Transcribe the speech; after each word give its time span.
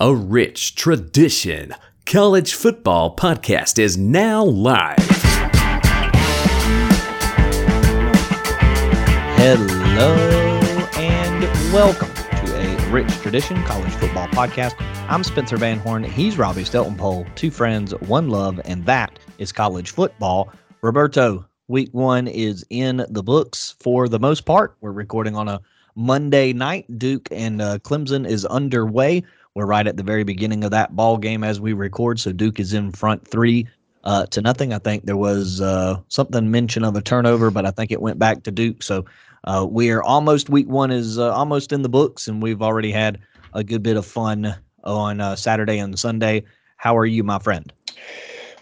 a 0.00 0.14
rich 0.14 0.76
tradition. 0.76 1.74
College 2.06 2.54
Football 2.54 3.16
Podcast 3.16 3.80
is 3.80 3.98
now 3.98 4.44
live. 4.44 4.96
Hello 9.36 10.14
and 10.96 11.42
welcome 11.72 12.14
to 12.14 12.54
a 12.54 12.90
rich 12.92 13.10
tradition 13.22 13.60
college 13.64 13.92
football 13.94 14.28
podcast. 14.28 14.74
I'm 15.08 15.24
Spencer 15.24 15.56
Van 15.56 15.80
Horn. 15.80 16.04
He's 16.04 16.38
Robbie 16.38 16.62
Stelton 16.62 16.96
Pole. 16.96 17.26
Two 17.34 17.50
friends, 17.50 17.92
one 18.02 18.30
love, 18.30 18.60
and 18.66 18.86
that 18.86 19.18
is 19.38 19.50
college 19.50 19.90
football. 19.90 20.52
Roberto, 20.80 21.44
week 21.66 21.88
one 21.92 22.28
is 22.28 22.64
in 22.70 23.04
the 23.08 23.24
books 23.24 23.74
for 23.80 24.08
the 24.08 24.20
most 24.20 24.44
part. 24.44 24.76
We're 24.80 24.92
recording 24.92 25.34
on 25.34 25.48
a 25.48 25.60
Monday 25.96 26.52
night. 26.52 26.86
Duke 26.98 27.28
and 27.32 27.60
uh, 27.60 27.78
Clemson 27.80 28.24
is 28.28 28.44
underway. 28.44 29.24
We're 29.58 29.66
right 29.66 29.88
at 29.88 29.96
the 29.96 30.04
very 30.04 30.22
beginning 30.22 30.62
of 30.62 30.70
that 30.70 30.94
ball 30.94 31.18
game 31.18 31.42
as 31.42 31.60
we 31.60 31.72
record. 31.72 32.20
So 32.20 32.30
Duke 32.30 32.60
is 32.60 32.74
in 32.74 32.92
front 32.92 33.26
three 33.26 33.66
uh, 34.04 34.24
to 34.26 34.40
nothing. 34.40 34.72
I 34.72 34.78
think 34.78 35.04
there 35.04 35.16
was 35.16 35.60
uh, 35.60 35.98
something 36.06 36.48
mention 36.48 36.84
of 36.84 36.94
a 36.94 37.02
turnover, 37.02 37.50
but 37.50 37.66
I 37.66 37.72
think 37.72 37.90
it 37.90 38.00
went 38.00 38.20
back 38.20 38.44
to 38.44 38.52
Duke. 38.52 38.84
So 38.84 39.04
uh, 39.42 39.66
we 39.68 39.90
are 39.90 40.00
almost 40.00 40.48
week 40.48 40.68
one 40.68 40.92
is 40.92 41.18
uh, 41.18 41.34
almost 41.34 41.72
in 41.72 41.82
the 41.82 41.88
books, 41.88 42.28
and 42.28 42.40
we've 42.40 42.62
already 42.62 42.92
had 42.92 43.18
a 43.52 43.64
good 43.64 43.82
bit 43.82 43.96
of 43.96 44.06
fun 44.06 44.54
on 44.84 45.20
uh, 45.20 45.34
Saturday 45.34 45.78
and 45.78 45.98
Sunday. 45.98 46.44
How 46.76 46.96
are 46.96 47.06
you, 47.06 47.24
my 47.24 47.40
friend? 47.40 47.72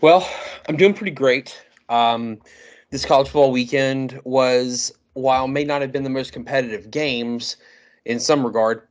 Well, 0.00 0.26
I'm 0.66 0.78
doing 0.78 0.94
pretty 0.94 1.10
great. 1.10 1.62
Um, 1.90 2.40
this 2.88 3.04
college 3.04 3.26
football 3.26 3.52
weekend 3.52 4.18
was, 4.24 4.92
while 5.12 5.46
may 5.46 5.64
not 5.64 5.82
have 5.82 5.92
been 5.92 6.04
the 6.04 6.08
most 6.08 6.32
competitive 6.32 6.90
games 6.90 7.58
in 8.06 8.18
some 8.18 8.46
regard, 8.46 8.88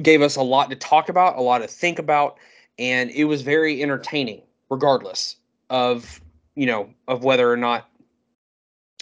gave 0.00 0.22
us 0.22 0.36
a 0.36 0.42
lot 0.42 0.70
to 0.70 0.76
talk 0.76 1.08
about, 1.08 1.36
a 1.36 1.42
lot 1.42 1.58
to 1.58 1.68
think 1.68 1.98
about, 1.98 2.38
and 2.78 3.10
it 3.10 3.24
was 3.24 3.42
very 3.42 3.82
entertaining, 3.82 4.42
regardless 4.70 5.36
of 5.70 6.20
you 6.54 6.66
know 6.66 6.90
of 7.08 7.24
whether 7.24 7.50
or 7.50 7.56
not 7.56 7.88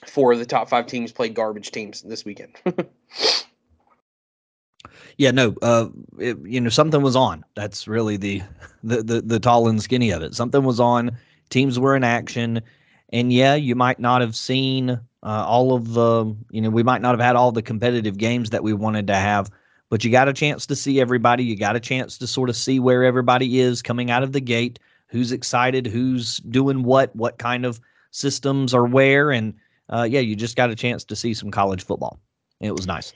four 0.06 0.32
of 0.32 0.38
the 0.38 0.47
top 0.47 0.69
five 0.69 0.86
teams 0.86 1.12
played 1.12 1.34
garbage 1.34 1.70
teams 1.70 2.02
this 2.02 2.24
weekend. 2.24 2.56
yeah, 5.16 5.30
no, 5.30 5.55
uh, 5.62 5.88
it, 6.19 6.38
you 6.44 6.60
know 6.60 6.70
something 6.70 7.02
was 7.02 7.16
on. 7.16 7.44
That's 7.54 7.86
really 7.86 8.16
the, 8.16 8.42
the 8.82 9.02
the 9.02 9.20
the 9.20 9.41
tall 9.41 9.69
and 9.69 9.82
skinny 9.82 10.10
of 10.10 10.22
it. 10.22 10.34
Something 10.34 10.64
was 10.64 10.80
on. 10.80 11.16
Teams 11.50 11.78
were 11.78 11.97
in 11.97 12.04
action, 12.04 12.62
and 13.12 13.32
yeah, 13.32 13.54
you 13.54 13.75
might 13.75 13.98
not 13.98 14.20
have 14.20 14.36
seen 14.36 14.91
uh, 14.91 14.98
all 15.22 15.75
of 15.75 15.92
the. 15.94 16.34
You 16.50 16.62
know, 16.62 16.70
we 16.70 16.82
might 16.82 17.02
not 17.02 17.10
have 17.12 17.20
had 17.20 17.36
all 17.36 17.52
the 17.52 17.62
competitive 17.62 18.16
games 18.16 18.50
that 18.50 18.62
we 18.62 18.72
wanted 18.72 19.06
to 19.08 19.16
have 19.16 19.50
but 19.91 20.05
you 20.05 20.10
got 20.10 20.28
a 20.28 20.33
chance 20.33 20.64
to 20.66 20.77
see 20.77 21.00
everybody. 21.00 21.44
You 21.44 21.56
got 21.56 21.77
a 21.77 21.80
chance 21.80 22.16
to 22.19 22.27
sort 22.27 22.48
of 22.48 22.56
see 22.56 22.80
where 22.80 23.05
everybody 23.05 23.60
is 23.60 23.83
coming 23.83 24.10
out 24.10 24.22
of 24.22 24.32
the 24.32 24.41
gate, 24.41 24.78
who's 25.08 25.32
excited, 25.32 25.86
who's 25.86 26.38
doing 26.38 26.84
what, 26.84 27.14
what 27.14 27.38
kind 27.38 27.66
of 27.66 27.80
systems 28.12 28.72
are 28.72 28.86
where. 28.86 29.30
And 29.30 29.52
uh, 29.91 30.06
yeah, 30.08 30.20
you 30.20 30.36
just 30.36 30.56
got 30.56 30.70
a 30.70 30.77
chance 30.77 31.05
to 31.05 31.16
see 31.16 31.34
some 31.34 31.50
college 31.50 31.84
football. 31.84 32.20
It 32.60 32.72
was 32.72 32.86
nice. 32.86 33.12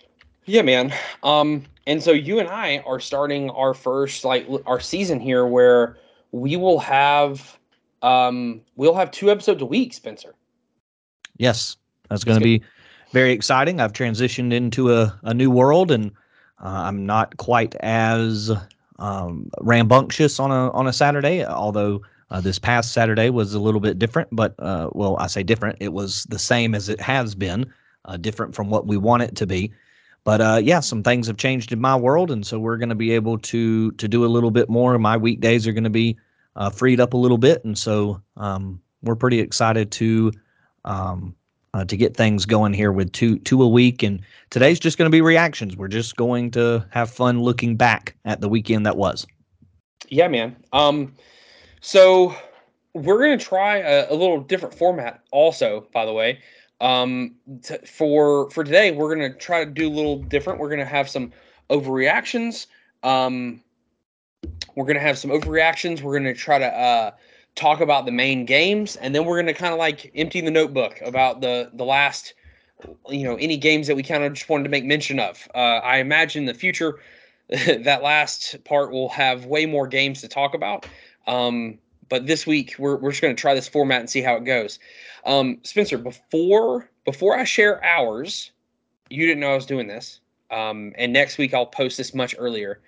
Yeah, 0.47 0.62
man. 0.62 0.92
Um, 1.22 1.64
and 1.86 2.03
so 2.03 2.11
you 2.11 2.39
and 2.39 2.48
I 2.48 2.78
are 2.86 3.00
starting 3.00 3.50
our 3.50 3.72
first 3.72 4.25
like 4.25 4.47
our 4.66 4.81
season 4.81 5.20
here 5.20 5.47
where 5.47 5.97
we 6.33 6.56
will 6.56 6.81
have 6.81 7.59
um 8.03 8.61
we'll 8.77 8.94
have 8.94 9.11
two 9.11 9.31
episodes 9.31 9.62
a 9.62 9.66
week, 9.66 9.94
Spencer. 9.94 10.34
Yes. 11.38 11.77
That's 12.11 12.25
going 12.25 12.38
to 12.38 12.44
be 12.44 12.62
very 13.12 13.33
exciting. 13.33 13.81
I've 13.81 13.92
transitioned 13.92 14.53
into 14.53 14.92
a, 14.92 15.19
a 15.22 15.33
new 15.33 15.50
world 15.50 15.91
and 15.91 16.11
I'm 16.68 17.06
not 17.06 17.36
quite 17.36 17.74
as 17.76 18.50
um, 18.98 19.50
rambunctious 19.60 20.40
on 20.40 20.50
a 20.50 20.70
on 20.70 20.86
a 20.86 20.92
Saturday, 20.92 21.44
although 21.44 22.02
uh, 22.30 22.40
this 22.40 22.58
past 22.58 22.92
Saturday 22.92 23.30
was 23.30 23.54
a 23.54 23.60
little 23.60 23.80
bit 23.80 23.98
different. 23.98 24.28
But 24.32 24.54
uh, 24.58 24.90
well, 24.92 25.16
I 25.18 25.26
say 25.26 25.42
different. 25.42 25.78
It 25.80 25.92
was 25.92 26.24
the 26.24 26.38
same 26.38 26.74
as 26.74 26.88
it 26.88 27.00
has 27.00 27.34
been, 27.34 27.72
uh, 28.06 28.16
different 28.16 28.54
from 28.54 28.70
what 28.70 28.86
we 28.86 28.97
want 28.97 29.22
it 29.22 29.36
to 29.36 29.47
be. 29.47 29.72
But 30.24 30.41
uh, 30.41 30.60
yeah, 30.62 30.80
some 30.80 31.03
things 31.03 31.26
have 31.26 31.36
changed 31.36 31.70
in 31.72 31.80
my 31.80 31.97
world, 31.97 32.30
and 32.30 32.47
so 32.47 32.58
we're 32.58 32.78
going 32.78 32.88
to 32.88 32.94
be 32.94 33.12
able 33.12 33.38
to 33.38 33.92
to 33.92 34.08
do 34.08 34.24
a 34.24 34.26
little 34.26 34.50
bit 34.50 34.70
more. 34.70 34.98
My 34.98 35.16
weekdays 35.16 35.66
are 35.66 35.72
going 35.72 35.84
to 35.84 35.91
be 35.91 36.16
uh, 36.56 36.70
freed 36.70 37.00
up 37.00 37.12
a 37.12 37.19
little 37.19 37.38
bit, 37.38 37.64
and 37.64 37.76
so 37.76 38.22
um, 38.36 38.80
we're 39.03 39.16
pretty 39.16 39.41
excited 39.41 39.91
to 39.92 40.32
um, 40.86 41.36
uh, 41.74 41.84
to 41.84 41.96
get 41.96 42.16
things 42.16 42.46
going 42.46 42.72
here 42.72 42.92
with 42.92 43.12
two 43.12 43.38
two 43.40 43.62
a 43.62 43.68
week. 43.68 44.02
And 44.02 44.22
today's 44.50 44.78
just 44.78 44.96
going 44.96 45.10
to 45.10 45.14
be 45.14 45.20
reactions. 45.20 45.76
We're 45.76 45.88
just 45.88 46.16
going 46.16 46.52
to 46.52 46.86
have 46.90 47.10
fun 47.10 47.42
looking 47.42 47.76
back 47.76 48.16
at 48.24 48.40
the 48.40 48.48
weekend 48.48 48.86
that 48.86 48.96
was. 48.96 49.26
Yeah, 50.08 50.28
man. 50.28 50.56
Um, 50.72 51.14
so 51.80 52.34
we're 52.94 53.18
going 53.18 53.36
to 53.36 53.44
try 53.44 53.78
a, 53.78 54.10
a, 54.10 54.14
little 54.14 54.40
different 54.40 54.74
format, 54.74 55.20
also. 55.32 55.86
By 55.92 56.06
the 56.06 56.12
way, 56.12 56.38
um, 56.80 57.34
t- 57.62 57.78
for 57.84 58.48
for 58.50 58.62
today, 58.62 58.92
we're 58.92 59.14
going 59.14 59.32
to 59.32 59.36
try 59.36 59.64
to 59.64 59.70
do 59.70 59.88
a 59.88 59.92
little 59.92 60.18
different. 60.18 60.60
We're 60.60 60.68
going 60.68 60.78
to 60.78 60.86
have 60.86 61.10
some 61.10 61.32
overreactions. 61.70 62.66
Um, 63.02 63.60
we're 64.76 64.84
going 64.84 64.96
to 64.96 65.02
have 65.02 65.18
some 65.18 65.30
overreactions. 65.30 66.02
We're 66.02 66.18
going 66.18 66.32
to 66.32 66.38
try 66.38 66.58
to 66.58 66.66
uh, 66.66 67.10
talk 67.54 67.81
about 67.81 68.06
the 68.06 68.12
main 68.12 68.44
games, 68.44 68.97
and 68.97 69.15
then 69.15 69.25
we're 69.25 69.37
going 69.37 69.47
to 69.47 69.54
kind 69.54 69.72
of 69.72 69.78
like 69.78 70.10
empty 70.15 70.41
the 70.41 70.50
notebook 70.50 71.00
about 71.04 71.41
the 71.41 71.70
the 71.75 71.84
last, 71.84 72.34
you 73.09 73.25
know, 73.25 73.37
any 73.37 73.56
games 73.56 73.87
that 73.87 73.97
we 73.97 74.03
kind 74.03 74.25
of 74.25 74.32
just 74.32 74.48
wanted 74.48 74.65
to 74.65 74.70
make 74.70 74.84
mention 74.84 75.20
of. 75.20 75.48
Uh, 75.54 75.78
I 75.78 75.98
imagine 75.98 76.42
in 76.42 76.47
the 76.47 76.54
future 76.54 76.98
that 77.48 78.03
last 78.03 78.62
part 78.65 78.91
will 78.91 79.09
have 79.10 79.47
way 79.47 79.66
more 79.66 79.87
games 79.87 80.20
to 80.22 80.28
talk 80.28 80.54
about. 80.54 80.87
Um, 81.26 81.78
but 82.09 82.26
this 82.26 82.47
week 82.47 82.75
we're 82.78 82.97
we're 82.97 83.10
just 83.10 83.22
going 83.22 83.34
to 83.34 83.41
try 83.41 83.54
this 83.54 83.69
format 83.69 84.00
and 84.00 84.10
see 84.10 84.22
how 84.22 84.34
it 84.36 84.44
goes. 84.44 84.78
Um, 85.25 85.59
Spencer, 85.62 85.98
before 85.98 86.91
before 87.04 87.38
I 87.38 87.44
share 87.44 87.84
ours, 87.84 88.50
you 89.10 89.26
didn't 89.26 89.41
know 89.41 89.53
I 89.53 89.54
was 89.54 89.66
doing 89.66 89.86
this. 89.86 90.21
Um, 90.50 90.92
and 90.97 91.12
next 91.12 91.38
week 91.38 91.54
I'll 91.54 91.66
post 91.66 91.97
this 91.97 92.15
much 92.15 92.34
earlier. 92.38 92.81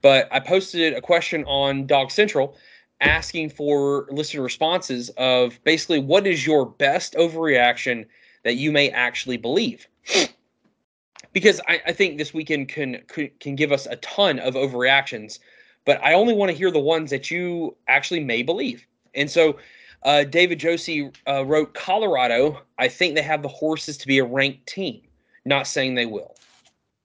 But 0.00 0.28
I 0.32 0.40
posted 0.40 0.94
a 0.94 1.00
question 1.00 1.44
on 1.44 1.86
Dog 1.86 2.10
Central 2.10 2.56
asking 3.02 3.50
for 3.50 4.06
listener 4.10 4.42
responses 4.42 5.10
of 5.18 5.58
basically 5.64 5.98
what 5.98 6.26
is 6.26 6.46
your 6.46 6.64
best 6.64 7.14
overreaction 7.14 8.06
that 8.44 8.54
you 8.54 8.72
may 8.72 8.90
actually 8.90 9.36
believe. 9.36 9.86
because 11.32 11.60
I, 11.68 11.80
I, 11.86 11.92
think 11.92 12.18
this 12.18 12.32
weekend 12.32 12.68
can, 12.68 13.02
can 13.08 13.30
can 13.40 13.56
give 13.56 13.72
us 13.72 13.86
a 13.86 13.96
ton 13.96 14.38
of 14.38 14.54
overreactions, 14.54 15.38
but 15.84 16.02
I 16.02 16.14
only 16.14 16.34
want 16.34 16.50
to 16.50 16.56
hear 16.56 16.70
the 16.70 16.78
ones 16.78 17.10
that 17.10 17.30
you 17.30 17.76
actually 17.88 18.20
may 18.20 18.42
believe. 18.42 18.86
And 19.14 19.30
so, 19.30 19.56
uh, 20.04 20.24
David 20.24 20.58
Josie 20.58 21.10
uh, 21.28 21.44
wrote 21.44 21.74
Colorado. 21.74 22.60
I 22.78 22.88
think 22.88 23.14
they 23.14 23.22
have 23.22 23.42
the 23.42 23.48
horses 23.48 23.96
to 23.98 24.06
be 24.06 24.18
a 24.18 24.24
ranked 24.24 24.66
team. 24.66 25.02
Not 25.44 25.66
saying 25.66 25.94
they 25.94 26.06
will. 26.06 26.34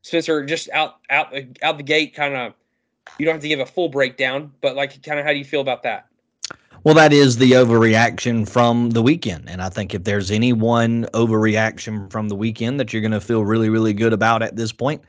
Spencer, 0.02 0.46
just 0.46 0.70
out 0.72 0.98
out 1.10 1.34
out 1.62 1.78
the 1.78 1.84
gate, 1.84 2.16
kind 2.16 2.36
of 2.36 2.54
you 3.18 3.26
don't 3.26 3.36
have 3.36 3.42
to 3.42 3.48
give 3.48 3.60
a 3.60 3.66
full 3.66 3.90
breakdown, 3.90 4.52
but 4.62 4.76
like 4.76 5.02
kind 5.04 5.20
of 5.20 5.26
how 5.26 5.32
do 5.32 5.38
you 5.38 5.46
feel 5.46 5.62
about 5.62 5.84
that? 5.84 6.08
Well, 6.84 6.96
that 6.96 7.12
is 7.12 7.38
the 7.38 7.52
overreaction 7.52 8.48
from 8.48 8.92
the 8.92 9.02
weekend. 9.02 9.50
And 9.50 9.62
I 9.62 9.70
think 9.70 9.94
if 9.94 10.04
there's 10.04 10.32
any 10.32 10.54
one 10.54 11.06
overreaction 11.14 12.10
from 12.12 12.30
the 12.30 12.36
weekend 12.36 12.80
that 12.80 12.94
you're 12.94 13.02
going 13.02 13.12
to 13.12 13.20
feel 13.20 13.44
really, 13.44 13.70
really 13.70 13.94
good 13.94 14.14
about 14.14 14.42
at 14.42 14.56
this 14.56 14.72
point, 14.72 15.02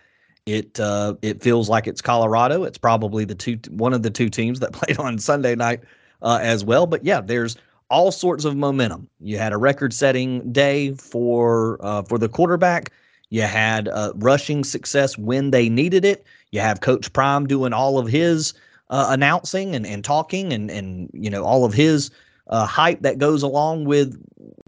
it 0.47 0.81
uh, 0.81 1.15
it 1.21 1.43
feels 1.43 1.69
like 1.69 1.87
it's 1.87 2.01
Colorado. 2.01 2.65
It's 2.65 2.79
probably 2.79 3.25
the 3.25 3.35
two 3.35 3.59
one 3.71 3.93
of 3.93 4.03
the 4.03 4.11
two 4.11 4.29
teams 4.29 4.61
that 4.61 4.73
played 4.73 4.99
on 4.99 5.19
Sunday 5.19 5.55
night 5.55 5.81
uh, 6.23 6.39
as 6.43 6.65
well. 6.65 6.87
But 6.87 7.05
yeah, 7.05 7.21
there's 7.21 7.57
all 7.91 8.11
sorts 8.11 8.45
of 8.45 8.57
momentum. 8.57 9.09
You 9.21 9.39
had 9.39 9.53
a 9.53 9.57
record-setting 9.57 10.53
day 10.53 10.95
for 10.95 11.79
uh, 11.81 12.03
for 12.03 12.19
the 12.19 12.29
quarterback. 12.29 12.93
You 13.31 13.43
had 13.43 13.89
uh, 13.89 14.13
rushing 14.17 14.65
success 14.65 15.19
when 15.19 15.51
they 15.51 15.69
needed 15.69 16.05
it. 16.05 16.25
You 16.53 16.61
have 16.61 16.81
Coach 16.81 17.13
Prime 17.13 17.47
doing 17.47 17.73
all 17.73 17.99
of 17.99 18.09
his 18.09 18.55
uh, 18.91 19.07
announcing 19.11 19.75
and, 19.75 19.87
and 19.87 20.05
talking 20.05 20.53
and 20.53 20.71
and 20.71 21.11
you 21.13 21.31
know 21.31 21.45
all 21.45 21.65
of 21.65 21.75
his 21.75 22.11
uh, 22.49 22.67
hype 22.67 23.03
that 23.03 23.19
goes 23.19 23.43
along 23.43 23.85
with 23.85 24.21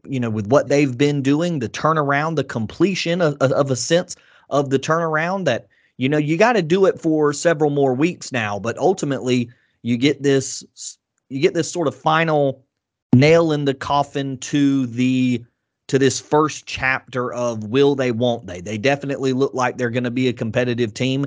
you 0.04 0.20
know 0.20 0.30
with 0.30 0.46
what 0.48 0.68
they've 0.68 0.96
been 0.96 1.22
doing, 1.22 1.58
the 1.58 1.68
turnaround, 1.68 2.36
the 2.36 2.44
completion 2.44 3.20
of, 3.22 3.36
of 3.40 3.70
a 3.70 3.76
sense 3.76 4.16
of 4.50 4.70
the 4.70 4.78
turnaround 4.78 5.44
that 5.46 5.68
you 5.96 6.08
know 6.08 6.18
you 6.18 6.36
got 6.36 6.52
to 6.52 6.62
do 6.62 6.84
it 6.86 7.00
for 7.00 7.32
several 7.32 7.70
more 7.70 7.94
weeks 7.94 8.32
now, 8.32 8.58
but 8.58 8.76
ultimately 8.78 9.48
you 9.82 9.96
get 9.96 10.22
this 10.22 10.98
you 11.30 11.40
get 11.40 11.54
this 11.54 11.70
sort 11.70 11.88
of 11.88 11.94
final 11.94 12.62
nail 13.14 13.52
in 13.52 13.64
the 13.64 13.74
coffin 13.74 14.36
to 14.38 14.86
the 14.86 15.42
to 15.88 15.98
this 15.98 16.20
first 16.20 16.66
chapter 16.66 17.32
of 17.32 17.64
will 17.64 17.94
they 17.94 18.12
won't 18.12 18.46
they? 18.46 18.60
They 18.60 18.78
definitely 18.78 19.32
look 19.32 19.54
like 19.54 19.76
they're 19.76 19.90
going 19.90 20.04
to 20.04 20.10
be 20.10 20.28
a 20.28 20.32
competitive 20.32 20.94
team 20.94 21.26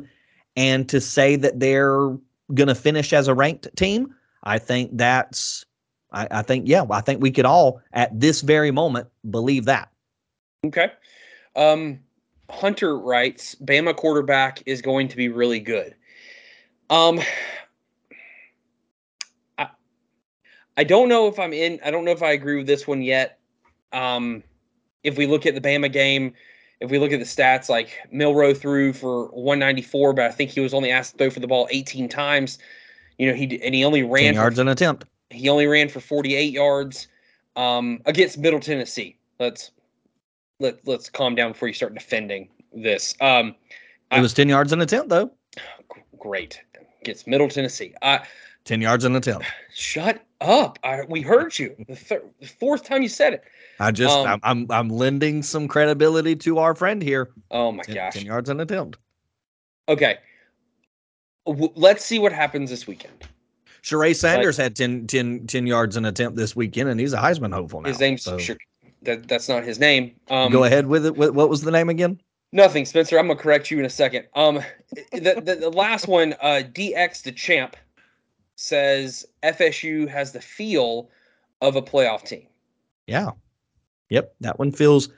and 0.55 0.87
to 0.89 1.01
say 1.01 1.35
that 1.35 1.59
they're 1.59 2.15
going 2.53 2.67
to 2.67 2.75
finish 2.75 3.13
as 3.13 3.27
a 3.27 3.33
ranked 3.33 3.67
team 3.75 4.13
i 4.43 4.57
think 4.57 4.91
that's 4.93 5.65
I, 6.11 6.27
I 6.31 6.41
think 6.41 6.67
yeah 6.67 6.85
i 6.91 7.01
think 7.01 7.21
we 7.21 7.31
could 7.31 7.45
all 7.45 7.81
at 7.93 8.17
this 8.19 8.41
very 8.41 8.71
moment 8.71 9.07
believe 9.29 9.65
that 9.65 9.89
okay 10.65 10.91
um 11.55 11.99
hunter 12.49 12.97
writes 12.97 13.55
bama 13.55 13.95
quarterback 13.95 14.61
is 14.65 14.81
going 14.81 15.07
to 15.07 15.15
be 15.15 15.29
really 15.29 15.59
good 15.59 15.95
Um, 16.89 17.21
I 19.57 19.67
I 20.77 20.83
don't 20.83 21.09
know 21.09 21.27
if 21.27 21.39
I'm 21.39 21.53
in. 21.53 21.79
I 21.83 21.91
don't 21.91 22.05
know 22.05 22.11
if 22.11 22.21
I 22.21 22.31
agree 22.31 22.57
with 22.57 22.67
this 22.67 22.87
one 22.87 23.01
yet. 23.01 23.39
Um, 23.91 24.43
if 25.03 25.17
we 25.17 25.25
look 25.25 25.45
at 25.45 25.55
the 25.55 25.61
Bama 25.61 25.91
game, 25.91 26.33
if 26.79 26.91
we 26.91 26.99
look 26.99 27.11
at 27.11 27.19
the 27.19 27.25
stats, 27.25 27.69
like 27.69 27.89
Milroe 28.11 28.53
threw 28.53 28.93
for 28.93 29.27
194, 29.27 30.13
but 30.13 30.25
I 30.25 30.31
think 30.31 30.49
he 30.51 30.59
was 30.59 30.73
only 30.73 30.91
asked 30.91 31.13
to 31.13 31.17
throw 31.17 31.29
for 31.29 31.39
the 31.39 31.47
ball 31.47 31.67
18 31.71 32.09
times. 32.09 32.59
You 33.17 33.27
know, 33.27 33.33
he 33.33 33.61
and 33.63 33.73
he 33.75 33.83
only 33.85 34.03
ran 34.03 34.33
10 34.33 34.35
for 34.35 34.41
yards 34.41 34.59
an 34.59 34.67
attempt. 34.67 35.05
he 35.29 35.47
only 35.49 35.67
ran 35.67 35.87
for 35.89 35.99
48 35.99 36.51
yards 36.51 37.07
um, 37.55 38.01
against 38.05 38.37
Middle 38.37 38.59
Tennessee. 38.59 39.17
Let's 39.39 39.71
let 40.59 40.85
let's 40.87 41.09
calm 41.09 41.35
down 41.35 41.51
before 41.53 41.67
you 41.67 41.73
start 41.73 41.93
defending 41.93 42.49
this. 42.73 43.15
Um, 43.21 43.55
It 44.11 44.19
was 44.21 44.33
10 44.33 44.49
yards 44.49 44.73
an 44.73 44.81
attempt, 44.81 45.09
though. 45.09 45.31
great 46.19 46.59
against 47.01 47.27
Middle 47.27 47.47
Tennessee. 47.49 47.93
Uh, 48.01 48.19
10 48.65 48.81
yards 48.81 49.03
an 49.03 49.15
attempt. 49.15 49.45
shut 49.73 50.23
up! 50.41 50.79
I, 50.83 51.01
we 51.07 51.21
heard 51.21 51.57
you 51.59 51.75
the, 51.87 51.95
thir- 51.95 52.23
the 52.39 52.47
fourth 52.47 52.83
time 52.83 53.01
you 53.01 53.09
said 53.09 53.33
it. 53.33 53.43
I 53.79 53.91
just, 53.91 54.15
Um, 54.15 54.27
I'm, 54.27 54.39
I'm, 54.43 54.71
I'm 54.71 54.89
lending 54.89 55.43
some 55.43 55.67
credibility 55.67 56.35
to 56.37 56.59
our 56.59 56.75
friend 56.75 57.01
here. 57.01 57.31
Oh 57.51 57.71
my 57.71 57.83
10, 57.83 57.95
gosh. 57.95 58.13
10 58.13 58.25
yards 58.25 58.49
an 58.49 58.59
attempt. 58.59 58.97
Okay, 59.89 60.17
w- 61.45 61.71
let's 61.75 62.05
see 62.05 62.19
what 62.19 62.31
happens 62.31 62.69
this 62.69 62.87
weekend. 62.87 63.13
Sheree 63.83 64.15
Sanders 64.15 64.55
had 64.55 64.77
10, 64.77 65.07
10, 65.07 65.45
10 65.45 65.67
yards 65.67 65.97
an 65.97 66.05
attempt 66.05 66.37
this 66.37 66.55
weekend, 66.55 66.87
and 66.89 66.99
he's 66.99 67.11
a 67.11 67.17
Heisman 67.17 67.53
hopeful 67.53 67.81
now. 67.81 67.89
His 67.89 67.99
name's 67.99 68.23
so 68.23 68.37
sure, 68.37 68.55
that 69.01 69.27
that's 69.27 69.49
not 69.49 69.65
his 69.65 69.77
name. 69.77 70.15
Um, 70.29 70.53
go 70.53 70.63
ahead 70.63 70.87
with 70.87 71.05
it. 71.05 71.17
What, 71.17 71.33
what 71.33 71.49
was 71.49 71.61
the 71.61 71.71
name 71.71 71.89
again? 71.89 72.21
Nothing, 72.53 72.85
Spencer. 72.85 73.19
I'm 73.19 73.27
gonna 73.27 73.37
correct 73.37 73.69
you 73.71 73.79
in 73.79 73.83
a 73.85 73.89
second. 73.89 74.25
Um, 74.35 74.61
the 75.11 75.41
the, 75.43 75.55
the 75.59 75.69
last 75.69 76.07
one, 76.07 76.33
uh, 76.41 76.61
DX 76.71 77.23
the 77.23 77.33
champ, 77.33 77.75
says 78.63 79.25
FSU 79.43 80.07
has 80.07 80.31
the 80.31 80.39
feel 80.39 81.09
of 81.59 81.75
a 81.75 81.81
playoff 81.81 82.23
team. 82.23 82.47
Yeah. 83.07 83.31
Yep. 84.09 84.35
That 84.39 84.57
one 84.57 84.71
feels, 84.71 85.09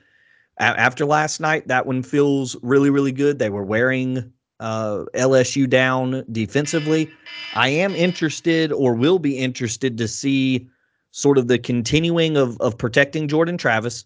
after 0.57 1.05
last 1.05 1.39
night, 1.39 1.67
that 1.67 1.85
one 1.85 2.01
feels 2.01 2.55
really, 2.63 2.89
really 2.89 3.11
good. 3.11 3.37
They 3.37 3.51
were 3.51 3.63
wearing 3.63 4.33
uh, 4.59 5.05
LSU 5.13 5.69
down 5.69 6.25
defensively. 6.31 7.11
I 7.53 7.67
am 7.69 7.93
interested 7.93 8.71
or 8.71 8.95
will 8.95 9.19
be 9.19 9.37
interested 9.37 9.95
to 9.99 10.07
see 10.07 10.67
sort 11.11 11.37
of 11.37 11.47
the 11.47 11.59
continuing 11.59 12.37
of, 12.37 12.59
of 12.61 12.75
protecting 12.75 13.27
Jordan 13.27 13.59
Travis. 13.59 14.05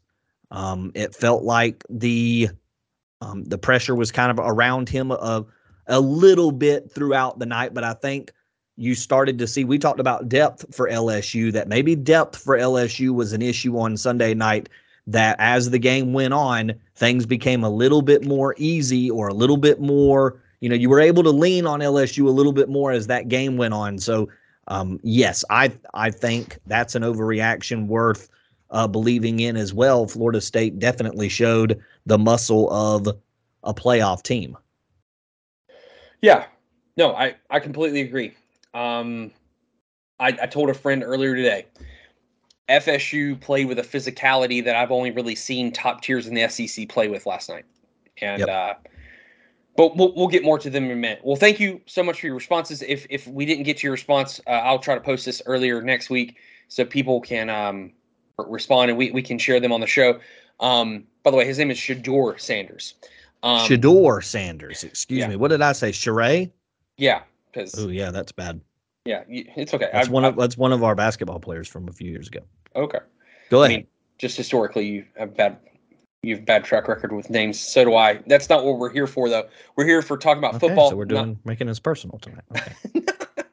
Um, 0.52 0.92
it 0.96 1.16
felt 1.16 1.44
like 1.44 1.86
the 1.90 2.50
um, 3.22 3.44
the 3.46 3.58
pressure 3.58 3.96
was 3.96 4.12
kind 4.12 4.32
of 4.32 4.40
around 4.46 4.90
him 4.90 5.12
a, 5.12 5.46
a 5.88 6.00
little 6.00 6.52
bit 6.52 6.92
throughout 6.92 7.38
the 7.40 7.46
night, 7.46 7.74
but 7.74 7.84
I 7.84 7.94
think 7.94 8.32
you 8.80 8.96
started 8.96 9.38
to 9.38 9.46
see 9.46 9.66
we 9.66 9.78
talked 9.78 10.00
about 10.00 10.30
depth 10.30 10.66
for 10.74 10.90
LSU 10.90 11.52
that 11.52 11.68
maybe 11.68 11.96
depth 11.96 12.38
for 12.38 12.58
LSU 12.58 13.14
was 13.14 13.34
an 13.34 13.42
issue 13.42 13.78
on 13.78 13.98
Sunday 13.98 14.34
night 14.34 14.70
that 15.06 15.36
as 15.40 15.70
the 15.70 15.80
game 15.80 16.14
went 16.14 16.34
on 16.34 16.74
things 16.96 17.26
became 17.26 17.64
a 17.64 17.70
little 17.70 18.02
bit 18.02 18.26
more 18.26 18.56
easy 18.58 19.12
or 19.12 19.28
a 19.28 19.34
little 19.34 19.58
bit 19.58 19.82
more 19.82 20.42
you 20.62 20.70
know 20.70 20.76
you 20.76 20.90
were 20.90 21.02
able 21.02 21.24
to 21.24 21.30
lean 21.30 21.66
on 21.68 21.82
LSU 21.82 22.26
a 22.26 22.32
little 22.32 22.54
bit 22.54 22.70
more 22.70 22.92
as 22.92 23.08
that 23.08 23.28
game 23.28 23.58
went 23.58 23.74
on. 23.74 24.00
So 24.00 24.30
um, 24.70 25.00
yes 25.04 25.44
I 25.50 25.74
I 25.94 26.10
think 26.10 26.58
that's 26.68 26.96
an 26.96 27.04
overreaction 27.04 27.88
worth 27.88 28.30
uh, 28.72 28.88
believing 28.88 29.42
in 29.42 29.58
as 29.58 29.74
well. 29.74 30.08
Florida 30.08 30.40
State 30.40 30.80
definitely 30.80 31.28
showed 31.28 31.82
the 32.06 32.18
muscle 32.18 32.72
of 32.72 33.08
a 33.64 33.74
playoff 33.74 34.24
team. 34.24 34.58
Yeah, 36.22 36.46
no, 36.96 37.14
I 37.14 37.36
I 37.50 37.60
completely 37.60 38.02
agree. 38.02 38.34
Um, 38.74 39.32
I, 40.20 40.28
I 40.42 40.48
told 40.48 40.70
a 40.70 40.74
friend 40.74 41.04
earlier 41.04 41.36
today, 41.36 41.66
FSU 42.70 43.40
played 43.40 43.68
with 43.68 43.80
a 43.80 43.84
physicality 43.84 44.64
that 44.64 44.76
I've 44.76 44.92
only 44.92 45.12
really 45.12 45.36
seen 45.36 45.72
top 45.72 46.02
tiers 46.02 46.28
in 46.28 46.36
the 46.36 46.48
SEC 46.48 46.88
play 46.90 47.08
with 47.08 47.26
last 47.26 47.50
night, 47.50 47.66
and 48.22 48.42
Yep. 48.42 48.50
uh, 48.50 48.74
but 49.76 49.96
we'll 49.96 50.14
we'll 50.14 50.28
get 50.28 50.44
more 50.44 50.60
to 50.60 50.70
them 50.70 50.86
in 50.86 50.92
a 50.92 50.96
minute. 50.96 51.22
Well, 51.24 51.38
thank 51.38 51.60
you 51.60 51.82
so 51.86 52.04
much 52.04 52.20
for 52.20 52.28
your 52.28 52.36
responses. 52.36 52.82
If 52.82 53.08
if 53.10 53.28
we 53.28 53.46
didn't 53.46 53.64
get 53.64 53.78
to 53.78 53.88
your 53.88 53.94
response, 53.94 54.40
uh, 54.46 54.52
I'll 54.52 54.80
try 54.80 54.94
to 54.94 55.02
post 55.02 55.26
this 55.26 55.42
earlier 55.46 55.82
next 55.82 56.10
week 56.10 56.38
so 56.68 56.86
people 56.86 57.22
can 57.22 57.50
um 57.50 57.94
respond 58.38 58.90
and 58.92 58.98
we 58.98 59.12
we 59.12 59.22
can 59.22 59.40
share 59.40 59.60
them 59.60 59.72
on 59.72 59.80
the 59.80 59.88
show. 59.88 60.20
Um, 60.60 61.06
by 61.24 61.32
the 61.32 61.38
way, 61.38 61.46
his 61.46 61.58
name 61.58 61.72
is 61.72 61.78
Shedeur 61.78 62.40
Sanders. 62.40 62.96
Um, 63.42 63.60
Shedeur 63.60 64.22
Sanders 64.24 64.84
excuse 64.84 65.20
yeah. 65.20 65.28
me 65.28 65.38
what 65.38 65.48
did 65.48 65.62
I 65.62 65.72
say 65.72 65.92
Sheree 65.92 66.52
Yeah, 66.98 67.22
because 67.52 67.74
oh 67.78 67.90
yeah 67.90 68.12
that's 68.12 68.32
bad 68.32 68.62
yeah, 69.06 69.24
it's 69.28 69.74
okay. 69.74 69.90
That's 69.92 70.08
I've- 70.08 70.14
one 70.14 70.24
of 70.26 70.34
I've- 70.34 70.42
that's 70.42 70.58
one 70.58 70.72
of 70.72 70.84
our 70.84 70.94
basketball 70.94 71.40
players 71.40 71.68
from 71.68 71.88
a 71.88 71.92
few 71.92 72.12
years 72.12 72.28
ago. 72.28 72.42
okay. 72.76 73.00
Go 73.50 73.64
I 73.64 73.68
ahead. 73.68 73.78
mean, 73.80 73.88
just 74.20 74.38
historically, 74.38 74.86
you 74.86 75.06
have 75.18 75.36
bad, 75.36 75.58
you 76.22 76.36
have 76.36 76.46
bad 76.46 76.64
track 76.64 76.88
record 76.88 77.12
with 77.14 77.30
names. 77.30 77.60
So 77.60 77.86
do 77.86 77.96
I. 77.96 78.20
That's 78.28 78.50
not 78.50 78.66
what 78.66 78.78
we're 78.78 78.92
here 78.92 79.08
for, 79.08 79.28
though. 79.30 79.48
We're 79.76 79.86
here 79.86 80.04
for 80.04 80.16
talking 80.18 80.38
about 80.40 80.56
okay, 80.56 80.68
football. 80.68 80.92
so 80.92 80.96
we're 80.98 81.06
not- 81.06 81.24
doing 81.24 81.40
making 81.46 81.66
this 81.68 81.80
personal 81.80 82.20
tonight. 82.20 82.44
Okay. 82.52 83.02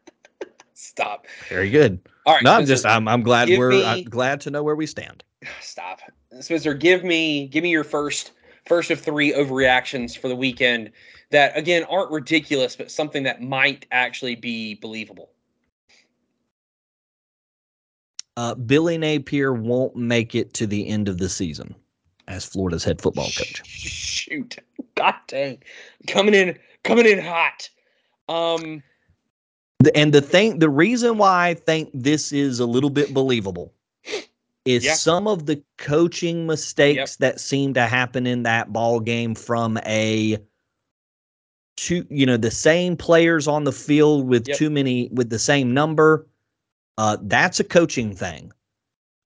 Stop. 0.75 1.27
Very 1.49 1.71
good. 1.71 2.01
All 2.27 2.35
right. 2.35 2.43
No, 2.43 2.53
I'm 2.53 2.67
just 2.67 2.85
I'm 2.85 3.09
I'm 3.09 3.23
glad 3.23 3.49
we're 3.49 3.71
me- 3.71 3.85
I'm 3.85 4.05
glad 4.05 4.41
to 4.43 4.51
know 4.51 4.63
where 4.63 4.77
we 4.77 4.87
stand. 4.87 5.23
stop. 5.61 6.01
Spencer, 6.41 6.75
give 6.75 7.03
me 7.05 7.47
give 7.49 7.63
me 7.63 7.71
your 7.71 7.85
first 7.85 8.33
first 8.67 8.91
of 8.91 9.01
three 9.01 9.33
overreactions 9.33 10.19
for 10.19 10.29
the 10.29 10.37
weekend 10.37 10.91
that 11.31 11.56
again 11.56 11.84
aren't 11.84 12.11
ridiculous, 12.11 12.76
but 12.76 12.90
something 12.90 13.23
that 13.25 13.43
might 13.43 13.87
actually 13.90 14.37
be 14.37 14.75
believable. 14.75 15.31
Uh, 18.37 18.55
Billy 18.55 18.99
Napier 18.99 19.52
won't 19.52 19.96
make 19.96 20.34
it 20.34 20.52
to 20.55 20.67
the 20.67 20.87
end 20.88 21.08
of 21.08 21.19
the 21.19 21.28
season 21.28 21.75
as 22.28 22.44
Florida's 22.44 22.84
head 22.84 23.00
football 23.00 23.31
coach. 23.37 23.62
Shoot. 23.67 24.56
God 24.94 25.14
dang. 25.26 25.62
Coming 26.06 26.34
in 26.34 26.58
coming 26.84 27.06
in 27.06 27.19
hot. 27.19 27.69
Um 28.28 28.82
And 29.94 30.12
the 30.12 30.20
thing, 30.20 30.58
the 30.58 30.69
reason 30.69 31.19
why 31.19 31.49
I 31.49 31.55
think 31.55 31.90
this 31.94 32.32
is 32.32 32.61
a 32.61 32.67
little 32.67 32.90
bit 32.90 33.14
believable 33.14 33.73
is 34.64 34.84
Yeah. 34.84 34.94
some 34.94 35.28
of 35.28 35.46
the 35.46 35.62
coaching 35.78 36.46
mistakes 36.46 37.17
that 37.17 37.40
seem 37.40 37.73
to 37.75 37.87
happen 37.87 38.26
in 38.26 38.43
that 38.43 38.73
ball 38.73 39.00
game 39.00 39.34
from 39.34 39.78
a 39.87 40.38
two, 41.76 42.06
you 42.11 42.26
know, 42.26 42.37
the 42.37 42.50
same 42.50 42.96
players 42.96 43.46
on 43.49 43.64
the 43.64 43.73
field 43.73 44.26
with 44.26 44.49
Yep. 44.49 44.56
too 44.56 44.70
many 44.70 45.08
with 45.12 45.31
the 45.31 45.38
same 45.38 45.73
number. 45.75 46.26
Uh, 46.99 47.16
that's 47.23 47.61
a 47.61 47.64
coaching 47.64 48.14
thing. 48.14 48.52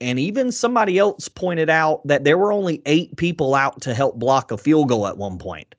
And 0.01 0.19
even 0.19 0.51
somebody 0.51 0.99
else 0.99 1.29
pointed 1.29 1.69
out 1.69 2.07
that 2.07 2.25
there 2.25 2.39
were 2.39 2.53
only 2.53 2.81
eight 2.87 3.17
people 3.17 3.55
out 3.55 3.81
to 3.83 3.95
help 3.95 4.19
block 4.19 4.51
a 4.51 4.57
field 4.57 4.89
goal 4.89 5.07
at 5.07 5.19
one 5.19 5.39
point. 5.39 5.75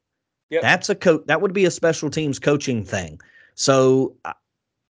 Yep. 0.51 0.61
That's 0.61 0.89
a 0.89 0.95
coach. 0.95 1.23
That 1.25 1.41
would 1.41 1.53
be 1.53 1.65
a 1.65 1.71
special 1.71 2.09
teams 2.09 2.37
coaching 2.37 2.83
thing. 2.85 3.19
So 3.55 4.15
uh, 4.25 4.33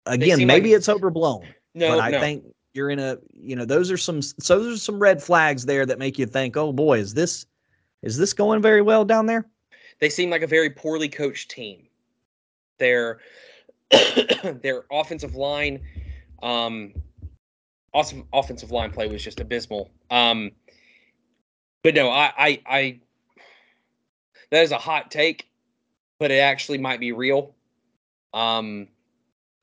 again, 0.05 0.45
maybe 0.45 0.69
like- 0.71 0.77
it's 0.77 0.89
overblown, 0.89 1.45
no, 1.73 1.89
but 1.89 1.99
I 1.99 2.09
no. 2.09 2.19
think 2.19 2.43
you're 2.73 2.89
in 2.89 2.99
a. 2.99 3.17
You 3.33 3.55
know, 3.55 3.63
those 3.65 3.91
are 3.91 3.97
some. 3.97 4.21
So 4.21 4.59
those 4.59 4.75
are 4.77 4.79
some 4.79 4.99
red 4.99 5.21
flags 5.23 5.65
there 5.65 5.85
that 5.85 5.99
make 5.99 6.17
you 6.19 6.25
think, 6.25 6.57
oh 6.57 6.73
boy, 6.73 6.99
is 6.99 7.13
this 7.13 7.45
is 8.01 8.17
this 8.17 8.33
going 8.33 8.61
very 8.61 8.81
well 8.81 9.05
down 9.05 9.25
there? 9.27 9.47
They 10.03 10.09
seem 10.09 10.29
like 10.29 10.41
a 10.41 10.47
very 10.47 10.69
poorly 10.69 11.07
coached 11.07 11.49
team. 11.49 11.87
Their 12.77 13.19
their 14.61 14.83
offensive 14.91 15.35
line, 15.35 15.79
um, 16.41 16.93
awesome 17.93 18.27
offensive 18.33 18.69
line 18.69 18.91
play 18.91 19.07
was 19.07 19.23
just 19.23 19.39
abysmal. 19.39 19.89
Um, 20.11 20.51
but 21.83 21.95
no, 21.95 22.09
I, 22.09 22.33
I 22.37 22.61
I 22.65 22.99
that 24.51 24.63
is 24.63 24.73
a 24.73 24.77
hot 24.77 25.09
take, 25.09 25.47
but 26.19 26.31
it 26.31 26.39
actually 26.39 26.79
might 26.79 26.99
be 26.99 27.13
real. 27.13 27.55
Um, 28.33 28.89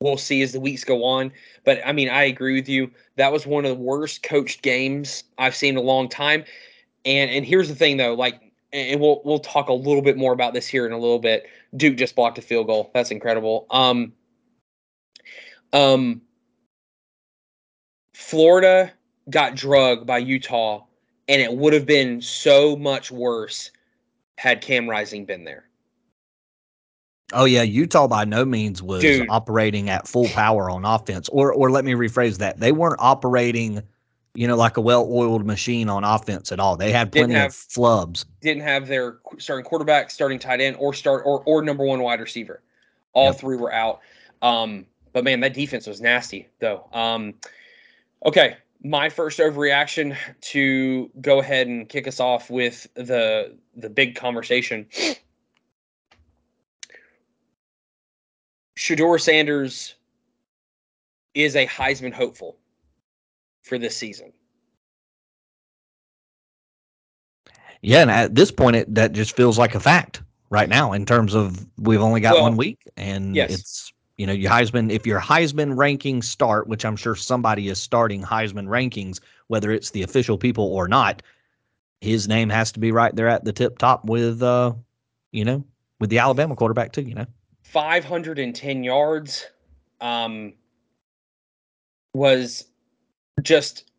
we'll 0.00 0.16
see 0.16 0.40
as 0.40 0.52
the 0.52 0.60
weeks 0.60 0.84
go 0.84 1.04
on. 1.04 1.32
But 1.66 1.82
I 1.84 1.92
mean, 1.92 2.08
I 2.08 2.22
agree 2.22 2.54
with 2.54 2.68
you. 2.68 2.90
That 3.16 3.30
was 3.30 3.46
one 3.46 3.66
of 3.66 3.76
the 3.76 3.82
worst 3.82 4.22
coached 4.22 4.62
games 4.62 5.22
I've 5.36 5.54
seen 5.54 5.74
in 5.74 5.76
a 5.76 5.82
long 5.82 6.08
time. 6.08 6.44
And 7.04 7.30
and 7.30 7.44
here's 7.44 7.68
the 7.68 7.74
thing 7.74 7.98
though, 7.98 8.14
like 8.14 8.49
and 8.72 9.00
we'll 9.00 9.20
we'll 9.24 9.38
talk 9.38 9.68
a 9.68 9.72
little 9.72 10.02
bit 10.02 10.16
more 10.16 10.32
about 10.32 10.54
this 10.54 10.66
here 10.66 10.86
in 10.86 10.92
a 10.92 10.98
little 10.98 11.18
bit. 11.18 11.46
Duke 11.76 11.96
just 11.96 12.14
blocked 12.14 12.38
a 12.38 12.42
field 12.42 12.66
goal. 12.66 12.90
That's 12.94 13.10
incredible. 13.10 13.66
Um, 13.70 14.12
um, 15.72 16.22
Florida 18.14 18.92
got 19.28 19.54
drugged 19.54 20.06
by 20.06 20.18
Utah, 20.18 20.84
and 21.28 21.40
it 21.40 21.52
would 21.52 21.72
have 21.72 21.86
been 21.86 22.20
so 22.20 22.76
much 22.76 23.10
worse 23.10 23.70
had 24.38 24.60
Cam 24.60 24.88
Rising 24.88 25.24
been 25.24 25.44
there. 25.44 25.64
Oh 27.32 27.44
yeah, 27.44 27.62
Utah 27.62 28.08
by 28.08 28.24
no 28.24 28.44
means 28.44 28.82
was 28.82 29.02
Dude. 29.02 29.28
operating 29.28 29.88
at 29.88 30.08
full 30.08 30.28
power 30.28 30.68
on 30.70 30.84
offense. 30.84 31.28
Or 31.28 31.52
or 31.52 31.70
let 31.70 31.84
me 31.84 31.92
rephrase 31.92 32.38
that. 32.38 32.58
They 32.58 32.72
weren't 32.72 32.98
operating, 32.98 33.82
you 34.34 34.46
know, 34.46 34.56
like 34.56 34.76
a 34.76 34.80
well-oiled 34.80 35.44
machine 35.44 35.88
on 35.88 36.04
offense 36.04 36.52
at 36.52 36.60
all. 36.60 36.76
They 36.76 36.92
had 36.92 37.10
plenty 37.12 37.34
have- 37.34 37.50
of 37.50 37.52
flubs. 37.54 38.24
Didn't 38.40 38.62
have 38.62 38.86
their 38.86 39.18
starting 39.38 39.64
quarterback, 39.64 40.10
starting 40.10 40.38
tight 40.38 40.60
end, 40.60 40.76
or 40.78 40.94
start 40.94 41.22
or 41.26 41.42
or 41.44 41.62
number 41.62 41.84
one 41.84 42.00
wide 42.02 42.20
receiver. 42.20 42.62
All 43.12 43.26
Yep. 43.26 43.36
three 43.40 43.56
were 43.56 43.72
out. 43.72 44.00
Um, 44.40 44.86
but 45.12 45.24
man, 45.24 45.40
that 45.40 45.54
defense 45.54 45.86
was 45.86 46.00
nasty 46.00 46.48
though. 46.60 46.88
Um, 46.92 47.34
okay, 48.24 48.56
my 48.82 49.08
first 49.08 49.40
overreaction 49.40 50.16
to 50.40 51.10
go 51.20 51.40
ahead 51.40 51.66
and 51.66 51.88
kick 51.88 52.06
us 52.06 52.20
off 52.20 52.50
with 52.50 52.86
the 52.94 53.56
the 53.76 53.90
big 53.90 54.14
conversation. 54.14 54.86
Shedeur 58.78 59.20
Sanders 59.20 59.96
is 61.34 61.56
a 61.56 61.66
Heisman 61.66 62.12
hopeful 62.12 62.56
for 63.70 63.78
this 63.78 63.96
season. 63.96 64.32
Yeah, 67.82 68.02
and 68.02 68.10
at 68.10 68.34
this 68.34 68.50
point, 68.50 68.76
it 68.76 68.94
that 68.94 69.12
just 69.12 69.34
feels 69.34 69.58
like 69.58 69.74
a 69.74 69.80
fact 69.80 70.22
right 70.50 70.68
now 70.68 70.92
in 70.92 71.06
terms 71.06 71.34
of 71.34 71.64
we've 71.78 72.02
only 72.02 72.20
got 72.20 72.34
Well, 72.34 72.42
one 72.42 72.56
week, 72.56 72.82
and 72.98 73.34
yes. 73.34 73.52
it's 73.52 73.92
you 74.18 74.26
know 74.26 74.34
your 74.34 74.50
Heisman. 74.50 74.90
If 74.90 75.06
your 75.06 75.20
Heisman 75.20 75.76
rankings 75.76 76.24
start, 76.24 76.66
which 76.66 76.84
I'm 76.84 76.96
sure 76.96 77.14
somebody 77.14 77.68
is 77.68 77.80
starting 77.80 78.22
Heisman 78.22 78.66
rankings, 78.66 79.20
whether 79.46 79.70
it's 79.70 79.92
the 79.92 80.02
official 80.02 80.36
people 80.36 80.64
or 80.64 80.88
not, 80.88 81.22
his 82.02 82.28
name 82.28 82.50
has 82.50 82.72
to 82.72 82.80
be 82.80 82.92
right 82.92 83.14
there 83.16 83.28
at 83.28 83.44
the 83.44 83.52
tip 83.52 83.78
top 83.78 84.04
with 84.04 84.42
uh, 84.42 84.74
you 85.32 85.44
know, 85.44 85.64
with 86.00 86.10
the 86.10 86.18
Alabama 86.18 86.56
quarterback 86.56 86.92
too. 86.92 87.02
You 87.02 87.14
know, 87.14 87.26
510 87.62 88.84
yards 88.84 89.46
um 90.02 90.54
was 92.12 92.69
just 93.42 93.90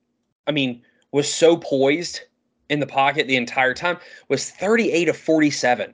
i 0.47 0.51
mean 0.51 0.81
was 1.11 1.31
so 1.31 1.57
poised 1.57 2.21
in 2.69 2.79
the 2.79 2.87
pocket 2.87 3.27
the 3.27 3.35
entire 3.35 3.73
time 3.73 3.97
was 4.29 4.49
38 4.51 5.09
of 5.09 5.17
47 5.17 5.93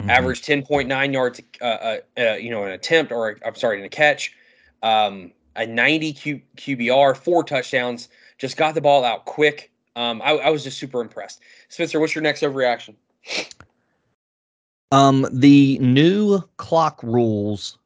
Mhm. 0.00 0.10
average 0.10 0.42
10.9 0.42 1.12
yards 1.12 1.40
uh, 1.60 1.64
uh, 1.64 1.96
uh 2.18 2.34
you 2.34 2.50
know 2.50 2.62
an 2.64 2.70
attempt 2.70 3.10
or 3.10 3.36
i'm 3.44 3.54
sorry 3.54 3.78
in 3.78 3.84
a 3.84 3.88
catch. 3.88 4.34
Um 4.82 5.32
a 5.56 5.66
90 5.66 6.12
Q, 6.12 6.40
qbr 6.56 7.16
four 7.16 7.42
touchdowns 7.42 8.08
just 8.38 8.56
got 8.56 8.76
the 8.76 8.80
ball 8.80 9.04
out 9.04 9.24
quick. 9.24 9.72
Um 9.96 10.22
I, 10.22 10.30
I 10.30 10.50
was 10.50 10.62
just 10.62 10.78
super 10.78 11.00
impressed. 11.00 11.40
Spencer 11.68 11.98
what's 11.98 12.14
your 12.14 12.22
next 12.22 12.42
overreaction? 12.42 12.94
Um, 14.90 15.26
the 15.30 15.78
new 15.80 16.40
clock 16.56 17.02
rules 17.02 17.78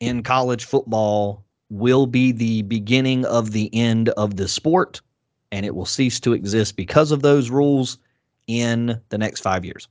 in 0.00 0.22
college 0.22 0.64
football 0.64 1.44
will 1.70 2.06
be 2.06 2.32
the 2.32 2.62
beginning 2.62 3.24
of 3.26 3.52
the 3.52 3.70
end 3.74 4.08
of 4.10 4.36
the 4.36 4.48
sport, 4.48 5.00
and 5.52 5.64
it 5.66 5.74
will 5.74 5.86
cease 5.86 6.18
to 6.20 6.32
exist 6.32 6.76
because 6.76 7.10
of 7.12 7.22
those 7.22 7.50
rules 7.50 7.98
in 8.46 9.00
the 9.10 9.18
next 9.18 9.40
five 9.40 9.64
years. 9.64 9.88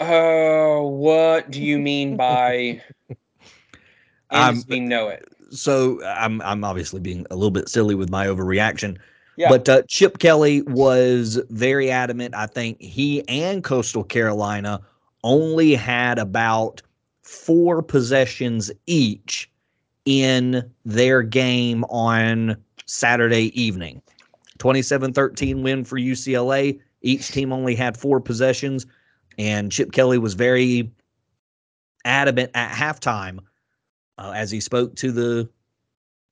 Uh, 0.00 0.80
what 0.80 1.50
do 1.50 1.62
you 1.62 1.78
mean 1.78 2.16
by 2.16 2.82
Um, 4.30 4.62
we 4.68 4.80
know 4.80 5.08
it? 5.08 5.24
So 5.50 6.04
I'm 6.04 6.42
I'm 6.42 6.64
obviously 6.64 7.00
being 7.00 7.24
a 7.30 7.36
little 7.36 7.52
bit 7.52 7.68
silly 7.68 7.94
with 7.94 8.10
my 8.10 8.26
overreaction, 8.26 8.98
Yeah. 9.36 9.48
but 9.48 9.68
uh, 9.68 9.82
Chip 9.88 10.18
Kelly 10.18 10.62
was 10.62 11.40
very 11.50 11.90
adamant. 11.90 12.34
I 12.34 12.46
think 12.46 12.80
he 12.82 13.26
and 13.28 13.62
Coastal 13.62 14.02
Carolina 14.02 14.80
only 15.22 15.74
had 15.74 16.18
about 16.18 16.82
four 17.26 17.82
possessions 17.82 18.70
each 18.86 19.50
in 20.04 20.68
their 20.84 21.22
game 21.22 21.84
on 21.84 22.56
Saturday 22.86 23.60
evening. 23.60 24.00
27-13 24.58 25.62
win 25.62 25.84
for 25.84 25.98
UCLA. 25.98 26.80
Each 27.02 27.28
team 27.28 27.52
only 27.52 27.74
had 27.74 27.96
four 27.96 28.20
possessions 28.20 28.86
and 29.38 29.70
Chip 29.70 29.92
Kelly 29.92 30.18
was 30.18 30.34
very 30.34 30.90
adamant 32.04 32.50
at 32.54 32.70
halftime 32.70 33.40
uh, 34.18 34.32
as 34.34 34.50
he 34.50 34.60
spoke 34.60 34.94
to 34.96 35.12
the 35.12 35.48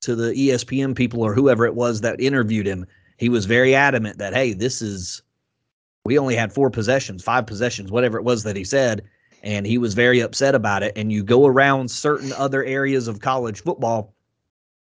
to 0.00 0.14
the 0.14 0.32
ESPN 0.32 0.94
people 0.94 1.22
or 1.22 1.34
whoever 1.34 1.64
it 1.64 1.74
was 1.74 2.02
that 2.02 2.20
interviewed 2.20 2.66
him. 2.66 2.86
He 3.16 3.28
was 3.28 3.46
very 3.46 3.74
adamant 3.74 4.18
that 4.18 4.34
hey, 4.34 4.52
this 4.52 4.80
is 4.80 5.22
we 6.04 6.18
only 6.18 6.36
had 6.36 6.52
four 6.52 6.70
possessions, 6.70 7.22
five 7.22 7.46
possessions, 7.46 7.90
whatever 7.90 8.18
it 8.18 8.24
was 8.24 8.42
that 8.44 8.56
he 8.56 8.64
said, 8.64 9.02
and 9.44 9.66
he 9.66 9.76
was 9.76 9.92
very 9.92 10.20
upset 10.20 10.54
about 10.54 10.82
it. 10.82 10.92
And 10.96 11.12
you 11.12 11.22
go 11.22 11.46
around 11.46 11.90
certain 11.90 12.32
other 12.32 12.64
areas 12.64 13.06
of 13.06 13.20
college 13.20 13.62
football, 13.62 14.14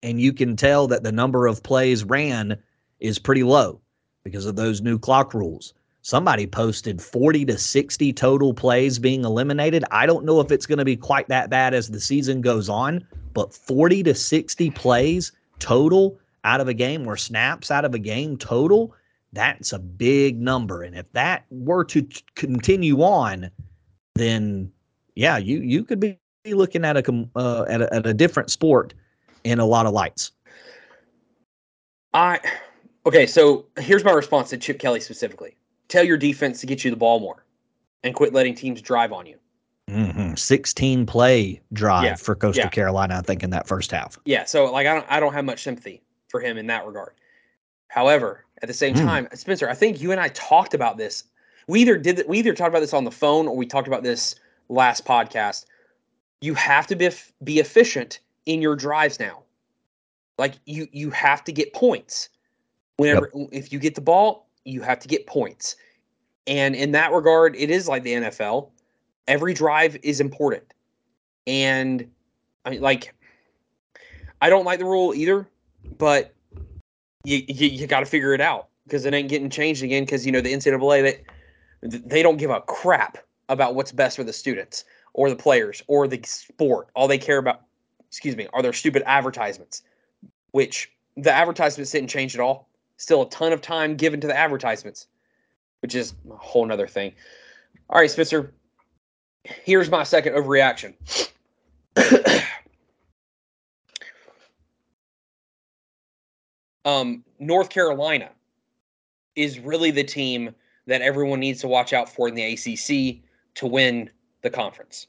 and 0.03 0.19
you 0.19 0.33
can 0.33 0.55
tell 0.55 0.87
that 0.87 1.03
the 1.03 1.11
number 1.11 1.45
of 1.45 1.63
plays 1.63 2.03
ran 2.03 2.57
is 2.99 3.19
pretty 3.19 3.43
low 3.43 3.79
because 4.23 4.47
of 4.47 4.55
those 4.55 4.81
new 4.81 4.97
clock 4.97 5.33
rules. 5.33 5.73
Somebody 6.01 6.47
posted 6.47 7.01
40 7.01 7.45
to 7.45 7.57
60 7.57 8.13
total 8.13 8.53
plays 8.53 8.97
being 8.97 9.23
eliminated. 9.23 9.83
I 9.91 10.05
don't 10.05 10.25
know 10.25 10.39
if 10.39 10.51
it's 10.51 10.65
going 10.65 10.79
to 10.79 10.85
be 10.85 10.95
quite 10.95 11.27
that 11.27 11.49
bad 11.49 11.73
as 11.73 11.89
the 11.89 11.99
season 11.99 12.41
goes 12.41 12.67
on, 12.67 13.05
but 13.33 13.53
40 13.53 14.03
to 14.03 14.15
60 14.15 14.71
plays 14.71 15.31
total 15.59 16.17
out 16.43 16.61
of 16.61 16.67
a 16.67 16.73
game 16.73 17.07
or 17.07 17.17
snaps 17.17 17.69
out 17.69 17.85
of 17.85 17.93
a 17.93 17.99
game 17.99 18.37
total, 18.37 18.95
that's 19.33 19.73
a 19.73 19.79
big 19.79 20.39
number. 20.39 20.81
And 20.81 20.95
if 20.95 21.11
that 21.11 21.45
were 21.51 21.83
to 21.85 22.07
continue 22.35 23.01
on, 23.01 23.51
then 24.19 24.71
yeah, 25.15 25.37
you 25.37 25.59
you 25.59 25.83
could 25.83 25.99
be 25.99 26.19
looking 26.45 26.85
at 26.85 26.97
a 26.97 27.27
uh, 27.35 27.65
at 27.69 27.81
a, 27.81 27.93
at 27.93 28.05
a 28.05 28.13
different 28.13 28.51
sport 28.51 28.93
in 29.43 29.59
a 29.59 29.65
lot 29.65 29.85
of 29.85 29.93
lights. 29.93 30.31
I 32.13 32.39
okay. 33.05 33.25
So 33.27 33.65
here's 33.79 34.03
my 34.03 34.11
response 34.11 34.49
to 34.51 34.57
Chip 34.57 34.79
Kelly 34.79 34.99
specifically: 34.99 35.55
Tell 35.87 36.03
your 36.03 36.17
defense 36.17 36.59
to 36.61 36.67
get 36.67 36.83
you 36.83 36.91
the 36.91 36.97
ball 36.97 37.19
more, 37.19 37.43
and 38.03 38.15
quit 38.15 38.33
letting 38.33 38.55
teams 38.55 38.81
drive 38.81 39.11
on 39.11 39.25
you. 39.25 39.37
hmm 39.89 40.33
16 40.35 41.05
play 41.05 41.61
drive 41.73 42.03
Yeah, 42.03 42.15
for 42.15 42.35
Coastal 42.35 42.65
yeah. 42.65 42.69
Carolina, 42.69 43.17
I 43.17 43.21
think, 43.21 43.43
in 43.43 43.49
that 43.51 43.67
first 43.67 43.91
half. 43.91 44.17
Yeah. 44.25 44.45
So 44.45 44.71
like 44.71 44.87
I 44.87 44.93
don't 44.93 45.05
I 45.09 45.19
don't 45.19 45.33
have 45.33 45.45
much 45.45 45.63
sympathy 45.63 46.01
for 46.29 46.39
him 46.39 46.57
in 46.57 46.67
that 46.67 46.85
regard. 46.85 47.13
However, 47.89 48.45
at 48.61 48.67
the 48.67 48.73
same 48.73 48.95
Hmm. 48.95 49.01
time, 49.01 49.27
Spencer, 49.33 49.69
I 49.69 49.73
think 49.73 50.01
you 50.01 50.11
and 50.11 50.19
I 50.19 50.29
talked 50.29 50.73
about 50.73 50.97
this. 50.97 51.23
We 51.67 51.81
either 51.81 51.97
did 51.97 52.23
we 52.27 52.39
either 52.39 52.53
talked 52.53 52.69
about 52.69 52.79
this 52.79 52.93
on 52.93 53.03
the 53.03 53.11
phone 53.11 53.47
or 53.47 53.55
we 53.55 53.65
talked 53.65 53.87
about 53.87 54.03
this 54.03 54.35
last 54.69 55.05
podcast. 55.05 55.65
You 56.41 56.53
have 56.53 56.87
to 56.87 56.95
be 56.95 57.09
be 57.43 57.59
efficient 57.59 58.19
in 58.45 58.61
your 58.61 58.75
drives 58.75 59.19
now. 59.19 59.43
Like 60.37 60.55
you 60.65 60.87
you 60.91 61.09
have 61.11 61.43
to 61.43 61.51
get 61.51 61.73
points. 61.73 62.29
Whenever 62.97 63.31
if 63.51 63.71
you 63.71 63.79
get 63.79 63.95
the 63.95 64.01
ball, 64.01 64.47
you 64.63 64.81
have 64.81 64.99
to 64.99 65.07
get 65.07 65.27
points. 65.27 65.75
And 66.47 66.75
in 66.75 66.91
that 66.93 67.11
regard, 67.11 67.55
it 67.57 67.69
is 67.69 67.87
like 67.87 68.03
the 68.03 68.13
NFL. 68.13 68.69
Every 69.27 69.53
drive 69.53 69.97
is 70.03 70.21
important. 70.21 70.63
And 71.45 72.09
I 72.63 72.69
mean 72.69 72.81
like 72.81 73.13
I 74.41 74.49
don't 74.49 74.65
like 74.65 74.79
the 74.79 74.85
rule 74.85 75.13
either, 75.13 75.47
but 75.97 76.33
you 77.25 77.43
you, 77.47 77.67
you 77.67 77.87
got 77.87 77.99
to 77.99 78.05
figure 78.05 78.33
it 78.33 78.41
out 78.41 78.69
because 78.85 79.05
it 79.05 79.13
ain't 79.13 79.27
getting 79.27 79.49
changed 79.49 79.83
again. 79.83 80.05
Because 80.05 80.25
you 80.25 80.31
know 80.31 80.39
the 80.39 80.53
NCAA 80.53 81.03
they 81.03 81.23
they 81.81 82.23
don't 82.23 82.37
give 82.37 82.49
a 82.49 82.61
crap 82.61 83.17
about 83.49 83.75
what's 83.75 83.91
best 83.91 84.17
for 84.17 84.23
the 84.23 84.33
students 84.33 84.83
or 85.13 85.29
the 85.29 85.35
players 85.35 85.83
or 85.87 86.07
the 86.07 86.21
sport. 86.23 86.89
All 86.95 87.07
they 87.07 87.17
care 87.17 87.37
about, 87.37 87.61
excuse 88.07 88.35
me, 88.35 88.47
are 88.53 88.61
their 88.61 88.73
stupid 88.73 89.03
advertisements. 89.05 89.83
Which 90.51 90.91
the 91.15 91.31
advertisements 91.31 91.91
didn't 91.91 92.09
change 92.09 92.35
at 92.35 92.41
all. 92.41 92.69
Still 92.97 93.23
a 93.23 93.29
ton 93.29 93.53
of 93.53 93.61
time 93.61 93.95
given 93.95 94.19
to 94.21 94.27
the 94.27 94.35
advertisements, 94.35 95.07
which 95.81 95.93
is 95.93 96.13
a 96.31 96.35
whole 96.35 96.65
nother 96.65 96.87
thing. 96.87 97.13
All 97.89 97.99
right, 97.99 98.09
Spencer. 98.09 98.53
Here's 99.43 99.89
my 99.89 100.03
second 100.03 100.33
overreaction. 100.33 100.93
um, 106.85 107.23
North 107.39 107.69
Carolina 107.69 108.29
is 109.35 109.59
really 109.59 109.91
the 109.91 110.03
team 110.03 110.55
that 110.87 111.01
everyone 111.01 111.39
needs 111.39 111.61
to 111.61 111.67
watch 111.67 111.93
out 111.93 112.09
for 112.09 112.27
in 112.27 112.35
the 112.35 112.53
ACC 112.53 113.21
to 113.55 113.67
win 113.67 114.09
the 114.41 114.49
conference. 114.49 115.07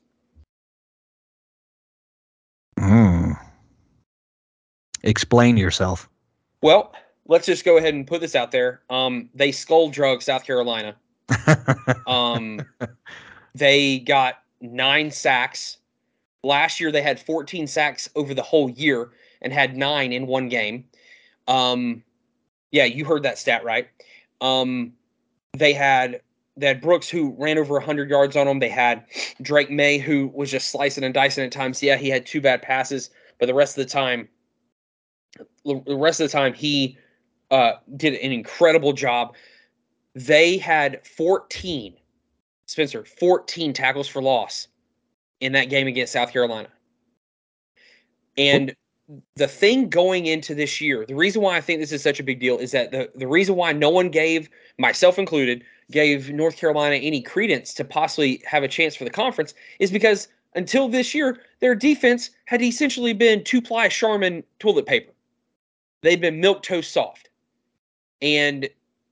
Mm. 2.78 3.37
Explain 5.02 5.56
yourself. 5.56 6.08
Well, 6.62 6.92
let's 7.26 7.47
just 7.47 7.64
go 7.64 7.78
ahead 7.78 7.94
and 7.94 8.06
put 8.06 8.20
this 8.20 8.35
out 8.35 8.50
there. 8.50 8.82
Um, 8.90 9.30
they 9.35 9.52
skull 9.52 9.88
drug 9.88 10.23
South 10.23 10.44
Carolina. 10.44 10.97
Um, 12.06 12.61
they 13.54 13.99
got 14.00 14.42
nine 14.61 15.11
sacks. 15.11 15.78
Last 16.42 16.80
year, 16.80 16.90
they 16.90 17.02
had 17.02 17.20
14 17.20 17.66
sacks 17.66 18.08
over 18.14 18.35
the 18.35 18.42
whole 18.42 18.70
year 18.70 19.11
and 19.42 19.52
had 19.52 19.76
nine 19.76 20.12
in 20.12 20.26
one 20.26 20.49
game. 20.49 20.85
Um, 21.47 22.02
yeah, 22.70 22.85
you 22.85 23.04
heard 23.04 23.23
that 23.25 23.38
stat 23.38 23.64
right. 23.64 23.88
Um, 24.40 24.92
they 25.58 25.72
had 25.72 26.20
they 26.56 26.66
had 26.66 26.80
Brooks 26.80 27.08
who 27.08 27.34
ran 27.38 27.56
over 27.56 27.74
100 27.74 28.10
yards 28.10 28.36
on 28.36 28.46
them. 28.46 28.58
They 28.58 28.68
had 28.68 29.04
Drake 29.42 29.70
Maye 29.70 29.98
who 29.98 30.28
was 30.34 30.50
just 30.50 30.70
slicing 30.70 31.04
and 31.04 31.14
dicing 31.14 31.44
at 31.44 31.52
times. 31.52 31.82
Yeah, 31.82 31.96
he 31.96 32.08
had 32.08 32.26
two 32.26 32.40
bad 32.40 32.62
passes, 32.62 33.10
but 33.38 33.46
the 33.46 33.54
rest 33.54 33.78
of 33.78 33.84
the 33.84 33.90
time, 33.90 34.28
the 35.64 35.80
the 35.86 35.96
rest 35.96 36.20
of 36.20 36.30
the 36.30 36.32
time 36.32 36.52
he 36.52 36.98
uh, 37.50 37.72
did 37.96 38.14
an 38.14 38.32
incredible 38.32 38.92
job. 38.92 39.34
They 40.14 40.58
had 40.58 41.06
14, 41.06 41.94
Spencer, 42.66 43.04
14 43.04 43.72
tackles 43.72 44.08
for 44.08 44.20
loss 44.20 44.66
in 45.40 45.52
that 45.52 45.66
game 45.66 45.86
against 45.86 46.12
South 46.12 46.32
Carolina. 46.32 46.68
And 48.36 48.74
the 49.36 49.48
thing 49.48 49.88
going 49.88 50.26
into 50.26 50.54
this 50.54 50.80
year, 50.80 51.06
the 51.06 51.14
reason 51.14 51.40
why 51.40 51.56
I 51.56 51.60
think 51.60 51.80
this 51.80 51.92
is 51.92 52.02
such 52.02 52.20
a 52.20 52.22
big 52.22 52.40
deal 52.40 52.58
is 52.58 52.72
that 52.72 52.90
the, 52.90 53.10
the 53.14 53.26
reason 53.26 53.56
why 53.56 53.72
no 53.72 53.88
one 53.88 54.10
gave, 54.10 54.50
myself 54.78 55.18
included, 55.18 55.64
gave 55.90 56.30
North 56.30 56.56
Carolina 56.56 56.96
any 56.96 57.22
credence 57.22 57.72
to 57.74 57.84
possibly 57.84 58.42
have 58.44 58.62
a 58.62 58.68
chance 58.68 58.94
for 58.94 59.04
the 59.04 59.10
conference 59.10 59.54
is 59.78 59.90
because 59.90 60.28
until 60.54 60.88
this 60.88 61.14
year, 61.14 61.40
their 61.60 61.74
defense 61.74 62.30
had 62.44 62.60
essentially 62.60 63.14
been 63.14 63.42
two 63.44 63.62
ply 63.62 63.88
Charmin 63.88 64.42
toilet 64.58 64.86
paper. 64.86 65.12
They'd 66.02 66.20
been 66.20 66.40
milk 66.40 66.62
toast 66.62 66.92
soft. 66.92 67.30
And 68.20 68.68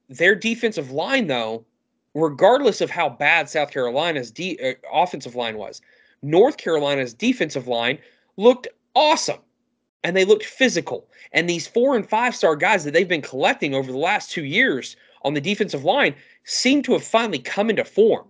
their 0.09 0.35
defensive 0.35 0.91
line, 0.91 1.27
though, 1.27 1.65
regardless 2.15 2.81
of 2.81 2.91
how 2.91 3.09
bad 3.09 3.49
South 3.49 3.71
Carolina's 3.71 4.31
de- 4.31 4.59
uh, 4.59 4.75
offensive 4.93 5.35
line 5.35 5.57
was, 5.57 5.81
North 6.23 6.59
Carolina's 6.59 7.15
defensive 7.15 7.67
line 7.67 7.99
looked 8.37 8.69
awesome 8.95 9.39
and 10.07 10.17
they 10.17 10.25
looked 10.25 10.45
physical. 10.45 11.09
And 11.33 11.51
these 11.51 11.67
four 11.67 11.97
and 11.97 12.09
five 12.09 12.37
star 12.37 12.55
guys 12.55 12.85
that 12.85 12.93
they've 12.93 13.09
been 13.09 13.23
collecting 13.23 13.75
over 13.75 13.91
the 13.91 13.99
last 13.99 14.31
two 14.31 14.45
years 14.45 14.95
on 15.23 15.35
the 15.35 15.41
defensive 15.41 15.83
line 15.83 16.15
seem 16.45 16.81
to 16.85 16.93
have 16.93 17.03
finally 17.03 17.41
come 17.41 17.71
into 17.71 17.85
form. 17.85 18.29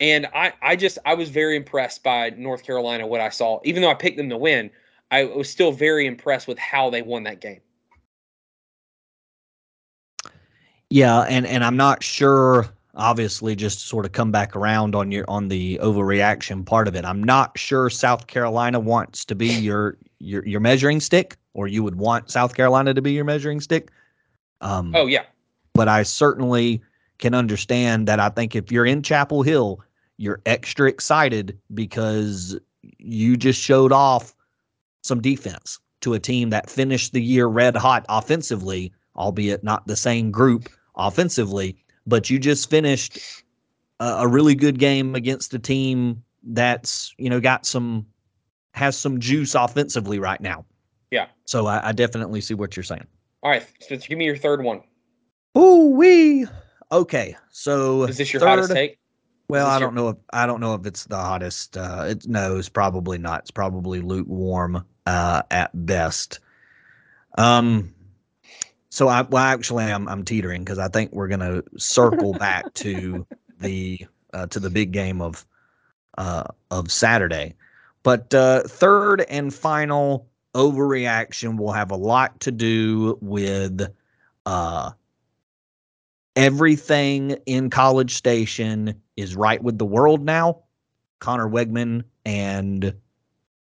And 0.00 0.26
I, 0.34 0.52
I 0.60 0.76
just 0.76 0.98
I 1.06 1.14
was 1.14 1.30
very 1.30 1.56
impressed 1.56 2.02
by 2.02 2.28
North 2.36 2.62
Carolina 2.62 3.06
what 3.06 3.22
I 3.22 3.30
saw. 3.30 3.60
Even 3.64 3.80
though 3.80 3.90
I 3.90 3.94
picked 3.94 4.18
them 4.18 4.28
to 4.28 4.36
win, 4.36 4.70
I 5.10 5.24
was 5.24 5.48
still 5.48 5.72
very 5.72 6.06
impressed 6.06 6.46
with 6.46 6.58
how 6.58 6.90
they 6.90 7.00
won 7.00 7.22
that 7.22 7.40
game. 7.40 7.62
Yeah, 10.90 11.20
and 11.20 11.46
and 11.46 11.64
I'm 11.64 11.78
not 11.78 12.02
sure. 12.02 12.66
Obviously, 12.94 13.56
just 13.56 13.88
sort 13.88 14.04
of 14.04 14.12
come 14.12 14.30
back 14.30 14.54
around 14.54 14.94
on 14.94 15.10
your 15.10 15.24
on 15.26 15.48
the 15.48 15.78
overreaction 15.82 16.64
part 16.64 16.88
of 16.88 16.94
it. 16.94 17.04
I'm 17.04 17.22
not 17.22 17.58
sure 17.58 17.88
South 17.88 18.26
Carolina 18.26 18.78
wants 18.78 19.24
to 19.26 19.34
be 19.34 19.48
your 19.48 19.96
your 20.18 20.46
your 20.46 20.60
measuring 20.60 21.00
stick, 21.00 21.36
or 21.54 21.66
you 21.66 21.82
would 21.82 21.96
want 21.96 22.30
South 22.30 22.54
Carolina 22.54 22.92
to 22.92 23.00
be 23.00 23.12
your 23.12 23.24
measuring 23.24 23.60
stick. 23.60 23.90
Um, 24.60 24.94
oh 24.94 25.06
yeah, 25.06 25.24
but 25.72 25.88
I 25.88 26.02
certainly 26.02 26.82
can 27.18 27.34
understand 27.34 28.08
that. 28.08 28.20
I 28.20 28.28
think 28.28 28.54
if 28.54 28.70
you're 28.70 28.86
in 28.86 29.02
Chapel 29.02 29.42
Hill, 29.42 29.80
you're 30.18 30.42
extra 30.44 30.88
excited 30.88 31.58
because 31.72 32.58
you 32.98 33.36
just 33.36 33.60
showed 33.60 33.92
off 33.92 34.34
some 35.02 35.20
defense 35.20 35.78
to 36.02 36.14
a 36.14 36.20
team 36.20 36.50
that 36.50 36.68
finished 36.68 37.12
the 37.12 37.22
year 37.22 37.46
red 37.46 37.76
hot 37.76 38.04
offensively, 38.08 38.92
albeit 39.16 39.64
not 39.64 39.86
the 39.86 39.96
same 39.96 40.30
group 40.30 40.68
offensively, 40.96 41.76
but 42.06 42.30
you 42.30 42.38
just 42.38 42.70
finished 42.70 43.18
a, 44.00 44.04
a 44.04 44.28
really 44.28 44.54
good 44.54 44.78
game 44.78 45.14
against 45.14 45.54
a 45.54 45.58
team 45.58 46.22
that's 46.44 47.14
you 47.18 47.30
know 47.30 47.40
got 47.40 47.66
some 47.66 48.06
has 48.72 48.96
some 48.96 49.20
juice 49.20 49.54
offensively 49.54 50.18
right 50.18 50.40
now. 50.40 50.64
Yeah. 51.10 51.26
So 51.44 51.66
I, 51.66 51.88
I 51.88 51.92
definitely 51.92 52.40
see 52.40 52.54
what 52.54 52.76
you're 52.76 52.84
saying. 52.84 53.06
All 53.42 53.50
right, 53.50 53.66
so 53.80 53.96
give 53.96 54.18
me 54.18 54.24
your 54.24 54.36
third 54.36 54.62
one. 54.62 54.82
Ooh 55.56 55.90
wee. 55.90 56.46
Okay, 56.90 57.36
so 57.50 58.04
is 58.04 58.18
this 58.18 58.32
your 58.32 58.40
third, 58.40 58.48
hottest 58.48 58.72
take? 58.72 58.98
Well, 59.48 59.66
I 59.66 59.78
don't 59.78 59.94
your... 59.94 60.04
know 60.04 60.08
if 60.10 60.16
I 60.32 60.46
don't 60.46 60.60
know 60.60 60.74
if 60.74 60.86
it's 60.86 61.04
the 61.04 61.16
hottest. 61.16 61.76
Uh, 61.76 62.06
it 62.08 62.26
no, 62.26 62.56
it's 62.56 62.68
probably 62.68 63.18
not. 63.18 63.40
It's 63.40 63.50
probably 63.50 64.00
lukewarm 64.00 64.84
uh, 65.06 65.42
at 65.50 65.70
best. 65.86 66.40
Um, 67.36 67.94
so 68.92 69.08
I 69.08 69.22
well 69.22 69.42
actually 69.42 69.84
I'm 69.84 70.06
I'm 70.06 70.22
teetering 70.22 70.62
because 70.62 70.78
I 70.78 70.88
think 70.88 71.12
we're 71.12 71.28
gonna 71.28 71.62
circle 71.78 72.34
back 72.38 72.74
to 72.74 73.26
the 73.58 74.06
uh, 74.34 74.46
to 74.48 74.60
the 74.60 74.68
big 74.68 74.92
game 74.92 75.22
of 75.22 75.46
uh, 76.18 76.44
of 76.70 76.92
Saturday. 76.92 77.54
But 78.02 78.34
uh, 78.34 78.64
third 78.64 79.22
and 79.22 79.52
final 79.52 80.28
overreaction 80.54 81.56
will 81.56 81.72
have 81.72 81.90
a 81.90 81.96
lot 81.96 82.38
to 82.40 82.52
do 82.52 83.16
with 83.22 83.90
uh, 84.44 84.90
everything 86.36 87.38
in 87.46 87.70
College 87.70 88.14
Station 88.14 89.00
is 89.16 89.34
right 89.34 89.62
with 89.62 89.78
the 89.78 89.86
world 89.86 90.22
now. 90.22 90.64
Conner 91.18 91.48
Weigman 91.48 92.04
and 92.26 92.94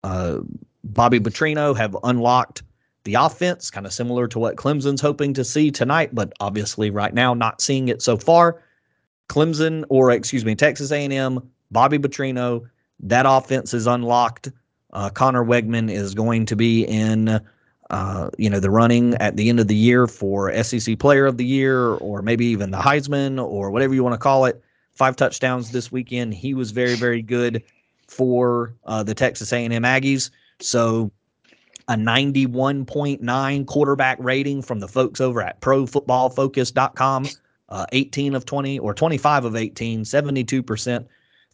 uh, 0.02 0.40
Bobby 0.82 1.18
Petrino 1.18 1.74
have 1.74 1.96
unlocked 2.04 2.62
the 3.04 3.14
offense, 3.14 3.70
kind 3.70 3.86
of 3.86 3.92
similar 3.92 4.26
to 4.28 4.38
what 4.38 4.56
Clemson's 4.56 5.00
hoping 5.00 5.34
to 5.34 5.44
see 5.44 5.70
tonight, 5.70 6.14
but 6.14 6.32
obviously 6.40 6.90
right 6.90 7.12
now 7.12 7.34
not 7.34 7.60
seeing 7.60 7.88
it 7.88 8.02
so 8.02 8.16
far. 8.16 8.62
Clemson, 9.28 9.84
or 9.88 10.10
excuse 10.10 10.44
me, 10.44 10.54
Texas 10.54 10.90
A&M, 10.90 11.40
Bobby 11.70 11.98
Petrino, 11.98 12.66
that 13.00 13.26
offense 13.28 13.74
is 13.74 13.86
unlocked. 13.86 14.50
Uh, 14.92 15.10
Conner 15.10 15.44
Weigman 15.44 15.90
is 15.90 16.14
going 16.14 16.46
to 16.46 16.56
be 16.56 16.84
in, 16.84 17.40
uh, 17.90 18.30
you 18.38 18.48
know, 18.48 18.60
the 18.60 18.70
running 18.70 19.14
at 19.16 19.36
the 19.36 19.48
end 19.48 19.60
of 19.60 19.68
the 19.68 19.74
year 19.74 20.06
for 20.06 20.52
SEC 20.62 20.98
Player 20.98 21.26
of 21.26 21.36
the 21.36 21.44
Year, 21.44 21.94
or 21.94 22.22
maybe 22.22 22.46
even 22.46 22.70
the 22.70 22.78
Heisman, 22.78 23.42
or 23.42 23.70
whatever 23.70 23.94
you 23.94 24.02
want 24.02 24.14
to 24.14 24.18
call 24.18 24.44
it. 24.46 24.62
Five 24.92 25.16
touchdowns 25.16 25.72
this 25.72 25.90
weekend. 25.90 26.34
He 26.34 26.54
was 26.54 26.70
very, 26.70 26.94
very 26.94 27.20
good 27.20 27.62
for 28.06 28.74
uh, 28.84 29.02
the 29.02 29.14
Texas 29.14 29.52
A&M 29.52 29.82
Aggies. 29.82 30.30
So 30.60 31.10
a 31.88 31.94
91.9 31.94 33.66
quarterback 33.66 34.18
rating 34.20 34.62
from 34.62 34.81
the 34.81 34.88
folks 34.88 35.20
over 35.20 35.42
at 35.42 35.61
profootballfocus.com. 35.61 37.27
Uh, 37.68 37.87
18 37.92 38.35
of 38.35 38.44
20 38.44 38.79
or 38.79 38.94
25 38.94 39.44
of 39.44 39.57
18, 39.57 40.03
72%, 40.03 41.07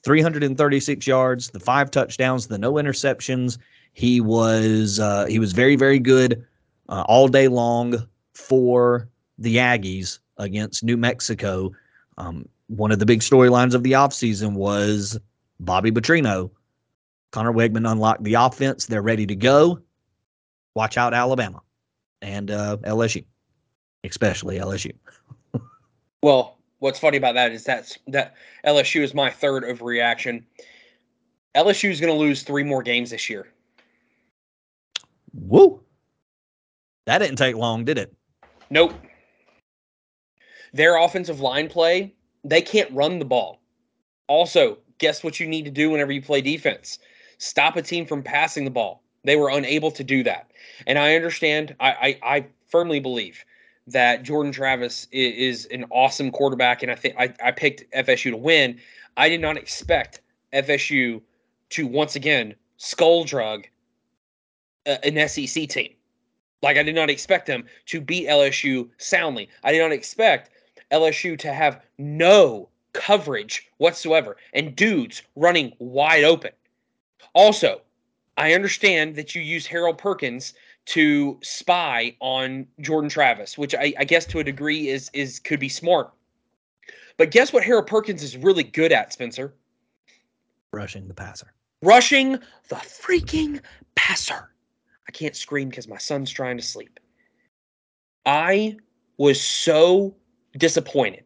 336 0.05 1.07
yards, 1.07 1.51
the 1.51 1.61
five 1.61 1.91
touchdowns, 1.91 2.47
the 2.47 2.59
no 2.59 2.75
interceptions. 2.75 3.59
He 3.93 4.21
was 4.21 4.99
uh, 4.99 5.27
he 5.27 5.39
was 5.39 5.53
very 5.53 5.77
very 5.77 5.99
good 5.99 6.45
uh, 6.89 7.05
all 7.09 7.29
day 7.29 7.49
long 7.49 8.07
for 8.35 9.09
the 9.39 9.57
Aggies 9.57 10.19
against 10.37 10.85
New 10.85 10.97
Mexico. 10.97 11.71
Um, 12.19 12.49
one 12.67 12.93
of 12.93 12.99
the 12.99 13.07
big 13.07 13.21
storylines 13.21 13.75
of 13.75 13.83
the 13.83 13.93
offseason 13.93 14.55
was 14.55 15.19
Bobby 15.61 15.91
Petrino. 15.91 16.51
Conner 17.31 17.53
Weigman 17.53 17.91
unlocked 17.91 18.25
the 18.25 18.35
offense. 18.35 18.87
They're 18.87 19.03
ready 19.03 19.27
to 19.27 19.37
go 19.37 19.81
watch 20.75 20.97
out 20.97 21.15
Alabama 21.15 21.63
and 22.23 22.51
uh, 22.51 22.77
LSU, 22.79 23.25
especially 24.05 24.59
LSU. 24.59 24.93
well, 26.23 26.59
what's 26.79 26.99
funny 26.99 27.17
about 27.17 27.35
that 27.35 27.53
is 27.53 27.65
that's 27.65 27.99
that 28.09 28.35
LSU 28.65 29.03
is 29.03 29.15
my 29.15 29.31
third 29.31 29.65
overreaction. 29.65 30.43
LSU 31.55 31.91
is 31.91 32.01
going 32.01 32.13
to 32.13 32.19
lose 32.19 32.43
three 32.43 32.63
more 32.63 32.83
games 32.83 33.11
this 33.11 33.29
year. 33.29 33.49
Woo! 35.35 35.81
That 37.07 37.19
didn't 37.19 37.37
take 37.37 37.57
long, 37.57 37.85
did 37.85 37.99
it? 37.99 38.15
Nope. 38.71 38.95
Their 40.73 40.97
offensive 40.97 41.41
line 41.41 41.69
play, 41.69 42.15
they 42.45 42.63
can't 42.63 42.91
run 42.93 43.19
the 43.19 43.25
ball. 43.25 43.61
Also, 44.29 44.79
guess 44.99 45.25
what 45.25 45.41
you 45.41 45.49
need 45.49 45.65
to 45.65 45.71
do 45.73 45.91
whenever 45.91 46.13
you 46.13 46.23
play 46.23 46.41
defense? 46.41 47.01
Stop 47.39 47.77
a 47.77 47.83
team 47.83 48.07
from 48.07 48.23
passing 48.23 48.65
the 48.65 48.71
ball. 48.71 49.03
They 49.25 49.37
were 49.37 49.51
unable 49.51 49.91
to 49.93 50.05
do 50.05 50.23
that. 50.25 50.51
And 50.87 50.99
I 50.99 51.15
understand, 51.15 51.75
I, 51.81 51.91
I, 52.23 52.37
I 52.37 52.47
firmly 52.69 53.01
believe 53.01 53.45
that 53.87 54.23
Jordan 54.23 54.53
Travis 54.53 55.07
is, 55.11 55.65
is, 55.65 55.67
an 55.67 55.85
awesome 55.91 56.31
quarterback. 56.31 56.83
And 56.83 56.91
I 56.91 56.95
think 56.95 57.17
I, 57.19 57.35
I 57.43 57.51
picked 57.51 57.91
FSU 57.93 58.31
to 58.31 58.37
win. 58.37 58.79
I 59.17 59.29
did 59.29 59.41
not 59.41 59.57
expect 59.57 60.21
FSU 60.53 61.21
to 61.71 61.87
once 61.87 62.17
again 62.17 62.55
skull 62.77 63.25
drug 63.25 63.67
an 64.87 65.29
SEC 65.29 65.69
team. 65.69 65.93
Like 66.63 66.77
I 66.77 66.83
did 66.83 66.95
not 66.95 67.11
expect 67.11 67.47
them 67.47 67.65
to 67.87 68.01
beat 68.01 68.29
LSU 68.29 68.89
soundly. 68.99 69.49
I 69.65 69.73
did 69.73 69.81
not 69.81 69.93
expect 69.93 70.51
LSU 70.91 71.39
to 71.39 71.53
have 71.53 71.81
no 71.99 72.69
coverage 72.93 73.69
whatsoever 73.79 74.37
and 74.53 74.75
dudes 74.75 75.23
running 75.37 75.73
wide 75.79 76.25
open. 76.25 76.51
Also, 77.35 77.81
I 78.41 78.55
understand 78.55 79.17
that 79.17 79.35
you 79.35 79.43
use 79.43 79.67
Harold 79.67 79.99
Perkins 79.99 80.55
to 80.87 81.39
spy 81.43 82.17
on 82.21 82.67
Jordan 82.81 83.11
Travis, 83.11 83.59
which 83.59 83.75
I, 83.75 83.93
I, 83.99 84.05
guess 84.05 84.25
to 84.27 84.39
a 84.39 84.45
degree 84.45 84.89
is 84.89 85.11
is 85.13 85.39
could 85.39 85.61
be 85.61 85.69
smart. 85.69 86.11
But 87.19 87.33
guess 87.33 87.53
what 87.53 87.63
Harold 87.63 87.87
Perkins 87.87 88.23
is 88.23 88.39
really 88.39 88.63
good 88.63 88.93
at, 88.93 89.13
Spencer? 89.13 89.53
Rushing 90.73 91.07
the 91.07 91.13
passer. 91.13 91.53
Rushing 91.83 92.39
the 92.69 92.77
freaking 92.77 93.61
passer. 93.95 94.51
I 95.07 95.13
can't 95.13 95.37
scream 95.37 95.69
because 95.69 95.87
my 95.87 95.99
son's 95.99 96.31
trying 96.31 96.57
to 96.57 96.63
sleep. 96.63 96.99
I 98.25 98.79
was 99.19 99.39
so 99.39 100.15
disappointed 100.57 101.25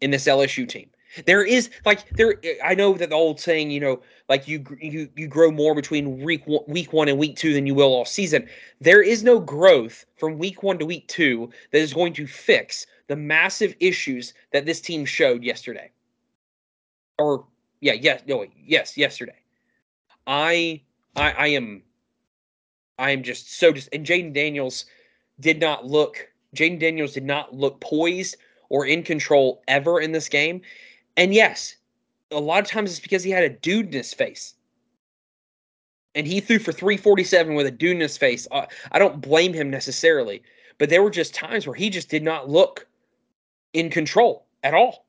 in 0.00 0.12
this 0.12 0.26
LSU 0.28 0.68
team. 0.68 0.88
There 1.26 1.42
is 1.42 1.70
like 1.84 2.08
there. 2.16 2.38
Eh, 2.44 2.54
I 2.64 2.74
know 2.74 2.94
that 2.94 3.10
the 3.10 3.16
old 3.16 3.40
saying, 3.40 3.70
you 3.70 3.80
know, 3.80 4.00
like 4.28 4.46
you 4.46 4.64
you 4.80 5.08
you 5.16 5.26
grow 5.26 5.50
more 5.50 5.74
between 5.74 6.22
week 6.22 6.46
one, 6.46 6.64
week 6.66 6.92
one 6.92 7.08
and 7.08 7.18
week 7.18 7.36
two 7.36 7.52
than 7.52 7.66
you 7.66 7.74
will 7.74 7.94
all 7.94 8.04
season. 8.04 8.48
There 8.80 9.02
is 9.02 9.22
no 9.22 9.40
growth 9.40 10.04
from 10.16 10.38
week 10.38 10.62
one 10.62 10.78
to 10.78 10.86
week 10.86 11.08
two 11.08 11.50
that 11.72 11.78
is 11.78 11.94
going 11.94 12.12
to 12.14 12.26
fix 12.26 12.86
the 13.06 13.16
massive 13.16 13.74
issues 13.80 14.34
that 14.52 14.66
this 14.66 14.80
team 14.80 15.04
showed 15.04 15.42
yesterday. 15.42 15.90
Or 17.18 17.46
yeah, 17.80 17.94
yes, 17.94 18.22
no, 18.26 18.44
yes, 18.66 18.96
yesterday. 18.96 19.40
I 20.26 20.82
I 21.16 21.32
I 21.32 21.46
am 21.48 21.82
I'm 22.98 23.22
just 23.22 23.58
so 23.58 23.72
just 23.72 23.88
and 23.92 24.04
Jayden 24.04 24.34
Daniels 24.34 24.84
did 25.40 25.60
not 25.60 25.86
look 25.86 26.28
Jayden 26.54 26.78
Daniels 26.78 27.14
did 27.14 27.24
not 27.24 27.54
look 27.54 27.80
poised 27.80 28.36
or 28.68 28.86
in 28.86 29.02
control 29.02 29.62
ever 29.68 30.00
in 30.00 30.12
this 30.12 30.28
game. 30.28 30.60
And 31.18 31.34
yes, 31.34 31.74
a 32.30 32.40
lot 32.40 32.60
of 32.60 32.70
times 32.70 32.92
it's 32.92 33.00
because 33.00 33.24
he 33.24 33.30
had 33.30 33.42
a 33.42 33.48
dude 33.48 33.86
in 33.86 33.92
his 33.92 34.14
face. 34.14 34.54
And 36.14 36.26
he 36.26 36.40
threw 36.40 36.58
for 36.58 36.72
347 36.72 37.54
with 37.54 37.66
a 37.66 37.70
dude 37.70 37.96
in 37.96 38.00
his 38.00 38.16
face. 38.16 38.46
I 38.52 38.98
don't 38.98 39.20
blame 39.20 39.52
him 39.52 39.68
necessarily, 39.68 40.42
but 40.78 40.88
there 40.88 41.02
were 41.02 41.10
just 41.10 41.34
times 41.34 41.66
where 41.66 41.74
he 41.74 41.90
just 41.90 42.08
did 42.08 42.22
not 42.22 42.48
look 42.48 42.86
in 43.72 43.90
control 43.90 44.46
at 44.62 44.74
all. 44.74 45.06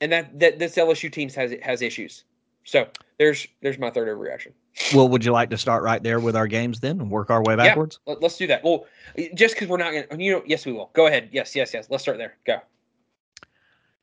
And 0.00 0.12
that, 0.12 0.38
that 0.38 0.58
this 0.58 0.76
LSU 0.76 1.10
team 1.10 1.28
has 1.30 1.54
has 1.62 1.82
issues. 1.82 2.24
So 2.64 2.86
there's 3.18 3.46
there's 3.60 3.78
my 3.78 3.90
third 3.90 4.08
overreaction. 4.08 4.52
Well, 4.94 5.08
would 5.08 5.24
you 5.24 5.32
like 5.32 5.50
to 5.50 5.58
start 5.58 5.82
right 5.82 6.02
there 6.02 6.20
with 6.20 6.36
our 6.36 6.46
games 6.46 6.80
then 6.80 7.00
and 7.00 7.10
work 7.10 7.30
our 7.30 7.42
way 7.42 7.56
backwards? 7.56 7.98
Yeah, 8.06 8.14
let, 8.14 8.24
us 8.24 8.38
do 8.38 8.46
that. 8.46 8.64
Well, 8.64 8.86
just 9.34 9.54
because 9.54 9.68
we're 9.68 9.76
not 9.76 9.92
going 9.92 10.06
to, 10.08 10.22
you 10.22 10.32
know, 10.32 10.42
yes, 10.46 10.64
we 10.64 10.72
will. 10.72 10.90
Go 10.94 11.06
ahead. 11.06 11.28
Yes, 11.32 11.54
yes, 11.54 11.74
yes. 11.74 11.88
Let's 11.90 12.02
start 12.02 12.18
there. 12.18 12.36
Go. 12.46 12.60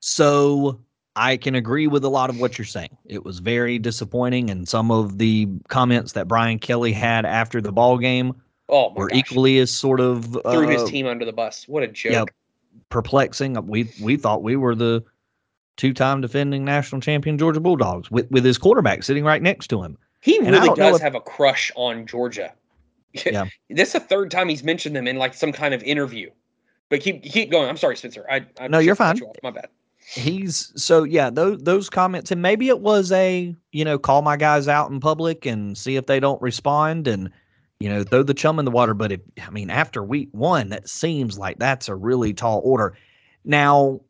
So 0.10 0.80
I 1.17 1.36
can 1.36 1.54
agree 1.54 1.88
with 1.88 2.06
a 2.06 2.10
lot 2.10 2.30
of 2.30 2.39
what 2.39 2.58
you're 2.58 2.63
saying. 2.63 2.96
It 3.06 3.26
was 3.26 3.39
very 3.39 3.78
disappointing, 3.78 4.50
and 4.50 4.65
some 4.65 4.89
of 4.89 5.17
the 5.17 5.50
comments 5.67 6.13
that 6.13 6.30
Brian 6.30 6.60
Kelly 6.60 6.93
had 6.93 7.26
after 7.26 7.60
the 7.60 7.74
ball 7.74 7.98
game 7.98 8.34
oh 8.70 8.93
were 8.93 9.10
gosh. 9.10 9.20
equally 9.20 9.60
as 9.60 9.70
sort 9.70 10.00
of 10.00 10.24
threw 10.32 10.41
uh, 10.46 10.67
his 10.67 10.86
team 10.86 11.08
under 11.08 11.26
the 11.26 11.34
bus. 11.34 11.67
What 11.67 11.84
a 11.84 11.88
joke! 11.88 12.13
Yeah, 12.13 12.24
perplexing. 12.88 13.62
We 13.67 13.91
we 14.02 14.15
thought 14.15 14.43
we 14.43 14.56
were 14.56 14.76
the 14.76 15.04
two-time 15.76 16.22
defending 16.22 16.63
national 16.63 17.02
champion 17.02 17.38
Georgia 17.38 17.60
Bulldogs 17.60 18.10
with 18.10 18.32
with 18.32 18.46
his 18.46 18.58
quarterback 18.58 19.04
sitting 19.04 19.26
right 19.26 19.41
next 19.41 19.67
to 19.67 19.84
him. 19.84 19.98
He 20.22 20.39
really 20.39 20.74
does 20.76 20.96
if- 20.96 21.02
have 21.02 21.15
a 21.15 21.22
crush 21.22 21.70
on 21.76 22.08
Georgia. 22.08 22.54
Yeah. 23.26 23.46
this 23.70 23.89
is 23.89 23.93
the 23.93 24.00
third 24.00 24.30
time 24.30 24.48
he's 24.48 24.63
mentioned 24.63 24.96
them 24.96 25.08
in 25.08 25.17
like 25.17 25.34
some 25.34 25.52
kind 25.52 25.74
of 25.74 25.82
interview. 25.82 26.30
But 26.89 27.02
keep 27.02 27.24
keep 27.24 27.52
going. 27.52 27.67
I'm 27.67 27.78
sorry, 27.78 27.98
Spencer. 27.98 28.26
I, 28.30 28.46
I 28.60 28.67
No, 28.67 28.80
you're 28.80 28.96
fine. 28.96 29.17
you. 29.17 29.32
My 29.43 29.52
bad. 29.52 29.70
He's 30.13 30.72
so 30.76 31.04
yeah, 31.04 31.30
those 31.30 31.62
those 31.63 31.89
comments 31.89 32.32
and 32.32 32.41
maybe 32.41 32.70
it 32.70 32.80
was 32.80 33.12
a, 33.12 33.56
you 33.72 33.84
know, 33.86 34.00
call 34.00 34.22
my 34.22 34.38
guys 34.38 34.67
out 34.67 34.89
in 34.89 35.00
public 35.00 35.46
and 35.46 35.78
see 35.78 35.96
if 35.98 36.06
they 36.06 36.20
don't 36.20 36.41
respond 36.41 37.08
and 37.08 37.30
you 37.80 37.89
know, 37.89 38.04
throw 38.04 38.24
the 38.24 38.34
chum 38.34 38.58
in 38.60 38.65
the 38.65 38.72
water, 38.72 38.93
but 38.93 39.12
it, 39.12 39.22
I 39.46 39.52
mean, 39.52 39.70
after 39.70 40.04
week 40.04 40.30
1, 40.32 40.70
that 40.70 40.89
seems 40.89 41.38
like 41.38 41.60
that's 41.60 41.88
a 41.88 41.96
really 41.96 42.34
tall 42.34 42.62
order. 42.63 42.98
Now, 43.46 44.02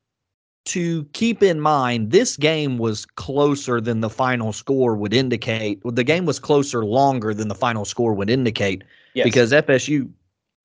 to 0.66 1.04
keep 1.14 1.44
in 1.44 1.60
mind, 1.60 2.12
this 2.12 2.38
game 2.38 2.78
was 2.78 3.06
closer 3.06 3.82
than 3.82 4.02
the 4.02 4.10
final 4.10 4.54
score 4.54 4.96
would 4.96 5.14
indicate. 5.14 5.82
The 5.84 6.04
game 6.04 6.26
was 6.26 6.40
closer 6.40 6.86
longer 6.86 7.34
than 7.34 7.48
the 7.48 7.56
final 7.56 7.86
score 7.86 8.14
would 8.14 8.30
indicate 8.30 8.84
Yes. 9.14 9.24
because 9.26 9.52
FSU, 9.52 10.10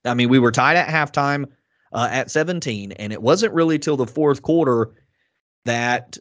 I 0.05 0.15
mean, 0.15 0.29
we 0.29 0.39
were 0.39 0.53
tied 0.53 0.77
at 0.77 0.89
halftime 0.89 1.47
uh, 1.93 2.09
at 2.11 2.31
17, 2.31 2.93
and 2.93 3.13
it 3.13 3.23
wasn't 3.23 3.53
really 3.53 3.79
till 3.79 3.97
the 3.97 4.07
fourth 4.07 4.43
quarter 4.43 4.91
that 5.65 6.19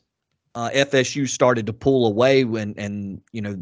uh, 0.55 0.69
FSU 0.73 1.27
started 1.27 1.65
to 1.67 1.73
pull 1.73 2.05
away 2.07 2.43
when, 2.43 2.73
and 2.77 3.21
you 3.31 3.41
know, 3.41 3.57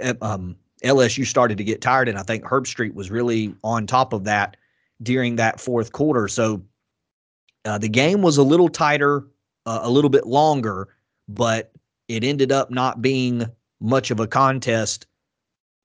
eh, 0.00 0.14
um, 0.22 0.56
LSU 0.84 1.26
started 1.26 1.58
to 1.58 1.64
get 1.64 1.80
tired, 1.80 2.08
and 2.08 2.18
I 2.18 2.22
think 2.22 2.44
Herbstreit 2.44 2.94
was 2.94 3.10
really 3.10 3.54
on 3.64 3.86
top 3.86 4.12
of 4.12 4.24
that 4.24 4.56
during 5.02 5.36
that 5.36 5.60
fourth 5.60 5.92
quarter. 5.92 6.28
So 6.28 6.62
uh, 7.64 7.78
the 7.78 7.88
game 7.88 8.22
was 8.22 8.36
a 8.36 8.42
little 8.42 8.68
tighter, 8.68 9.26
uh, 9.66 9.80
a 9.82 9.90
little 9.90 10.10
bit 10.10 10.26
longer, 10.26 10.88
but 11.28 11.72
it 12.08 12.22
ended 12.22 12.52
up 12.52 12.70
not 12.70 13.00
being 13.00 13.46
much 13.80 14.10
of 14.10 14.20
a 14.20 14.26
contest 14.26 15.06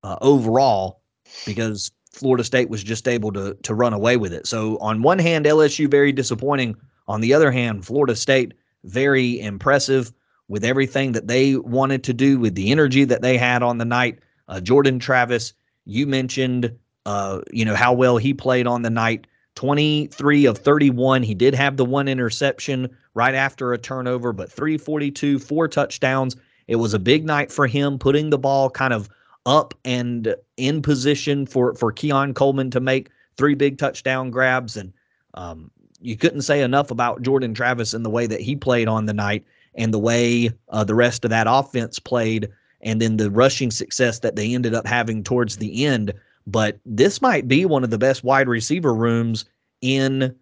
uh, 0.03 0.17
overall 0.21 1.01
because 1.45 1.91
Florida 2.11 2.43
State 2.43 2.69
was 2.69 2.83
just 2.83 3.07
able 3.07 3.31
to 3.33 3.55
to 3.63 3.73
run 3.73 3.93
away 3.93 4.17
with 4.17 4.33
it. 4.33 4.47
So 4.47 4.77
on 4.79 5.01
one 5.01 5.19
hand, 5.19 5.45
LSU 5.45 5.89
very 5.89 6.11
disappointing. 6.11 6.75
On 7.07 7.21
the 7.21 7.33
other 7.33 7.51
hand, 7.51 7.85
Florida 7.85 8.15
State 8.15 8.53
very 8.83 9.39
impressive 9.39 10.11
with 10.47 10.63
everything 10.65 11.11
that 11.13 11.27
they 11.27 11.55
wanted 11.55 12.03
to 12.03 12.13
do, 12.13 12.39
with 12.39 12.55
the 12.55 12.71
energy 12.71 13.03
that 13.05 13.21
they 13.21 13.37
had 13.37 13.63
on 13.63 13.77
the 13.77 13.85
night. 13.85 14.19
Uh, 14.47 14.59
Jordan 14.59 14.99
Travis, 14.99 15.53
you 15.85 16.07
mentioned, 16.07 16.75
uh, 17.05 17.41
you 17.51 17.63
know 17.63 17.75
how 17.75 17.93
well 17.93 18.17
he 18.17 18.33
played 18.33 18.67
on 18.67 18.81
the 18.81 18.89
night. 18.89 19.27
23 19.55 20.45
of 20.45 20.57
31. 20.57 21.21
He 21.21 21.35
did 21.35 21.53
have 21.53 21.77
the 21.77 21.85
one 21.85 22.07
interception 22.07 22.89
right 23.13 23.35
after 23.35 23.73
a 23.73 23.77
turnover, 23.77 24.31
but 24.31 24.51
342, 24.51 25.37
four 25.39 25.67
touchdowns. 25.67 26.35
It 26.67 26.77
was 26.77 26.93
a 26.93 26.99
big 26.99 27.25
night 27.25 27.51
for 27.51 27.67
him, 27.67 27.99
putting 27.99 28.29
the 28.29 28.37
ball 28.37 28.69
kind 28.69 28.93
of 28.93 29.09
up 29.45 29.73
and 29.83 30.35
in 30.57 30.81
position 30.81 31.45
for 31.45 31.73
for 31.73 31.91
Keon 31.91 32.33
Coleman 32.33 32.71
to 32.71 32.79
make 32.79 33.09
three 33.37 33.55
big 33.55 33.77
touchdown 33.77 34.31
grabs. 34.31 34.77
And 34.77 34.93
um, 35.33 35.71
you 36.01 36.15
couldn't 36.17 36.41
say 36.41 36.61
enough 36.61 36.91
about 36.91 37.21
Jordan 37.21 37.53
Travis 37.53 37.93
and 37.93 38.05
the 38.05 38.09
way 38.09 38.27
that 38.27 38.41
he 38.41 38.55
played 38.55 38.87
on 38.87 39.05
the 39.05 39.13
night 39.13 39.43
and 39.75 39.93
the 39.93 39.99
way 39.99 40.51
uh, 40.69 40.83
the 40.83 40.95
rest 40.95 41.23
of 41.25 41.29
that 41.29 41.47
offense 41.49 41.99
played, 41.99 42.49
and 42.81 43.01
then 43.01 43.17
the 43.17 43.29
rushing 43.29 43.71
success 43.71 44.19
that 44.19 44.35
they 44.35 44.53
ended 44.53 44.73
up 44.73 44.87
having 44.87 45.23
towards 45.23 45.57
the 45.57 45.85
end. 45.85 46.13
But 46.47 46.79
this 46.85 47.21
might 47.21 47.47
be 47.47 47.65
one 47.65 47.83
of 47.83 47.89
the 47.89 47.97
best 47.97 48.23
wide 48.23 48.47
receiver 48.47 48.93
rooms 48.93 49.45
in 49.81 50.35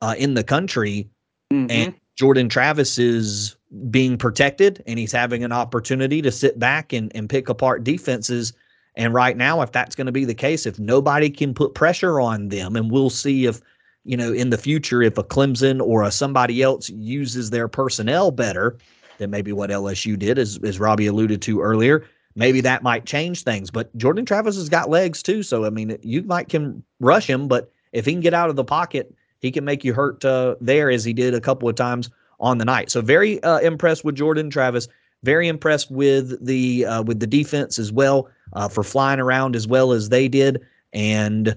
uh, 0.00 0.14
in 0.16 0.34
the 0.34 0.44
country 0.44 1.08
Mhm. 1.52 1.66
and 1.70 1.94
Jordan 2.16 2.48
Travis 2.48 2.98
is 2.98 3.56
being 3.90 4.16
protected 4.18 4.82
and 4.86 4.98
he's 4.98 5.12
having 5.12 5.42
an 5.44 5.52
opportunity 5.52 6.20
to 6.22 6.30
sit 6.30 6.58
back 6.58 6.92
and, 6.92 7.10
and 7.14 7.28
pick 7.28 7.48
apart 7.48 7.84
defenses. 7.84 8.52
And 8.96 9.14
right 9.14 9.36
now, 9.36 9.62
if 9.62 9.72
that's 9.72 9.94
going 9.94 10.06
to 10.06 10.12
be 10.12 10.24
the 10.24 10.34
case, 10.34 10.66
if 10.66 10.78
nobody 10.78 11.30
can 11.30 11.54
put 11.54 11.74
pressure 11.74 12.20
on 12.20 12.48
them, 12.48 12.76
and 12.76 12.90
we'll 12.90 13.10
see 13.10 13.46
if, 13.46 13.60
you 14.08 14.16
know, 14.16 14.32
in 14.32 14.48
the 14.48 14.56
future, 14.56 15.02
if 15.02 15.18
a 15.18 15.22
Clemson 15.22 15.82
or 15.82 16.02
a 16.02 16.10
somebody 16.10 16.62
else 16.62 16.88
uses 16.88 17.50
their 17.50 17.68
personnel 17.68 18.30
better 18.30 18.78
than 19.18 19.30
maybe 19.30 19.52
what 19.52 19.68
LSU 19.68 20.18
did, 20.18 20.38
as, 20.38 20.58
as 20.64 20.80
Robbie 20.80 21.06
alluded 21.06 21.42
to 21.42 21.60
earlier, 21.60 22.06
maybe 22.34 22.62
that 22.62 22.82
might 22.82 23.04
change 23.04 23.42
things. 23.42 23.70
But 23.70 23.94
Jordan 23.98 24.24
Travis 24.24 24.56
has 24.56 24.70
got 24.70 24.88
legs 24.88 25.22
too. 25.22 25.42
So, 25.42 25.66
I 25.66 25.70
mean, 25.70 25.98
you 26.00 26.22
might 26.22 26.48
can 26.48 26.82
rush 27.00 27.28
him, 27.28 27.48
but 27.48 27.70
if 27.92 28.06
he 28.06 28.12
can 28.12 28.22
get 28.22 28.32
out 28.32 28.48
of 28.48 28.56
the 28.56 28.64
pocket, 28.64 29.14
he 29.40 29.50
can 29.50 29.66
make 29.66 29.84
you 29.84 29.92
hurt 29.92 30.24
uh, 30.24 30.54
there 30.58 30.90
as 30.90 31.04
he 31.04 31.12
did 31.12 31.34
a 31.34 31.40
couple 31.40 31.68
of 31.68 31.74
times 31.74 32.08
on 32.40 32.56
the 32.56 32.64
night. 32.64 32.90
So 32.90 33.02
very 33.02 33.42
uh, 33.42 33.58
impressed 33.58 34.06
with 34.06 34.14
Jordan 34.14 34.48
Travis. 34.48 34.88
Very 35.22 35.48
impressed 35.48 35.90
with 35.90 36.42
the 36.42 36.86
uh, 36.86 37.02
with 37.02 37.20
the 37.20 37.26
defense 37.26 37.78
as 37.78 37.92
well 37.92 38.30
uh, 38.54 38.68
for 38.68 38.84
flying 38.84 39.20
around 39.20 39.54
as 39.54 39.66
well 39.66 39.92
as 39.92 40.08
they 40.08 40.28
did. 40.28 40.64
And 40.94 41.56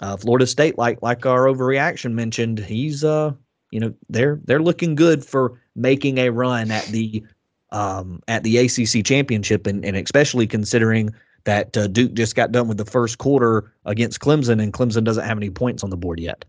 uh, 0.00 0.16
Florida 0.16 0.46
State, 0.46 0.78
like 0.78 1.00
like 1.02 1.26
our 1.26 1.46
overreaction 1.46 2.12
mentioned, 2.12 2.58
he's 2.58 3.04
uh 3.04 3.32
you 3.70 3.80
know 3.80 3.94
they're 4.08 4.40
they're 4.44 4.62
looking 4.62 4.94
good 4.94 5.24
for 5.24 5.60
making 5.76 6.18
a 6.18 6.30
run 6.30 6.70
at 6.70 6.84
the 6.86 7.24
um, 7.72 8.20
at 8.28 8.42
the 8.42 8.58
ACC 8.58 9.04
championship, 9.04 9.66
and, 9.66 9.84
and 9.84 9.96
especially 9.96 10.46
considering 10.46 11.14
that 11.44 11.76
uh, 11.76 11.86
Duke 11.86 12.14
just 12.14 12.34
got 12.34 12.52
done 12.52 12.68
with 12.68 12.78
the 12.78 12.84
first 12.84 13.18
quarter 13.18 13.72
against 13.84 14.20
Clemson, 14.20 14.62
and 14.62 14.72
Clemson 14.72 15.04
doesn't 15.04 15.24
have 15.24 15.38
any 15.38 15.50
points 15.50 15.84
on 15.84 15.90
the 15.90 15.96
board 15.96 16.20
yet. 16.20 16.44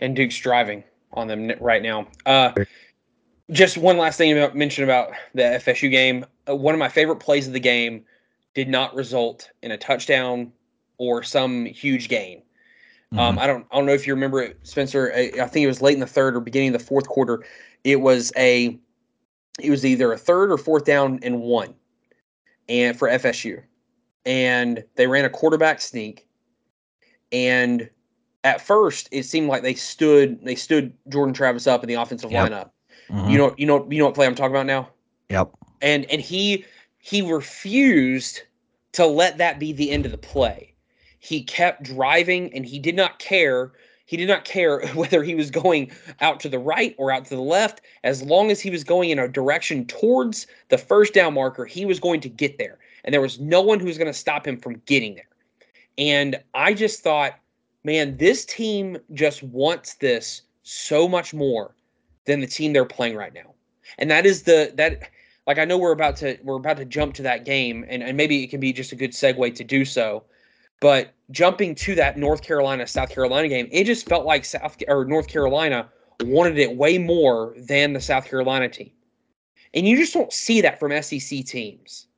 and 0.00 0.16
Duke's 0.16 0.38
driving 0.38 0.84
on 1.14 1.28
them 1.28 1.52
right 1.60 1.82
now. 1.82 2.06
Uh, 2.26 2.52
just 3.50 3.76
one 3.76 3.98
last 3.98 4.16
thing 4.16 4.36
about 4.36 4.56
mention 4.56 4.84
about 4.84 5.12
the 5.34 5.42
FSU 5.42 5.90
game. 5.90 6.24
Uh, 6.48 6.56
one 6.56 6.74
of 6.74 6.78
my 6.78 6.88
favorite 6.88 7.16
plays 7.16 7.46
of 7.46 7.52
the 7.52 7.60
game 7.60 8.04
did 8.54 8.68
not 8.68 8.94
result 8.94 9.50
in 9.62 9.70
a 9.70 9.78
touchdown 9.78 10.52
or 10.98 11.22
some 11.22 11.64
huge 11.66 12.08
gain. 12.08 12.41
Um, 13.18 13.38
I 13.38 13.46
don't 13.46 13.66
I 13.70 13.76
don't 13.76 13.86
know 13.86 13.92
if 13.92 14.06
you 14.06 14.14
remember 14.14 14.40
it, 14.42 14.58
Spencer. 14.62 15.12
I, 15.14 15.30
I 15.42 15.46
think 15.46 15.64
it 15.64 15.66
was 15.66 15.82
late 15.82 15.94
in 15.94 16.00
the 16.00 16.06
third 16.06 16.34
or 16.36 16.40
beginning 16.40 16.74
of 16.74 16.80
the 16.80 16.86
fourth 16.86 17.06
quarter. 17.08 17.44
It 17.84 18.00
was 18.00 18.32
a 18.36 18.78
it 19.60 19.70
was 19.70 19.84
either 19.84 20.12
a 20.12 20.18
third 20.18 20.50
or 20.50 20.56
fourth 20.58 20.84
down 20.84 21.20
and 21.22 21.40
one, 21.40 21.74
and 22.68 22.98
for 22.98 23.08
FSU, 23.08 23.62
and 24.24 24.82
they 24.96 25.06
ran 25.06 25.24
a 25.24 25.30
quarterback 25.30 25.80
sneak, 25.80 26.26
and 27.32 27.88
at 28.44 28.60
first 28.60 29.08
it 29.12 29.24
seemed 29.24 29.48
like 29.48 29.62
they 29.62 29.74
stood 29.74 30.42
they 30.44 30.54
stood 30.54 30.92
Jordan 31.08 31.34
Travis 31.34 31.66
up 31.66 31.82
in 31.82 31.88
the 31.88 31.94
offensive 31.94 32.30
Yep. 32.32 32.50
lineup. 32.50 32.70
Mhm. 33.10 33.30
You 33.30 33.38
know 33.38 33.54
you 33.58 33.66
know 33.66 33.86
you 33.90 33.98
know 33.98 34.06
what 34.06 34.14
play 34.14 34.26
I'm 34.26 34.34
talking 34.34 34.54
about 34.54 34.66
now 34.66 34.88
Yep. 35.28 35.50
and 35.82 36.04
and 36.10 36.20
he 36.20 36.64
he 36.98 37.20
refused 37.20 38.42
to 38.92 39.06
let 39.06 39.38
that 39.38 39.58
be 39.58 39.72
the 39.72 39.90
end 39.90 40.06
of 40.06 40.12
the 40.12 40.18
play. 40.18 40.71
He 41.22 41.44
kept 41.44 41.84
driving 41.84 42.52
and 42.52 42.66
he 42.66 42.80
did 42.80 42.96
not 42.96 43.20
care. 43.20 43.70
He 44.06 44.16
did 44.16 44.26
not 44.26 44.44
care 44.44 44.84
whether 44.94 45.22
he 45.22 45.36
was 45.36 45.52
going 45.52 45.92
out 46.20 46.40
to 46.40 46.48
the 46.48 46.58
right 46.58 46.96
or 46.98 47.12
out 47.12 47.26
to 47.26 47.36
the 47.36 47.40
left. 47.40 47.80
As 48.02 48.24
long 48.24 48.50
as 48.50 48.60
he 48.60 48.70
was 48.70 48.82
going 48.82 49.10
in 49.10 49.20
a 49.20 49.28
direction 49.28 49.86
towards 49.86 50.48
the 50.68 50.78
first 50.78 51.14
down 51.14 51.34
marker, 51.34 51.64
he 51.64 51.86
was 51.86 52.00
going 52.00 52.20
to 52.22 52.28
get 52.28 52.58
there. 52.58 52.80
And 53.04 53.14
there 53.14 53.20
was 53.20 53.38
no 53.38 53.60
one 53.60 53.78
who 53.78 53.86
was 53.86 53.98
going 53.98 54.12
to 54.12 54.18
stop 54.18 54.44
him 54.44 54.56
from 54.56 54.82
getting 54.86 55.14
there. 55.14 55.28
And 55.96 56.42
I 56.54 56.74
just 56.74 57.04
thought, 57.04 57.38
man, 57.84 58.16
this 58.16 58.44
team 58.44 58.98
just 59.12 59.44
wants 59.44 59.94
this 59.94 60.42
so 60.64 61.06
much 61.06 61.32
more 61.32 61.76
than 62.24 62.40
the 62.40 62.48
team 62.48 62.72
they're 62.72 62.84
playing 62.84 63.14
right 63.14 63.32
now. 63.32 63.54
And 63.96 64.10
that 64.10 64.26
is 64.26 64.42
the 64.42 64.72
that 64.74 65.08
like 65.46 65.58
I 65.58 65.64
know 65.64 65.78
we're 65.78 65.92
about 65.92 66.16
to 66.16 66.36
we're 66.42 66.56
about 66.56 66.78
to 66.78 66.84
jump 66.84 67.14
to 67.14 67.22
that 67.22 67.44
game 67.44 67.84
and, 67.88 68.02
and 68.02 68.16
maybe 68.16 68.42
it 68.42 68.48
can 68.48 68.58
be 68.58 68.72
just 68.72 68.90
a 68.90 68.96
good 68.96 69.12
segue 69.12 69.54
to 69.54 69.62
do 69.62 69.84
so. 69.84 70.24
But 70.82 71.14
jumping 71.30 71.76
to 71.76 71.94
that 71.94 72.18
North 72.18 72.42
Carolina 72.42 72.88
South 72.88 73.08
Carolina 73.08 73.46
game, 73.46 73.68
it 73.70 73.84
just 73.84 74.08
felt 74.08 74.26
like 74.26 74.44
South 74.44 74.76
or 74.88 75.04
North 75.04 75.28
Carolina 75.28 75.88
wanted 76.22 76.58
it 76.58 76.76
way 76.76 76.98
more 76.98 77.54
than 77.56 77.92
the 77.92 78.00
South 78.00 78.26
Carolina 78.26 78.68
team. 78.68 78.90
And 79.74 79.86
you 79.86 79.96
just 79.96 80.12
don't 80.12 80.32
see 80.32 80.60
that 80.60 80.80
from 80.80 80.90
SEC 81.00 81.44
teams. 81.44 82.08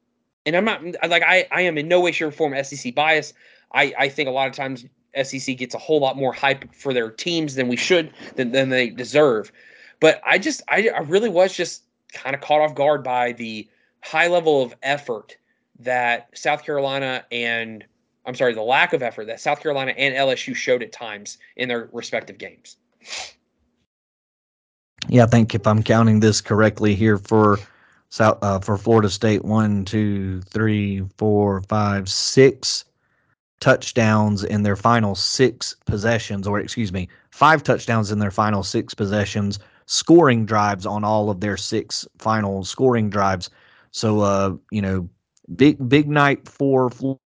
And 0.46 0.56
I'm 0.56 0.64
not 0.64 0.82
like 1.06 1.22
I, 1.22 1.46
I 1.52 1.60
am 1.60 1.76
in 1.76 1.88
no 1.88 2.00
way, 2.00 2.10
shape, 2.10 2.28
or 2.28 2.30
form 2.30 2.54
SEC 2.64 2.94
bias. 2.94 3.34
I, 3.72 3.92
I 3.98 4.08
think 4.08 4.30
a 4.30 4.32
lot 4.32 4.48
of 4.48 4.54
times 4.54 4.86
SEC 5.22 5.58
gets 5.58 5.74
a 5.74 5.78
whole 5.78 6.00
lot 6.00 6.16
more 6.16 6.32
hype 6.32 6.74
for 6.74 6.94
their 6.94 7.10
teams 7.10 7.56
than 7.56 7.68
we 7.68 7.76
should 7.76 8.14
than, 8.36 8.52
than 8.52 8.70
they 8.70 8.88
deserve. 8.88 9.52
But 10.00 10.22
I 10.24 10.38
just 10.38 10.62
I, 10.68 10.88
I 10.88 11.00
really 11.00 11.28
was 11.28 11.54
just 11.54 11.82
kind 12.14 12.34
of 12.34 12.40
caught 12.40 12.62
off 12.62 12.74
guard 12.74 13.04
by 13.04 13.32
the 13.32 13.68
high 14.02 14.28
level 14.28 14.62
of 14.62 14.74
effort 14.82 15.36
that 15.80 16.30
South 16.32 16.64
Carolina 16.64 17.26
and 17.30 17.84
I'm 18.26 18.34
sorry, 18.34 18.54
the 18.54 18.62
lack 18.62 18.92
of 18.92 19.02
effort 19.02 19.26
that 19.26 19.40
South 19.40 19.60
Carolina 19.60 19.92
and 19.92 20.14
LSU 20.14 20.54
showed 20.54 20.82
at 20.82 20.92
times 20.92 21.38
in 21.56 21.68
their 21.68 21.88
respective 21.92 22.38
games. 22.38 22.76
Yeah, 25.08 25.24
I 25.24 25.26
think 25.26 25.54
if 25.54 25.66
I'm 25.66 25.82
counting 25.82 26.20
this 26.20 26.40
correctly 26.40 26.94
here 26.94 27.18
for 27.18 27.58
South 28.08 28.38
uh, 28.42 28.60
for 28.60 28.78
Florida 28.78 29.10
State, 29.10 29.44
one, 29.44 29.84
two, 29.84 30.40
three, 30.42 31.02
four, 31.18 31.62
five, 31.68 32.08
six 32.08 32.84
touchdowns 33.60 34.44
in 34.44 34.62
their 34.62 34.76
final 34.76 35.14
six 35.14 35.74
possessions, 35.86 36.46
or 36.46 36.60
excuse 36.60 36.92
me, 36.92 37.08
five 37.30 37.62
touchdowns 37.62 38.10
in 38.10 38.18
their 38.18 38.30
final 38.30 38.62
six 38.62 38.94
possessions, 38.94 39.58
scoring 39.86 40.46
drives 40.46 40.86
on 40.86 41.04
all 41.04 41.28
of 41.28 41.40
their 41.40 41.56
six 41.56 42.06
final 42.18 42.64
scoring 42.64 43.10
drives. 43.10 43.50
So, 43.90 44.20
uh, 44.20 44.54
you 44.70 44.80
know, 44.80 45.08
big 45.56 45.88
big 45.88 46.08
night 46.08 46.48
for 46.48 46.90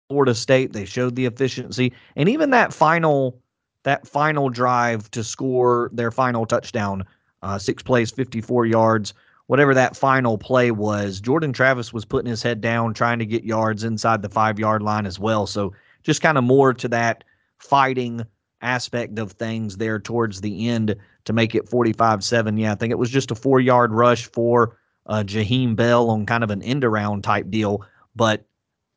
Florida 0.10 0.36
State. 0.36 0.74
They 0.74 0.86
showed 0.86 1.15
the 1.15 1.26
efficiency, 1.26 1.93
and 2.15 2.30
even 2.30 2.52
that 2.52 2.74
final 2.74 3.39
that 3.84 4.08
final 4.08 4.50
drive 4.50 5.10
to 5.12 5.24
score 5.24 5.89
their 5.93 6.12
final 6.12 6.46
touchdown 6.46 7.06
uh, 7.41 7.58
six 7.58 7.84
plays, 7.84 8.12
54 8.12 8.65
yards, 8.65 9.13
whatever 9.46 9.74
that 9.74 9.96
final 9.96 10.38
play 10.38 10.72
was. 10.72 11.22
Jordan 11.22 11.54
Travis 11.54 11.93
was 11.93 12.04
putting 12.04 12.30
his 12.30 12.43
head 12.43 12.60
down, 12.60 12.93
trying 12.93 13.20
to 13.20 13.26
get 13.26 13.43
yards 13.43 13.84
inside 13.84 14.22
the 14.22 14.30
five 14.30 14.60
yard 14.60 14.82
line 14.82 15.06
as 15.06 15.20
well. 15.20 15.48
So 15.48 15.74
just 16.04 16.22
kind 16.22 16.38
of 16.38 16.43
more 16.43 16.74
to 16.74 16.88
that 16.89 17.24
fighting 17.60 18.26
aspect 18.62 19.20
of 19.20 19.34
things 19.34 19.78
there 19.78 20.00
towards 20.00 20.41
the 20.41 20.67
end 20.67 20.96
to 21.26 21.34
make 21.34 21.56
it 21.56 21.70
45 21.70 22.24
7. 22.24 22.58
Yeah, 22.58 22.72
I 22.72 22.76
think 22.76 22.91
it 22.91 23.00
was 23.00 23.10
just 23.10 23.32
a 23.32 23.36
four 23.36 23.60
yard 23.60 23.91
rush 23.91 24.26
for 24.26 24.78
uh, 25.06 25.24
Bell 25.24 26.10
on 26.10 26.26
kind 26.26 26.43
of 26.43 26.50
an 26.50 26.62
end 26.62 26.84
around 26.84 27.24
type 27.24 27.50
deal. 27.50 27.84
But 28.15 28.46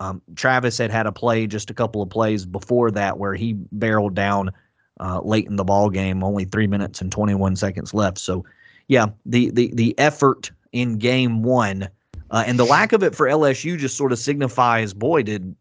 um, 0.00 0.22
Travis 0.34 0.78
had 0.78 0.90
had 0.90 1.06
a 1.06 1.12
play 1.12 1.46
just 1.46 1.70
a 1.70 1.74
couple 1.74 2.02
of 2.02 2.08
plays 2.08 2.46
before 2.46 2.90
that 2.90 3.18
where 3.18 3.34
he 3.34 3.52
barreled 3.72 4.14
down 4.14 4.50
uh, 4.98 5.20
late 5.22 5.46
in 5.46 5.56
the 5.56 5.64
ball 5.64 5.90
game, 5.90 6.24
only 6.24 6.44
three 6.44 6.66
minutes 6.66 7.00
and 7.00 7.12
21 7.12 7.56
seconds 7.56 7.94
left. 7.94 8.18
So, 8.18 8.44
yeah, 8.88 9.06
the 9.26 9.50
the 9.50 9.70
the 9.74 9.96
effort 9.98 10.50
in 10.72 10.98
game 10.98 11.42
one 11.42 11.88
uh, 12.30 12.44
and 12.46 12.58
the 12.58 12.64
lack 12.64 12.92
of 12.92 13.02
it 13.02 13.14
for 13.14 13.26
LSU 13.26 13.76
just 13.76 13.96
sort 13.96 14.12
of 14.12 14.18
signifies, 14.18 14.94
boy, 14.94 15.22
did 15.22 15.54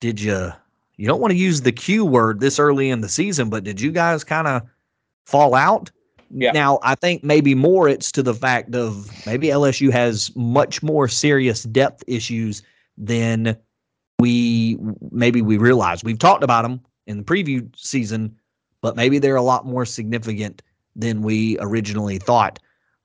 did 0.00 0.20
you 0.20 0.52
you 0.96 1.06
don't 1.06 1.20
want 1.20 1.32
to 1.32 1.38
use 1.38 1.62
the 1.62 1.72
Q 1.72 2.04
word 2.04 2.40
this 2.40 2.58
early 2.58 2.90
in 2.90 3.00
the 3.00 3.08
season, 3.08 3.50
but 3.50 3.64
did 3.64 3.80
you 3.80 3.90
guys 3.90 4.22
kind 4.24 4.46
of 4.46 4.62
fall 5.24 5.54
out? 5.54 5.90
Yeah. 6.30 6.52
Now, 6.52 6.80
I 6.82 6.96
think 6.96 7.22
maybe 7.22 7.54
more 7.54 7.88
it's 7.88 8.10
to 8.12 8.22
the 8.22 8.34
fact 8.34 8.74
of 8.74 9.08
maybe 9.26 9.48
LSU 9.48 9.92
has 9.92 10.34
much 10.34 10.82
more 10.82 11.06
serious 11.06 11.62
depth 11.64 12.02
issues 12.08 12.62
than 12.98 13.56
we 14.18 14.78
maybe 15.10 15.42
we 15.42 15.58
realize. 15.58 16.02
We've 16.02 16.18
talked 16.18 16.42
about 16.42 16.62
them 16.62 16.80
in 17.06 17.18
the 17.18 17.24
preview 17.24 17.68
season, 17.76 18.36
but 18.80 18.96
maybe 18.96 19.18
they're 19.18 19.36
a 19.36 19.42
lot 19.42 19.66
more 19.66 19.84
significant 19.84 20.62
than 20.94 21.22
we 21.22 21.58
originally 21.60 22.18
thought. 22.18 22.58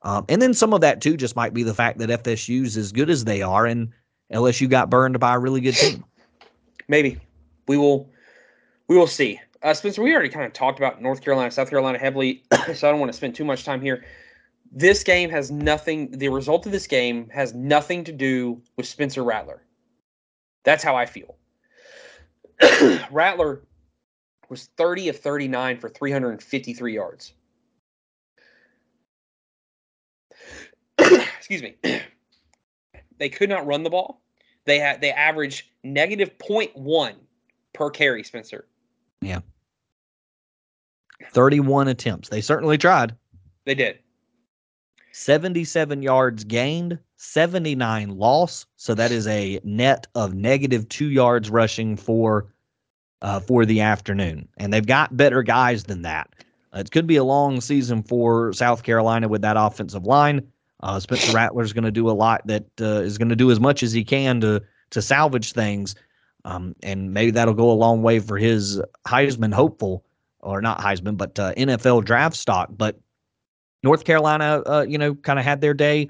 Um, 0.03 0.25
and 0.29 0.41
then 0.41 0.53
some 0.53 0.73
of 0.73 0.81
that 0.81 1.01
too 1.01 1.15
just 1.15 1.35
might 1.35 1.53
be 1.53 1.63
the 1.63 1.73
fact 1.73 1.99
that 1.99 2.09
FSU's 2.23 2.77
as 2.77 2.91
good 2.91 3.09
as 3.09 3.25
they 3.25 3.41
are, 3.41 3.65
and 3.65 3.89
LSU 4.33 4.69
got 4.69 4.89
burned 4.89 5.19
by 5.19 5.35
a 5.35 5.39
really 5.39 5.61
good 5.61 5.75
team. 5.75 6.03
Maybe 6.87 7.19
we 7.67 7.77
will 7.77 8.09
we 8.87 8.97
will 8.97 9.07
see. 9.07 9.39
Uh, 9.63 9.73
Spencer, 9.73 10.01
we 10.01 10.11
already 10.11 10.29
kind 10.29 10.45
of 10.45 10.53
talked 10.53 10.79
about 10.79 11.01
North 11.01 11.21
Carolina, 11.21 11.51
South 11.51 11.69
Carolina 11.69 11.99
heavily, 11.99 12.43
so 12.73 12.87
I 12.87 12.91
don't 12.91 12.99
want 12.99 13.11
to 13.11 13.17
spend 13.17 13.35
too 13.35 13.45
much 13.45 13.63
time 13.63 13.79
here. 13.79 14.03
This 14.71 15.03
game 15.03 15.29
has 15.29 15.51
nothing. 15.51 16.11
The 16.11 16.29
result 16.29 16.65
of 16.65 16.71
this 16.71 16.87
game 16.87 17.29
has 17.29 17.53
nothing 17.53 18.03
to 18.05 18.11
do 18.11 18.61
with 18.77 18.87
Spencer 18.87 19.23
Rattler. 19.23 19.61
That's 20.63 20.83
how 20.83 20.95
I 20.95 21.05
feel. 21.05 21.37
Rattler 23.11 23.61
was 24.49 24.65
30 24.77 25.09
of 25.09 25.17
39 25.17 25.77
for 25.77 25.89
353 25.89 26.93
yards. 26.93 27.33
Excuse 30.99 31.63
me. 31.63 31.75
they 33.17 33.29
could 33.29 33.49
not 33.49 33.65
run 33.65 33.83
the 33.83 33.89
ball. 33.89 34.21
They 34.65 34.77
had 34.77 35.01
they 35.01 35.11
averaged 35.11 35.65
negative 35.83 36.37
0.1 36.37 37.15
per 37.73 37.89
carry, 37.89 38.23
Spencer. 38.23 38.67
Yeah. 39.21 39.39
31 41.33 41.87
attempts. 41.87 42.29
They 42.29 42.41
certainly 42.41 42.77
tried. 42.77 43.15
They 43.65 43.75
did. 43.75 43.99
77 45.13 46.01
yards 46.01 46.43
gained, 46.43 46.99
79 47.21 48.17
loss. 48.17 48.65
So 48.77 48.95
that 48.95 49.11
is 49.11 49.27
a 49.27 49.59
net 49.63 50.07
of 50.15 50.33
negative 50.33 50.89
two 50.89 51.11
yards 51.11 51.51
rushing 51.51 51.95
for 51.95 52.47
uh, 53.21 53.39
for 53.39 53.63
the 53.63 53.81
afternoon. 53.81 54.47
And 54.57 54.73
they've 54.73 54.85
got 54.85 55.15
better 55.15 55.43
guys 55.43 55.83
than 55.83 56.01
that. 56.01 56.29
Uh, 56.73 56.79
it 56.79 56.89
could 56.89 57.05
be 57.05 57.17
a 57.17 57.23
long 57.23 57.61
season 57.61 58.01
for 58.01 58.51
South 58.53 58.81
Carolina 58.81 59.27
with 59.27 59.43
that 59.43 59.55
offensive 59.55 60.05
line. 60.05 60.41
Uh, 60.81 60.99
Spencer 60.99 61.31
Rattler 61.31 61.61
is 61.61 61.73
going 61.73 61.83
to 61.83 61.91
do 61.91 62.09
a 62.09 62.11
lot 62.11 62.41
that 62.47 62.65
uh, 62.81 63.01
is 63.01 63.19
going 63.19 63.29
to 63.29 63.35
do 63.35 63.51
as 63.51 63.59
much 63.59 63.83
as 63.83 63.91
he 63.91 64.03
can 64.03 64.41
to 64.41 64.63
to 64.89 65.01
salvage 65.01 65.53
things. 65.53 65.93
Um, 66.43 66.75
and 66.81 67.13
maybe 67.13 67.29
that'll 67.29 67.53
go 67.53 67.69
a 67.69 67.73
long 67.73 68.01
way 68.01 68.19
for 68.19 68.39
his 68.39 68.81
Heisman 69.07 69.53
hopeful, 69.53 70.03
or 70.39 70.59
not 70.59 70.79
Heisman, 70.79 71.17
but 71.17 71.37
uh, 71.37 71.53
NFL 71.53 72.03
draft 72.03 72.35
stock. 72.35 72.69
But 72.75 72.99
North 73.83 74.05
Carolina, 74.05 74.63
uh, 74.65 74.85
you 74.89 74.97
know, 74.97 75.13
kind 75.13 75.37
of 75.37 75.45
had 75.45 75.61
their 75.61 75.75
day 75.75 76.09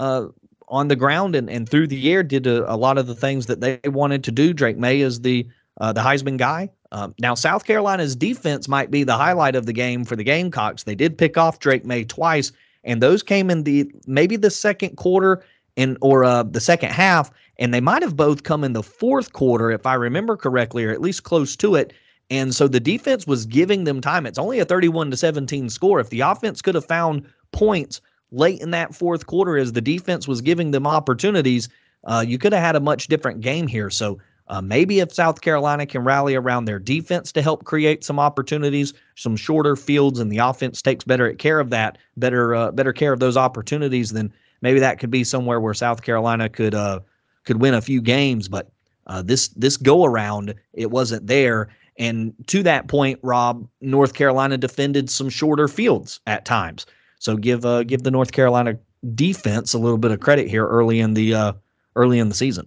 uh, 0.00 0.28
on 0.70 0.88
the 0.88 0.96
ground 0.96 1.34
and, 1.34 1.50
and 1.50 1.68
through 1.68 1.88
the 1.88 2.12
air, 2.12 2.22
did 2.22 2.46
a, 2.46 2.72
a, 2.72 2.76
lot 2.76 2.96
of 2.96 3.06
the 3.06 3.14
things 3.14 3.46
that 3.46 3.60
they 3.60 3.80
wanted 3.86 4.24
to 4.24 4.32
do. 4.32 4.52
Drake 4.52 4.78
Maye 4.78 5.00
is 5.00 5.20
the 5.20 5.46
uh, 5.80 5.92
the 5.92 6.00
Heisman 6.00 6.36
guy. 6.36 6.70
Um, 6.92 7.14
now, 7.20 7.34
South 7.34 7.64
Carolina's 7.64 8.14
defense 8.16 8.68
might 8.68 8.90
be 8.90 9.04
the 9.04 9.16
highlight 9.16 9.54
of 9.54 9.66
the 9.66 9.72
game 9.72 10.04
for 10.04 10.16
the 10.16 10.24
Gamecocks. 10.24 10.82
They 10.82 10.94
did 10.94 11.16
pick 11.16 11.38
off 11.38 11.58
Drake 11.58 11.84
Maye 11.84 12.04
twice, 12.04 12.52
and 12.84 13.02
those 13.02 13.22
came 13.22 13.50
in 13.50 13.64
the 13.64 13.90
maybe 14.06 14.36
the 14.36 14.50
second 14.50 14.96
quarter 14.96 15.42
and 15.76 15.96
or 16.00 16.24
uh, 16.24 16.42
the 16.42 16.60
second 16.60 16.90
half, 16.90 17.30
and 17.58 17.72
they 17.72 17.80
might 17.80 18.02
have 18.02 18.16
both 18.16 18.42
come 18.42 18.64
in 18.64 18.72
the 18.72 18.82
fourth 18.82 19.32
quarter, 19.32 19.70
if 19.70 19.86
I 19.86 19.94
remember 19.94 20.36
correctly, 20.36 20.84
or 20.84 20.90
at 20.90 21.00
least 21.00 21.24
close 21.24 21.56
to 21.56 21.74
it. 21.74 21.92
And 22.30 22.54
so 22.54 22.68
the 22.68 22.80
defense 22.80 23.26
was 23.26 23.44
giving 23.44 23.84
them 23.84 24.00
time. 24.00 24.24
It's 24.24 24.38
only 24.38 24.60
a 24.60 24.64
31 24.64 25.10
to 25.10 25.16
17 25.16 25.68
score. 25.68 25.98
If 25.98 26.10
the 26.10 26.20
offense 26.20 26.62
could 26.62 26.76
have 26.76 26.84
found 26.84 27.26
points 27.52 28.00
late 28.32 28.60
in 28.60 28.70
that 28.70 28.94
fourth 28.94 29.26
quarter 29.26 29.56
as 29.56 29.72
the 29.72 29.80
defense 29.80 30.28
was 30.28 30.40
giving 30.40 30.70
them 30.70 30.86
opportunities, 30.86 31.68
uh, 32.04 32.24
you 32.26 32.38
could 32.38 32.52
have 32.52 32.62
had 32.62 32.76
a 32.76 32.80
much 32.80 33.08
different 33.08 33.40
game 33.40 33.66
here. 33.66 33.90
So 33.90 34.18
uh, 34.48 34.60
maybe 34.60 34.98
if 34.98 35.12
South 35.12 35.40
Carolina 35.40 35.86
can 35.86 36.02
rally 36.02 36.34
around 36.34 36.64
their 36.64 36.80
defense 36.80 37.30
to 37.32 37.42
help 37.42 37.64
create 37.64 38.02
some 38.02 38.18
opportunities, 38.18 38.92
some 39.14 39.36
shorter 39.36 39.76
fields, 39.76 40.18
and 40.18 40.30
the 40.30 40.38
offense 40.38 40.82
takes 40.82 41.04
better 41.04 41.32
care 41.34 41.60
of 41.60 41.70
that, 41.70 41.98
better 42.16 42.54
uh, 42.54 42.72
better 42.72 42.92
care 42.92 43.12
of 43.12 43.20
those 43.20 43.36
opportunities, 43.36 44.10
then 44.10 44.32
maybe 44.60 44.80
that 44.80 44.98
could 44.98 45.10
be 45.10 45.22
somewhere 45.22 45.60
where 45.60 45.74
South 45.74 46.02
Carolina 46.02 46.48
could 46.48 46.74
uh, 46.74 46.98
could 47.44 47.60
win 47.60 47.74
a 47.74 47.80
few 47.80 48.00
games, 48.00 48.48
but 48.48 48.70
uh, 49.06 49.22
this 49.22 49.48
this 49.48 49.76
go 49.76 50.04
around 50.04 50.54
it 50.72 50.90
wasn't 50.90 51.26
there. 51.26 51.68
And 51.98 52.34
to 52.46 52.62
that 52.62 52.88
point, 52.88 53.20
Rob, 53.22 53.68
North 53.80 54.14
Carolina 54.14 54.56
defended 54.56 55.10
some 55.10 55.28
shorter 55.28 55.68
fields 55.68 56.18
at 56.26 56.44
times. 56.44 56.86
So 57.20 57.36
give 57.36 57.64
uh, 57.64 57.84
give 57.84 58.02
the 58.02 58.10
North 58.10 58.32
Carolina 58.32 58.78
defense 59.14 59.74
a 59.74 59.78
little 59.78 59.98
bit 59.98 60.10
of 60.10 60.20
credit 60.20 60.48
here 60.48 60.66
early 60.66 61.00
in 61.00 61.14
the 61.14 61.34
uh, 61.34 61.52
early 61.94 62.18
in 62.18 62.28
the 62.28 62.34
season. 62.34 62.66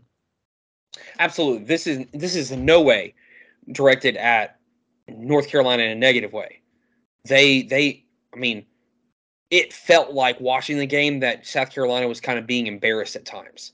Absolutely, 1.20 1.66
this 1.66 1.88
is 1.88 2.06
this 2.14 2.36
is 2.36 2.52
in 2.52 2.64
no 2.64 2.80
way 2.80 3.16
directed 3.72 4.16
at 4.16 4.60
North 5.08 5.50
Carolina 5.50 5.84
in 5.84 5.92
a 5.92 5.96
negative 5.96 6.34
way. 6.34 6.62
They 7.26 7.64
they 7.64 8.06
I 8.34 8.38
mean, 8.38 8.64
it 9.50 9.74
felt 9.74 10.12
like 10.12 10.40
watching 10.40 10.78
the 10.78 10.86
game 10.86 11.20
that 11.22 11.48
South 11.48 11.72
Carolina 11.72 12.08
was 12.08 12.22
kind 12.22 12.38
of 12.38 12.46
being 12.46 12.68
embarrassed 12.68 13.16
at 13.16 13.26
times. 13.26 13.74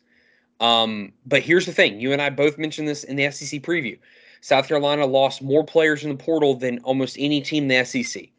Um, 0.61 1.11
but 1.25 1.41
here's 1.41 1.65
the 1.65 1.73
thing: 1.73 1.99
you 1.99 2.13
and 2.13 2.21
I 2.21 2.29
both 2.29 2.57
mentioned 2.57 2.87
this 2.87 3.03
in 3.03 3.17
the 3.17 3.29
SEC 3.31 3.61
preview. 3.63 3.99
South 4.39 4.69
Carolina 4.69 5.05
lost 5.05 5.41
more 5.41 5.65
players 5.65 6.05
in 6.05 6.09
the 6.09 6.23
portal 6.23 6.55
than 6.55 6.79
almost 6.79 7.17
any 7.19 7.41
team 7.41 7.69
in 7.69 7.77
the 7.77 7.83
SEC. 7.83 8.29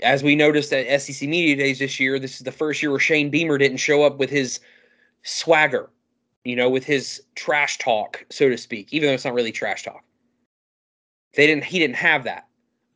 As 0.00 0.22
we 0.22 0.36
noticed 0.36 0.72
at 0.72 1.00
SEC 1.00 1.28
Media 1.28 1.56
Days 1.56 1.78
this 1.78 1.98
year, 1.98 2.18
this 2.18 2.36
is 2.36 2.40
the 2.40 2.52
first 2.52 2.82
year 2.82 2.90
where 2.90 3.00
Shane 3.00 3.30
Beamer 3.30 3.58
didn't 3.58 3.78
show 3.78 4.02
up 4.04 4.18
with 4.18 4.30
his 4.30 4.60
swagger. 5.22 5.90
you 6.44 6.54
know, 6.54 6.70
with 6.70 6.84
his 6.84 7.22
trash 7.34 7.78
talk, 7.78 8.24
so 8.30 8.48
to 8.48 8.56
speak, 8.56 8.92
even 8.92 9.08
though 9.08 9.14
it's 9.14 9.24
not 9.24 9.34
really 9.34 9.50
trash 9.50 9.82
talk. 9.82 10.04
They 11.34 11.46
didn't 11.46 11.64
he 11.64 11.78
didn't 11.80 11.96
have 11.96 12.24
that. 12.24 12.46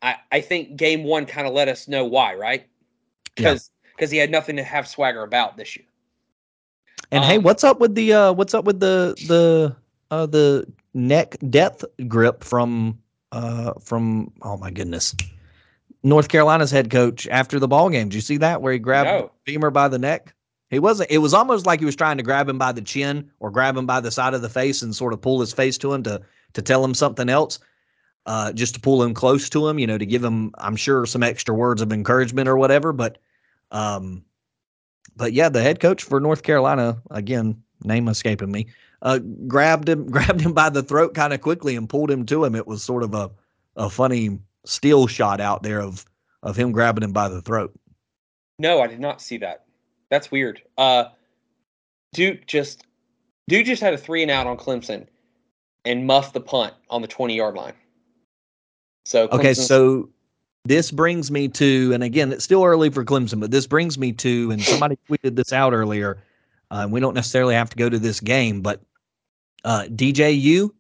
I, 0.03 0.17
I 0.31 0.41
think 0.41 0.77
game 0.77 1.03
one 1.05 1.27
kind 1.27 1.47
of 1.47 1.53
let 1.53 1.69
us 1.69 1.89
know 1.89 2.05
why, 2.05 2.35
right? 2.35 2.67
Because 3.35 3.71
because 3.97 4.11
he 4.11 4.19
had 4.19 4.31
nothing 4.31 4.57
to 4.57 4.63
have 4.63 4.87
swagger 4.87 5.23
about 5.23 5.57
this 5.57 5.77
year. 5.77 5.87
And 7.11 7.25
hey, 7.25 7.39
Um, 7.39 7.43
what's 7.43 7.65
up 7.65 7.81
with 7.81 7.95
the 7.97 8.13
uh 8.13 8.33
what's 8.33 8.55
up 8.55 8.65
with 8.65 8.81
the 8.81 9.15
the 9.27 9.77
uh 10.11 10.27
the 10.27 10.67
neck 10.95 11.37
death 11.51 11.85
grip 12.07 12.45
from 12.45 12.99
uh 13.33 13.75
from 13.81 14.33
oh 14.43 14.57
my 14.57 14.71
goodness. 14.71 15.15
North 16.03 16.29
Carolina's 16.29 16.71
head 16.71 16.91
coach 16.91 17.29
after 17.29 17.59
the 17.59 17.69
ball 17.69 17.91
game. 17.91 18.09
Did 18.09 18.15
you 18.15 18.21
see 18.21 18.39
that 18.39 18.63
where 18.63 18.73
he 18.73 18.79
grabbed 18.79 19.09
No. 19.09 19.33
Beamer 19.45 19.71
by 19.71 19.89
the 19.89 19.99
neck? 19.99 20.35
He 20.71 20.79
wasn't 20.79 21.11
it 21.11 21.19
was 21.19 21.35
almost 21.35 21.67
like 21.67 21.81
he 21.81 21.87
was 21.87 21.97
trying 21.97 22.17
to 22.17 22.23
grab 22.23 22.49
him 22.49 22.59
by 22.59 22.73
the 22.73 22.81
chin 22.81 23.31
or 23.41 23.51
grab 23.51 23.77
him 23.77 23.87
by 23.87 24.01
the 24.01 24.11
side 24.11 24.35
of 24.35 24.43
the 24.43 24.49
face 24.49 24.83
and 24.83 24.95
sort 24.95 25.13
of 25.13 25.21
pull 25.21 25.41
his 25.41 25.53
face 25.53 25.77
to 25.79 25.93
him 25.93 26.03
to 26.05 26.21
to 26.53 26.63
tell 26.63 26.85
him 26.85 26.95
something 26.95 27.29
else. 27.29 27.59
Uh, 28.27 28.53
just 28.53 28.75
to 28.75 28.81
pull 28.81 29.03
him 29.03 29.15
close 29.15 29.49
to 29.49 29.67
him, 29.67 29.79
you 29.79 29.87
know, 29.87 29.97
to 29.97 30.05
give 30.05 30.23
him, 30.23 30.53
I'm 30.59 30.77
sure, 30.77 31.07
some 31.07 31.23
extra 31.23 31.55
words 31.55 31.81
of 31.81 31.91
encouragement 31.91 32.49
or 32.49 32.57
whatever. 32.59 32.93
But 32.93 33.19
um, 33.73 34.25
but 35.17 35.33
yeah, 35.33 35.49
the 35.49 35.63
head 35.63 35.81
coach 35.81 36.03
for 36.03 36.21
North 36.21 36.43
Carolina, 36.43 37.01
again, 37.11 37.63
name 37.83 38.09
escaping 38.09 38.53
me, 38.53 38.67
uh, 39.03 39.19
grabbed 39.47 39.89
him, 39.89 40.07
grabbed 40.11 40.41
him 40.41 40.53
by 40.53 40.69
the 40.69 40.83
throat 40.83 41.15
kind 41.15 41.33
of 41.33 41.41
quickly 41.41 41.77
and 41.77 41.89
pulled 41.89 42.11
him 42.11 42.27
to 42.27 42.45
him. 42.45 42.55
It 42.55 42.67
was 42.67 42.83
sort 42.83 43.03
of 43.03 43.15
a, 43.15 43.31
a 43.77 43.91
funny 43.91 44.39
still 44.65 45.07
shot 45.07 45.41
out 45.41 45.63
there 45.63 45.81
of 45.81 46.05
of 46.43 46.57
him 46.57 46.73
grabbing 46.73 47.05
him 47.05 47.13
by 47.13 47.29
the 47.29 47.43
throat. 47.43 47.73
No, 48.59 48.81
I 48.81 48.87
did 48.87 49.01
not 49.01 49.21
see 49.21 49.39
that. 49.39 49.65
That's 50.11 50.31
weird. 50.31 50.63
Uh 50.79 51.05
Duke 52.13 52.47
just 52.47 52.87
Duke 53.49 53.67
just 53.67 53.83
had 53.83 53.95
a 53.95 53.99
three 53.99 54.23
and 54.23 54.31
out 54.31 54.47
on 54.47 54.57
Clemson 54.57 55.07
and 55.85 56.07
muffed 56.07 56.35
the 56.35 56.41
punt 56.41 56.75
on 56.89 57.03
the 57.03 57.09
20 57.09 57.37
yard 57.37 57.55
line. 57.55 57.75
So 59.05 59.29
Okay, 59.33 59.55
so 59.55 60.11
this 60.65 60.91
brings 60.91 61.31
me 61.31 61.49
to, 61.49 61.93
and 61.93 62.03
again, 62.03 62.33
it's 62.33 62.45
still 62.45 62.65
early 62.65 62.91
for 62.91 63.05
Clemson, 63.05 63.41
but 63.41 63.51
this 63.51 63.67
brings 63.67 63.99
me 63.99 64.13
to, 64.13 64.51
and 64.51 64.63
somebody 64.63 64.99
tweeted 65.09 65.37
this 65.37 65.53
out 65.53 65.73
earlier. 65.73 66.23
Uh, 66.71 66.87
we 66.89 67.01
don't 67.01 67.15
necessarily 67.15 67.55
have 67.55 67.71
to 67.71 67.77
go 67.77 67.89
to 67.89 67.99
this 67.99 68.21
game, 68.21 68.61
but 68.61 68.83
uh, 69.65 69.85
DJU, 69.89 70.71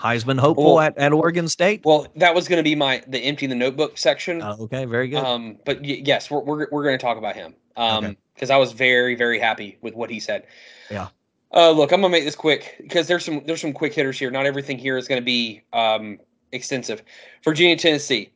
Heisman 0.00 0.38
hopeful 0.38 0.76
Well- 0.76 0.80
at, 0.80 0.96
at 0.98 1.12
Oregon 1.12 1.46
State. 1.48 1.82
well, 1.84 2.06
that 2.16 2.34
was 2.34 2.48
going 2.48 2.56
to 2.58 2.62
be 2.62 2.74
my 2.74 3.02
the 3.06 3.18
empty 3.18 3.46
the 3.46 3.54
notebook 3.54 3.98
section. 3.98 4.40
Uh, 4.42 4.56
okay, 4.60 4.84
very 4.86 5.08
good. 5.08 5.22
Um, 5.22 5.58
but 5.64 5.80
y- 5.82 6.00
yes, 6.04 6.30
we're 6.30 6.40
we're, 6.40 6.66
we're 6.72 6.82
going 6.84 6.98
to 6.98 7.02
talk 7.02 7.18
about 7.18 7.36
him. 7.36 7.54
Um, 7.76 8.04
Okay. 8.04 8.16
because 8.34 8.50
I 8.50 8.56
was 8.56 8.72
very 8.72 9.14
very 9.14 9.38
happy 9.38 9.76
with 9.82 9.94
what 9.94 10.10
he 10.10 10.18
said. 10.20 10.44
Yeah. 10.90 11.08
Uh, 11.52 11.70
look, 11.70 11.92
I'm 11.92 12.00
gonna 12.00 12.12
make 12.12 12.24
this 12.24 12.36
quick 12.36 12.76
because 12.80 13.06
there's 13.08 13.24
some 13.24 13.42
there's 13.44 13.60
some 13.60 13.72
quick 13.72 13.92
hitters 13.94 14.18
here. 14.18 14.30
Not 14.30 14.46
everything 14.46 14.78
here 14.78 14.96
is 14.96 15.06
going 15.08 15.20
to 15.20 15.24
be 15.24 15.62
um 15.72 16.18
extensive. 16.52 17.02
Virginia, 17.44 17.76
Tennessee. 17.76 18.32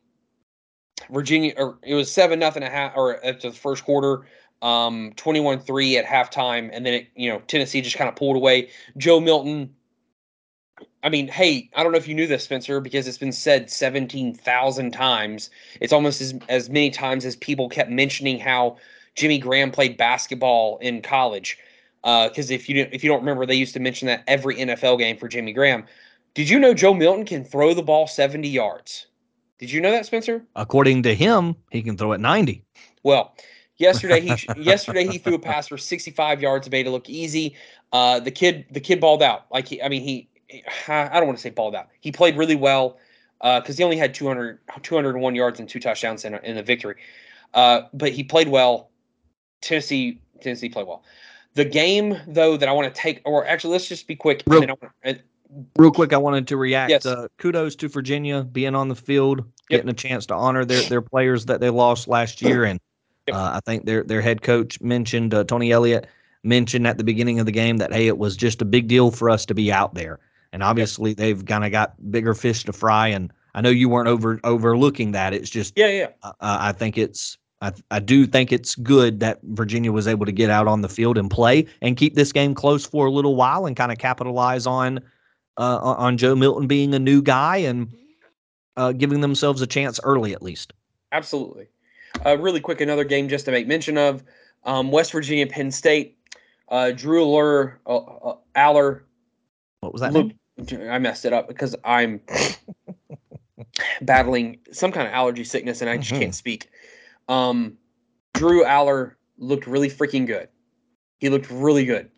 Virginia, 1.11 1.53
or 1.57 1.77
it 1.83 1.93
was 1.95 2.11
seven 2.11 2.39
nothing 2.39 2.63
a 2.63 2.69
half, 2.69 2.93
or 2.95 3.23
after 3.25 3.49
the 3.49 3.55
first 3.55 3.83
quarter, 3.83 4.25
um, 4.61 5.11
21-3 5.17 5.97
at 5.97 6.05
halftime, 6.05 6.69
and 6.71 6.85
then 6.85 6.93
it, 6.93 7.07
you 7.15 7.29
know 7.29 7.39
Tennessee 7.47 7.81
just 7.81 7.97
kind 7.97 8.07
of 8.09 8.15
pulled 8.15 8.35
away. 8.37 8.69
Joe 8.97 9.19
Milton. 9.19 9.74
I 11.05 11.09
mean, 11.09 11.27
hey, 11.27 11.69
I 11.75 11.83
don't 11.83 11.91
know 11.91 11.99
if 11.99 12.07
you 12.07 12.15
knew 12.15 12.25
this, 12.25 12.43
Spencer, 12.43 12.81
because 12.81 13.07
it's 13.07 13.19
been 13.19 13.31
said 13.31 13.69
seventeen 13.69 14.33
thousand 14.33 14.91
times. 14.91 15.51
It's 15.79 15.93
almost 15.93 16.19
as 16.19 16.33
as 16.49 16.67
many 16.69 16.89
times 16.89 17.25
as 17.25 17.35
people 17.35 17.69
kept 17.69 17.91
mentioning 17.91 18.39
how 18.39 18.77
Jimmy 19.13 19.37
Graham 19.37 19.71
played 19.71 19.97
basketball 19.97 20.79
in 20.79 21.03
college. 21.03 21.59
Because 22.03 22.49
if 22.49 22.67
you 22.67 22.83
don't- 22.83 22.93
if 22.93 23.03
you 23.03 23.09
don't 23.09 23.19
remember, 23.19 23.45
they 23.45 23.55
used 23.55 23.73
to 23.75 23.79
mention 23.79 24.07
that 24.07 24.23
every 24.27 24.55
NFL 24.59 24.97
game 24.97 25.15
for 25.17 25.27
Jimmy 25.27 25.53
Graham. 25.53 25.85
Did 26.33 26.49
you 26.49 26.59
know 26.59 26.73
Joe 26.73 26.93
Milton 26.93 27.25
can 27.25 27.43
throw 27.45 27.75
the 27.75 27.83
ball 27.83 28.07
seventy 28.07 28.49
yards? 28.49 29.05
Did 29.59 29.71
you 29.71 29.81
know 29.81 29.91
that, 29.91 30.07
Spencer? 30.07 30.43
According 30.55 31.03
to 31.03 31.13
him, 31.15 31.55
he 31.71 31.81
can 31.83 31.97
throw 31.97 32.11
it 32.13 32.19
90. 32.19 32.63
Well, 33.03 33.35
yesterday 33.77 34.21
he 34.21 34.35
yesterday 34.61 35.05
he 35.05 35.19
threw 35.19 35.35
a 35.35 35.39
pass 35.39 35.67
for 35.67 35.77
65 35.77 36.41
yards, 36.41 36.69
made 36.69 36.87
it 36.87 36.89
look 36.89 37.09
easy. 37.09 37.55
Uh, 37.93 38.19
the 38.19 38.31
kid 38.31 38.65
the 38.71 38.79
kid 38.79 38.99
balled 38.99 39.21
out. 39.23 39.45
Like 39.51 39.67
he, 39.67 39.81
I 39.81 39.87
mean 39.87 40.01
he, 40.01 40.29
I 40.87 41.09
don't 41.13 41.25
want 41.27 41.37
to 41.37 41.41
say 41.41 41.49
balled 41.49 41.75
out. 41.75 41.87
He 42.01 42.11
played 42.11 42.37
really 42.37 42.55
well 42.55 42.97
because 43.41 43.77
he 43.77 43.83
only 43.83 43.97
had 43.97 44.13
200 44.13 44.59
201 44.83 45.35
yards 45.35 45.59
and 45.59 45.67
two 45.67 45.79
touchdowns 45.79 46.25
in, 46.25 46.35
in 46.35 46.55
the 46.55 46.63
victory. 46.63 46.95
Uh, 47.53 47.81
but 47.93 48.11
he 48.11 48.23
played 48.23 48.49
well. 48.49 48.89
Tennessee 49.61 50.19
Tennessee 50.41 50.69
played 50.69 50.87
well. 50.87 51.03
The 51.55 51.65
game 51.65 52.17
though 52.27 52.57
that 52.57 52.67
I 52.69 52.71
want 52.73 52.93
to 52.93 53.01
take, 53.01 53.21
or 53.25 53.45
actually 53.47 53.71
let's 53.73 53.87
just 53.87 54.07
be 54.07 54.15
quick. 54.15 54.43
Real- 54.47 54.61
and 54.61 54.69
then 54.69 54.77
I 54.81 54.87
wanna- 55.05 55.19
Real 55.77 55.91
quick, 55.91 56.11
I 56.11 56.17
wanted 56.17 56.47
to 56.47 56.57
react. 56.57 56.89
Yes. 56.89 57.05
Uh, 57.05 57.27
kudos 57.37 57.75
to 57.77 57.87
Virginia 57.87 58.43
being 58.43 58.75
on 58.75 58.89
the 58.89 58.95
field, 58.95 59.37
Yep. 59.37 59.45
getting 59.69 59.89
a 59.89 59.93
chance 59.93 60.25
to 60.25 60.33
honor 60.33 60.65
their, 60.65 60.81
their 60.89 61.01
players 61.01 61.45
that 61.45 61.61
they 61.61 61.69
lost 61.69 62.07
last 62.07 62.41
year. 62.41 62.65
And 62.65 62.79
Yep. 63.27 63.35
uh, 63.37 63.51
I 63.53 63.59
think 63.65 63.85
their 63.85 64.03
their 64.03 64.21
head 64.21 64.41
coach 64.41 64.81
mentioned 64.81 65.33
uh, 65.33 65.43
Tony 65.45 65.71
Elliott 65.71 66.07
mentioned 66.43 66.85
at 66.87 66.97
the 66.97 67.03
beginning 67.03 67.39
of 67.39 67.45
the 67.45 67.51
game 67.51 67.77
that 67.77 67.93
hey, 67.93 68.07
it 68.07 68.17
was 68.17 68.35
just 68.35 68.61
a 68.61 68.65
big 68.65 68.87
deal 68.87 69.11
for 69.11 69.29
us 69.29 69.45
to 69.45 69.53
be 69.53 69.71
out 69.71 69.93
there. 69.95 70.19
And 70.55 70.63
obviously, 70.63 71.13
they've 71.13 71.45
kind 71.45 71.65
of 71.65 71.73
got 71.73 71.93
bigger 72.09 72.33
fish 72.33 72.63
to 72.63 72.71
fry. 72.71 73.09
And 73.09 73.29
I 73.55 73.59
know 73.59 73.69
you 73.69 73.89
weren't 73.89 74.07
over 74.07 74.39
overlooking 74.45 75.11
that. 75.11 75.33
It's 75.33 75.49
just 75.49 75.73
yeah, 75.75 75.87
yeah. 75.87 76.07
uh, 76.23 76.31
I 76.39 76.71
think 76.71 76.97
it's 76.97 77.37
I, 77.61 77.73
I 77.91 77.99
do 77.99 78.25
think 78.25 78.53
it's 78.53 78.73
good 78.75 79.19
that 79.19 79.39
Virginia 79.43 79.91
was 79.91 80.07
able 80.07 80.25
to 80.25 80.31
get 80.31 80.49
out 80.49 80.65
on 80.65 80.79
the 80.79 80.87
field 80.87 81.17
and 81.17 81.29
play 81.29 81.65
and 81.81 81.97
keep 81.97 82.15
this 82.15 82.31
game 82.31 82.55
close 82.55 82.85
for 82.85 83.05
a 83.05 83.11
little 83.11 83.35
while 83.35 83.65
and 83.65 83.75
kind 83.75 83.91
of 83.91 83.97
capitalize 83.97 84.65
on 84.65 85.01
uh, 85.57 85.79
on 85.81 86.15
Joe 86.15 86.35
Milton 86.35 86.67
being 86.67 86.93
a 86.93 86.99
new 86.99 87.21
guy 87.21 87.57
and 87.57 87.93
uh, 88.77 88.93
giving 88.93 89.19
themselves 89.19 89.61
a 89.61 89.67
chance 89.67 89.99
early 90.05 90.31
at 90.31 90.41
least. 90.41 90.71
Absolutely. 91.11 91.67
Uh, 92.25 92.37
really 92.37 92.61
quick, 92.61 92.79
another 92.79 93.03
game 93.03 93.27
just 93.27 93.43
to 93.43 93.51
make 93.51 93.67
mention 93.67 93.97
of 93.97 94.23
um, 94.63 94.89
West 94.89 95.11
Virginia, 95.11 95.47
Penn 95.47 95.69
State. 95.69 96.17
Uh, 96.69 96.91
Drew 96.91 97.23
Aller, 97.23 97.79
uh, 97.85 97.97
uh, 97.97 98.37
Aller 98.55 99.03
What 99.81 99.91
was 99.91 100.01
that? 100.01 100.13
Name? 100.13 100.39
I 100.57 100.99
messed 100.99 101.25
it 101.25 101.33
up 101.33 101.47
because 101.47 101.75
I'm 101.83 102.21
battling 104.01 104.59
some 104.71 104.91
kind 104.91 105.07
of 105.07 105.13
allergy 105.13 105.43
sickness 105.43 105.81
and 105.81 105.89
I 105.89 105.97
just 105.97 106.13
Mhm. 106.13 106.19
can't 106.19 106.35
speak. 106.35 106.69
Um, 107.27 107.77
Drew 108.33 108.65
Aller 108.65 109.17
looked 109.37 109.67
really 109.67 109.89
freaking 109.89 110.25
good. 110.25 110.47
He 111.19 111.29
looked 111.29 111.49
really 111.49 111.85
good. 111.85 112.09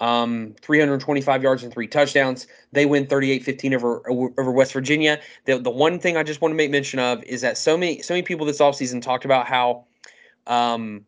Um, 0.00 0.54
325 0.60 1.42
yards 1.42 1.64
and 1.64 1.72
three 1.72 1.88
touchdowns. 1.88 2.46
They 2.70 2.86
win 2.86 3.06
38-15 3.06 3.74
over 3.74 4.02
over 4.08 4.52
West 4.52 4.72
Virginia. 4.72 5.20
The 5.44 5.58
the 5.58 5.70
one 5.70 5.98
thing 5.98 6.16
I 6.16 6.22
just 6.22 6.40
want 6.40 6.52
to 6.52 6.56
make 6.56 6.70
mention 6.70 7.00
of 7.00 7.22
is 7.24 7.40
that 7.40 7.58
so 7.58 7.76
many 7.76 8.00
so 8.02 8.14
many 8.14 8.22
people 8.22 8.46
this 8.46 8.58
offseason 8.60 9.02
talked 9.02 9.24
about 9.24 9.46
how 9.46 9.86
um, 10.46 11.04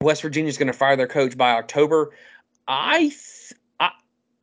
West 0.00 0.22
Virginia 0.22 0.48
is 0.48 0.56
going 0.56 0.68
to 0.68 0.72
fire 0.72 0.96
their 0.96 1.08
coach 1.08 1.36
by 1.36 1.52
October. 1.52 2.12
I 2.68 2.98
th- 3.08 3.52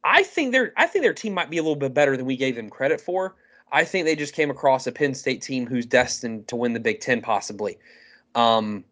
I 0.10 0.24
think 0.24 0.52
their 0.52 0.74
I 0.76 0.88
think 0.88 1.04
their 1.04 1.14
team 1.14 1.34
might 1.34 1.50
be 1.50 1.58
a 1.58 1.62
little 1.64 1.76
bit 1.76 1.94
better 1.94 2.18
than 2.18 2.26
we 2.26 2.36
gave 2.36 2.56
them 2.56 2.70
credit 2.70 3.00
for. 3.00 3.36
I 3.72 3.84
think 3.84 4.06
they 4.06 4.16
just 4.16 4.34
came 4.34 4.50
across 4.50 4.88
a 4.88 4.92
Penn 4.92 5.14
State 5.14 5.42
team 5.44 5.68
who's 5.68 5.86
destined 5.86 6.48
to 6.48 6.56
win 6.56 6.74
the 6.74 6.80
Big 6.80 7.00
Ten, 7.02 7.22
possibly. 7.22 7.78
Um, 8.34 8.84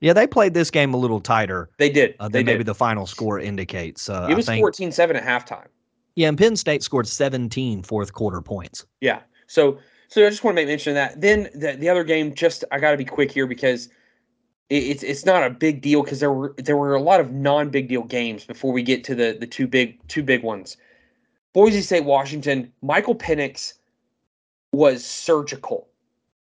Yeah, 0.00 0.14
they 0.14 0.26
played 0.26 0.54
this 0.54 0.70
game 0.70 0.94
a 0.94 0.96
little 0.96 1.20
tighter 1.20 1.68
they 1.78 1.90
did. 1.90 2.14
uh, 2.20 2.28
they 2.28 2.42
maybe 2.42 2.58
did. 2.58 2.66
the 2.66 2.74
final 2.74 3.06
score 3.06 3.38
indicates. 3.38 4.08
Uh, 4.08 4.26
It 4.30 4.34
was 4.34 4.48
I 4.48 4.54
think, 4.54 4.66
14-7 4.66 5.16
at 5.16 5.22
halftime. 5.22 5.66
Yeah, 6.16 6.28
and 6.28 6.38
Penn 6.38 6.56
State 6.56 6.82
scored 6.82 7.06
17 7.06 7.82
fourth 7.82 8.14
quarter 8.14 8.40
points. 8.40 8.86
Yeah. 9.02 9.20
So 9.46 9.78
so 10.08 10.24
I 10.26 10.30
just 10.30 10.44
want 10.44 10.56
to 10.56 10.62
make 10.62 10.68
mention 10.68 10.92
of 10.92 10.94
that. 10.94 11.20
Then 11.20 11.50
the, 11.54 11.72
the 11.78 11.88
other 11.88 12.04
game, 12.04 12.34
just 12.34 12.64
I 12.72 12.78
got 12.78 12.92
to 12.92 12.96
be 12.96 13.04
quick 13.04 13.30
here 13.30 13.46
because 13.46 13.88
it's 14.70 15.02
it's 15.02 15.24
not 15.26 15.44
a 15.44 15.50
big 15.50 15.82
deal 15.82 16.02
because 16.02 16.20
there 16.20 16.32
were 16.32 16.54
there 16.58 16.76
were 16.76 16.94
a 16.94 17.02
lot 17.02 17.20
of 17.20 17.32
non 17.32 17.70
big 17.70 17.88
deal 17.88 18.02
games 18.02 18.44
before 18.44 18.72
we 18.72 18.82
get 18.82 19.04
to 19.04 19.14
the 19.14 19.36
the 19.38 19.46
two 19.46 19.66
big 19.66 19.98
two 20.08 20.22
big 20.22 20.42
ones. 20.42 20.76
Boise 21.52 21.82
State, 21.82 22.04
Washington. 22.04 22.72
Michael 22.82 23.14
Penix 23.14 23.74
was 24.72 25.04
surgical 25.04 25.88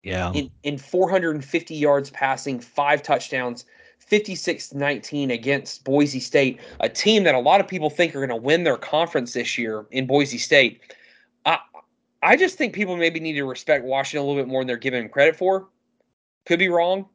Yeah. 0.01 0.31
in, 0.33 0.49
in 0.63 0.77
450 0.77 1.75
yards 1.75 2.09
passing, 2.09 2.59
five 2.59 3.03
touchdowns, 3.03 3.65
56 3.99 4.73
19 4.73 5.29
against 5.31 5.83
Boise 5.83 6.19
State, 6.19 6.59
a 6.79 6.89
team 6.89 7.23
that 7.25 7.35
a 7.35 7.39
lot 7.39 7.61
of 7.61 7.67
people 7.67 7.89
think 7.91 8.15
are 8.15 8.25
going 8.25 8.29
to 8.29 8.35
win 8.35 8.63
their 8.63 8.77
conference 8.77 9.33
this 9.33 9.57
year 9.57 9.85
in 9.91 10.07
Boise 10.07 10.39
State. 10.39 10.81
I, 11.45 11.59
I 12.23 12.35
just 12.35 12.57
think 12.57 12.73
people 12.73 12.97
maybe 12.97 13.19
need 13.19 13.33
to 13.33 13.43
respect 13.45 13.85
Washington 13.85 14.25
a 14.25 14.27
little 14.27 14.41
bit 14.41 14.49
more 14.49 14.61
than 14.61 14.67
they're 14.67 14.77
giving 14.77 15.01
them 15.03 15.09
credit 15.09 15.35
for. 15.35 15.67
Could 16.45 16.59
be 16.59 16.69
wrong, 16.69 17.07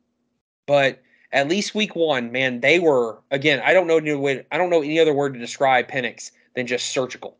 but 0.68 1.02
at 1.32 1.48
least 1.48 1.74
week 1.74 1.96
one, 1.96 2.30
man, 2.30 2.60
they 2.60 2.78
were 2.78 3.18
again. 3.32 3.60
I 3.64 3.72
don't 3.72 3.88
know 3.88 3.96
any 3.96 4.14
way. 4.14 4.46
I 4.52 4.58
don't 4.58 4.70
know 4.70 4.82
any 4.82 5.00
other 5.00 5.14
word 5.14 5.34
to 5.34 5.40
describe 5.40 5.90
Penix 5.90 6.30
than 6.54 6.68
just 6.68 6.90
surgical. 6.90 7.36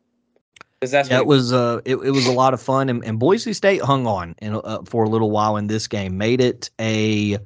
Because 0.79 0.91
that's 0.91 1.09
Yeah, 1.09 1.19
it 1.19 1.27
was 1.27 1.53
uh, 1.53 1.79
it, 1.85 1.95
it 1.97 2.11
was 2.11 2.25
a 2.25 2.31
lot 2.31 2.53
of 2.53 2.61
fun, 2.61 2.89
and, 2.89 3.05
and 3.05 3.19
Boise 3.19 3.53
State 3.53 3.81
hung 3.81 4.05
on 4.07 4.35
in, 4.41 4.55
uh, 4.55 4.81
for 4.85 5.05
a 5.05 5.09
little 5.09 5.31
while 5.31 5.55
in 5.57 5.67
this 5.67 5.87
game, 5.87 6.17
made 6.17 6.41
it 6.41 6.69
a, 6.79 7.37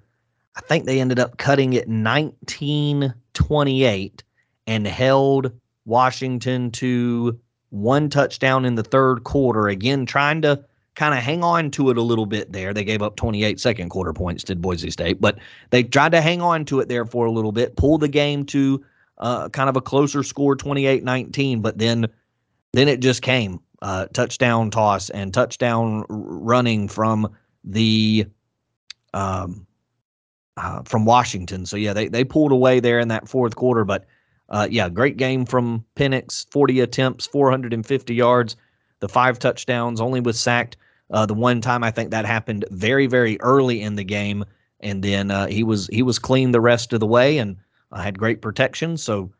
I 0.56 0.62
think 0.62 0.86
they 0.86 1.02
ended 1.02 1.20
up 1.20 1.38
cutting 1.38 1.74
it 1.74 1.90
19-28 1.90 4.22
and 4.68 4.88
held 4.88 5.52
Washington 5.86 6.72
to 6.72 7.38
one 7.72 8.10
touchdown 8.10 8.64
in 8.66 8.76
the 8.76 8.84
third 8.84 9.24
quarter. 9.24 9.68
Again, 9.68 10.06
trying 10.06 10.42
to 10.44 10.64
kind 10.96 11.14
of 11.14 11.24
hang 11.24 11.44
on 11.44 11.72
to 11.72 11.90
it 11.90 11.98
a 11.98 12.02
little 12.02 12.26
bit 12.26 12.52
there. 12.52 12.74
They 12.74 12.84
gave 12.84 13.02
up 13.02 13.16
28 13.16 13.60
second 13.60 13.90
quarter 13.90 14.14
points, 14.14 14.44
did 14.44 14.62
Boise 14.62 14.92
State, 14.92 15.20
but 15.20 15.38
they 15.72 15.84
tried 15.84 16.12
to 16.12 16.22
hang 16.22 16.42
on 16.42 16.66
to 16.66 16.80
it 16.80 16.88
there 16.88 17.06
for 17.06 17.26
a 17.26 17.32
little 17.32 17.52
bit, 17.52 17.76
pull 17.76 17.98
the 17.98 18.08
game 18.08 18.46
to 18.48 18.84
uh, 19.18 19.50
kind 19.50 19.70
of 19.70 19.76
a 19.76 19.82
closer 19.82 20.24
score, 20.24 20.56
28 20.56 21.04
19, 21.04 21.62
but 21.62 21.78
then 21.78 22.08
then 22.74 22.88
it 22.88 23.00
just 23.00 23.22
came 23.22 23.60
uh, 23.82 24.08
touchdown 24.14 24.72
toss 24.72 25.10
and 25.12 25.34
touchdown 25.34 26.06
running 26.10 26.88
from 26.88 27.32
the 27.64 28.26
um, 29.14 29.66
uh, 30.58 30.82
from 30.84 31.06
Washington. 31.06 31.66
So 31.66 31.78
yeah, 31.78 31.94
they 31.94 32.08
they 32.08 32.24
pulled 32.24 32.52
away 32.52 32.80
there 32.80 33.00
in 33.00 33.08
that 33.10 33.28
fourth 33.28 33.56
quarter, 33.56 33.84
but 33.84 34.06
uh, 34.50 34.68
yeah, 34.70 34.90
great 34.90 35.18
game 35.18 35.46
from 35.46 35.84
Penix. 35.96 36.46
40 36.52 36.82
attempts, 36.82 37.26
450 37.26 38.14
yards, 38.14 38.56
the 39.00 39.10
five 39.10 39.40
touchdowns. 39.40 40.00
Only 40.00 40.20
was 40.20 40.40
sacked 40.40 40.78
uh, 41.12 41.26
the 41.26 41.34
one 41.34 41.62
time. 41.62 41.84
I 41.84 41.92
think 41.92 42.12
that 42.12 42.26
happened 42.26 42.66
very 42.72 43.08
very 43.08 43.40
early 43.42 43.82
in 43.82 43.96
the 43.96 44.04
game, 44.04 44.46
and 44.80 45.04
then 45.04 45.32
uh, 45.32 45.48
he 45.48 45.64
was 45.64 45.88
he 45.88 46.04
was 46.04 46.20
clean 46.20 46.52
the 46.52 46.62
rest 46.62 46.94
of 46.94 47.00
the 47.00 47.08
way 47.08 47.38
and 47.38 47.58
uh, 47.92 48.02
had 48.02 48.18
great 48.18 48.42
protection. 48.42 48.98
So 48.98 49.32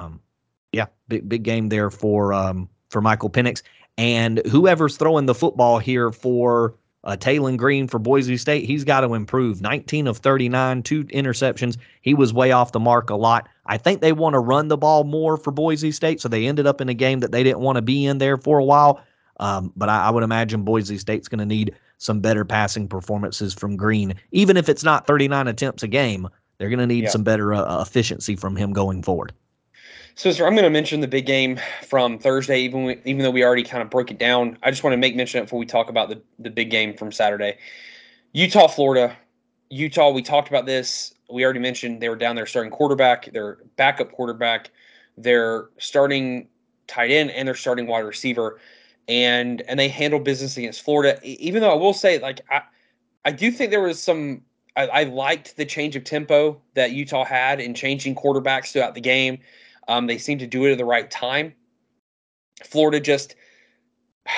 um, 0.00 0.20
yeah, 0.72 0.86
big 1.08 1.28
big 1.28 1.42
game 1.42 1.68
there 1.68 1.90
for 1.90 2.32
um, 2.32 2.68
for 2.88 3.00
Michael 3.00 3.30
Penix. 3.30 3.62
And 3.98 4.40
whoever's 4.46 4.96
throwing 4.96 5.26
the 5.26 5.34
football 5.34 5.78
here 5.78 6.10
for 6.10 6.74
uh, 7.04 7.16
Taylen 7.18 7.56
Green 7.56 7.86
for 7.86 7.98
Boise 7.98 8.36
State, 8.36 8.64
he's 8.64 8.84
got 8.84 9.00
to 9.00 9.14
improve. 9.14 9.60
19 9.60 10.06
of 10.06 10.18
39, 10.18 10.82
two 10.82 11.04
interceptions. 11.04 11.76
He 12.02 12.14
was 12.14 12.32
way 12.32 12.52
off 12.52 12.72
the 12.72 12.80
mark 12.80 13.10
a 13.10 13.14
lot. 13.14 13.48
I 13.66 13.78
think 13.78 14.00
they 14.00 14.12
want 14.12 14.34
to 14.34 14.38
run 14.38 14.68
the 14.68 14.76
ball 14.76 15.04
more 15.04 15.36
for 15.36 15.50
Boise 15.50 15.92
State, 15.92 16.20
so 16.20 16.28
they 16.28 16.46
ended 16.46 16.66
up 16.66 16.80
in 16.80 16.88
a 16.88 16.94
game 16.94 17.20
that 17.20 17.32
they 17.32 17.42
didn't 17.42 17.60
want 17.60 17.76
to 17.76 17.82
be 17.82 18.04
in 18.04 18.18
there 18.18 18.36
for 18.36 18.58
a 18.58 18.64
while. 18.64 19.02
Um, 19.40 19.72
but 19.74 19.88
I, 19.88 20.04
I 20.06 20.10
would 20.10 20.22
imagine 20.22 20.62
Boise 20.62 20.98
State's 20.98 21.26
going 21.26 21.40
to 21.40 21.46
need 21.46 21.74
some 21.98 22.20
better 22.20 22.44
passing 22.44 22.86
performances 22.86 23.52
from 23.52 23.76
Green, 23.76 24.14
even 24.30 24.56
if 24.56 24.68
it's 24.68 24.84
not 24.84 25.06
39 25.06 25.48
attempts 25.48 25.82
a 25.82 25.88
game. 25.88 26.28
They're 26.58 26.68
going 26.68 26.78
to 26.78 26.86
need 26.86 27.04
yeah. 27.04 27.10
some 27.10 27.24
better 27.24 27.54
uh, 27.54 27.80
efficiency 27.80 28.36
from 28.36 28.54
him 28.54 28.72
going 28.72 29.02
forward. 29.02 29.32
So, 30.14 30.30
sir, 30.30 30.46
I'm 30.46 30.52
going 30.52 30.64
to 30.64 30.70
mention 30.70 31.00
the 31.00 31.08
big 31.08 31.24
game 31.24 31.58
from 31.86 32.18
Thursday, 32.18 32.60
even 32.60 32.84
we, 32.84 33.00
even 33.06 33.22
though 33.22 33.30
we 33.30 33.42
already 33.42 33.62
kind 33.62 33.82
of 33.82 33.88
broke 33.88 34.10
it 34.10 34.18
down. 34.18 34.58
I 34.62 34.70
just 34.70 34.84
want 34.84 34.92
to 34.92 34.98
make 34.98 35.16
mention 35.16 35.42
before 35.42 35.58
we 35.58 35.64
talk 35.64 35.88
about 35.88 36.10
the, 36.10 36.20
the 36.38 36.50
big 36.50 36.70
game 36.70 36.94
from 36.94 37.10
Saturday. 37.10 37.56
Utah, 38.32 38.68
Florida. 38.68 39.16
Utah, 39.70 40.10
we 40.10 40.20
talked 40.20 40.48
about 40.48 40.66
this. 40.66 41.14
We 41.30 41.44
already 41.44 41.60
mentioned 41.60 42.02
they 42.02 42.10
were 42.10 42.16
down 42.16 42.36
there 42.36 42.44
starting 42.44 42.70
quarterback, 42.70 43.32
their 43.32 43.58
backup 43.76 44.12
quarterback, 44.12 44.70
their 45.16 45.68
starting 45.78 46.48
tight 46.86 47.10
end, 47.10 47.30
and 47.30 47.48
their 47.48 47.54
starting 47.54 47.86
wide 47.86 48.00
receiver. 48.00 48.60
And 49.10 49.62
and 49.62 49.78
they 49.78 49.88
handled 49.88 50.24
business 50.24 50.56
against 50.56 50.82
Florida. 50.82 51.18
Even 51.22 51.60
though 51.60 51.72
I 51.72 51.74
will 51.74 51.92
say, 51.92 52.18
like, 52.18 52.40
I, 52.50 52.62
I 53.24 53.32
do 53.32 53.50
think 53.50 53.70
there 53.70 53.82
was 53.82 54.00
some 54.00 54.42
I, 54.76 54.86
I 54.86 55.02
liked 55.04 55.56
the 55.56 55.66
change 55.66 55.96
of 55.96 56.04
tempo 56.04 56.62
that 56.74 56.92
Utah 56.92 57.24
had 57.24 57.60
in 57.60 57.74
changing 57.74 58.14
quarterbacks 58.14 58.72
throughout 58.72 58.94
the 58.94 59.00
game 59.00 59.40
um, 59.90 60.06
they 60.06 60.18
seemed 60.18 60.40
to 60.40 60.46
do 60.46 60.64
it 60.64 60.72
at 60.72 60.78
the 60.78 60.84
right 60.84 61.10
time. 61.10 61.52
Florida 62.64 63.00
just 63.00 63.34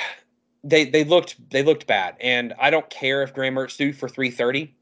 they 0.65 0.85
they 0.87 1.05
looked 1.05 1.37
they 1.51 1.63
looked 1.63 1.87
bad, 1.87 2.17
and 2.21 2.55
I 2.59 2.71
don't 2.71 2.89
care 2.89 3.23
if 3.23 3.35
Graham 3.35 3.55
Mertz 3.55 3.77
threw 3.77 3.93
for 3.93 4.09
330. 4.09 4.75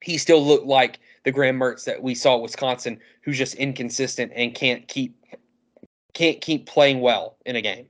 He 0.00 0.16
still 0.16 0.44
looked 0.44 0.66
like 0.66 1.00
the 1.24 1.32
Graham 1.32 1.58
Mertz 1.58 1.84
that 1.84 2.02
we 2.02 2.14
saw 2.14 2.36
at 2.36 2.42
Wisconsin, 2.42 3.00
who's 3.22 3.36
just 3.36 3.54
inconsistent 3.54 4.30
and 4.34 4.54
can't 4.54 4.86
keep 4.86 5.16
can't 6.14 6.40
keep 6.40 6.66
playing 6.66 7.00
well 7.00 7.36
in 7.44 7.56
a 7.56 7.60
game. 7.60 7.86